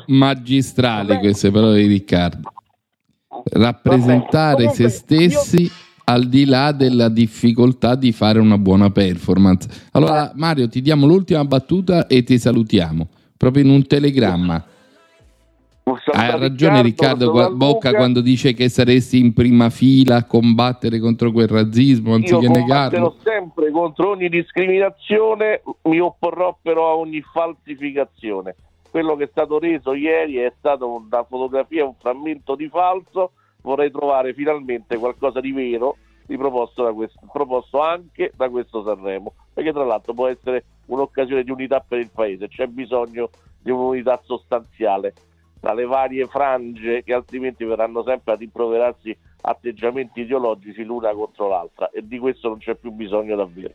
magistrali 0.06 1.08
Vabbè. 1.08 1.18
queste 1.20 1.50
parole 1.50 1.80
di 1.80 1.86
Riccardo. 1.88 2.52
Rappresentare 3.52 4.66
Vabbè. 4.66 4.74
se 4.76 4.88
stessi 4.88 5.88
al 6.12 6.24
di 6.26 6.44
là 6.44 6.72
della 6.72 7.08
difficoltà 7.08 7.94
di 7.94 8.10
fare 8.12 8.38
una 8.40 8.58
buona 8.58 8.90
performance. 8.90 9.68
Allora, 9.92 10.32
Mario, 10.34 10.68
ti 10.68 10.80
diamo 10.80 11.06
l'ultima 11.06 11.44
battuta 11.44 12.06
e 12.06 12.22
ti 12.24 12.38
salutiamo. 12.38 13.06
Proprio 13.36 13.64
in 13.64 13.70
un 13.70 13.86
telegramma. 13.86 14.64
Ha 16.12 16.36
ragione 16.36 16.82
Riccardo 16.82 17.30
qua- 17.32 17.50
Bocca 17.50 17.92
quando 17.92 18.20
dice 18.20 18.52
che 18.54 18.68
saresti 18.68 19.18
in 19.18 19.32
prima 19.32 19.70
fila 19.70 20.16
a 20.16 20.24
combattere 20.24 21.00
contro 21.00 21.32
quel 21.32 21.48
razzismo 21.48 22.10
Io 22.10 22.14
anziché 22.16 22.46
combatterò 22.46 22.60
negarlo. 22.60 23.16
sempre 23.24 23.70
contro 23.72 24.10
ogni 24.10 24.28
discriminazione, 24.28 25.62
mi 25.84 25.98
opporrò 25.98 26.56
però 26.62 26.90
a 26.90 26.94
ogni 26.96 27.22
falsificazione. 27.22 28.54
Quello 28.88 29.16
che 29.16 29.24
è 29.24 29.28
stato 29.30 29.58
reso 29.58 29.94
ieri 29.94 30.36
è 30.36 30.52
stata 30.58 30.84
una 30.84 31.24
fotografia, 31.28 31.84
un 31.84 31.94
frammento 31.98 32.54
di 32.54 32.68
falso. 32.68 33.32
Vorrei 33.62 33.90
trovare 33.90 34.32
finalmente 34.34 34.96
qualcosa 34.96 35.40
di 35.40 35.52
vero 35.52 35.96
riproposto 36.26 36.84
da 36.84 36.92
questo, 36.92 37.18
proposto 37.32 37.80
anche 37.80 38.32
da 38.36 38.48
questo 38.48 38.84
Sanremo, 38.84 39.34
perché 39.52 39.72
tra 39.72 39.84
l'altro 39.84 40.14
può 40.14 40.28
essere 40.28 40.64
un'occasione 40.86 41.42
di 41.42 41.50
unità 41.50 41.84
per 41.86 41.98
il 41.98 42.10
paese. 42.12 42.48
C'è 42.48 42.66
bisogno 42.66 43.30
di 43.60 43.70
un'unità 43.70 44.20
sostanziale 44.24 45.12
tra 45.60 45.74
le 45.74 45.84
varie 45.84 46.26
frange 46.26 47.02
che 47.04 47.12
altrimenti 47.12 47.64
verranno 47.64 48.02
sempre 48.02 48.32
ad 48.32 48.40
improverarsi 48.40 49.14
atteggiamenti 49.42 50.20
ideologici 50.22 50.82
l'una 50.82 51.12
contro 51.12 51.48
l'altra 51.48 51.90
e 51.90 52.06
di 52.06 52.18
questo 52.18 52.48
non 52.48 52.58
c'è 52.58 52.74
più 52.74 52.90
bisogno 52.90 53.36
davvero. 53.36 53.74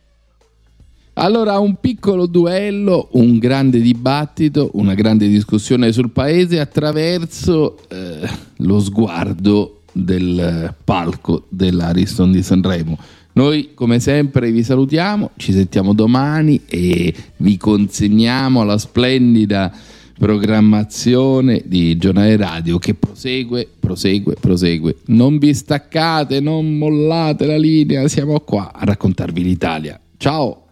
Allora, 1.18 1.58
un 1.58 1.76
piccolo 1.76 2.26
duello, 2.26 3.08
un 3.12 3.38
grande 3.38 3.80
dibattito, 3.80 4.70
una 4.74 4.92
grande 4.92 5.26
discussione 5.28 5.90
sul 5.90 6.10
paese 6.10 6.60
attraverso 6.60 7.78
eh, 7.88 8.28
lo 8.58 8.78
sguardo 8.80 9.75
del 9.96 10.74
palco 10.84 11.46
dell'Ariston 11.48 12.32
di 12.32 12.42
Sanremo. 12.42 12.98
Noi, 13.32 13.70
come 13.74 14.00
sempre, 14.00 14.50
vi 14.50 14.62
salutiamo, 14.62 15.30
ci 15.36 15.52
sentiamo 15.52 15.92
domani 15.92 16.62
e 16.66 17.14
vi 17.38 17.56
consegniamo 17.56 18.62
alla 18.62 18.78
splendida 18.78 19.72
programmazione 20.18 21.62
di 21.66 21.96
Giornale 21.98 22.36
Radio 22.36 22.78
che 22.78 22.94
prosegue, 22.94 23.68
prosegue, 23.78 24.36
prosegue. 24.40 24.96
Non 25.06 25.38
vi 25.38 25.52
staccate, 25.52 26.40
non 26.40 26.78
mollate 26.78 27.46
la 27.46 27.58
linea, 27.58 28.08
siamo 28.08 28.40
qua 28.40 28.72
a 28.72 28.84
raccontarvi 28.84 29.42
l'Italia. 29.42 30.00
Ciao! 30.16 30.62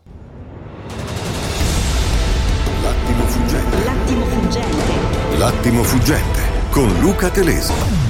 L'attimo 2.83 3.25
fuggente. 3.27 3.85
L'attimo 3.85 4.25
fuggente. 4.25 5.39
L'attimo 5.39 5.83
fuggente 5.83 6.41
con 6.71 7.01
Luca 7.01 7.29
Telesi. 7.31 8.04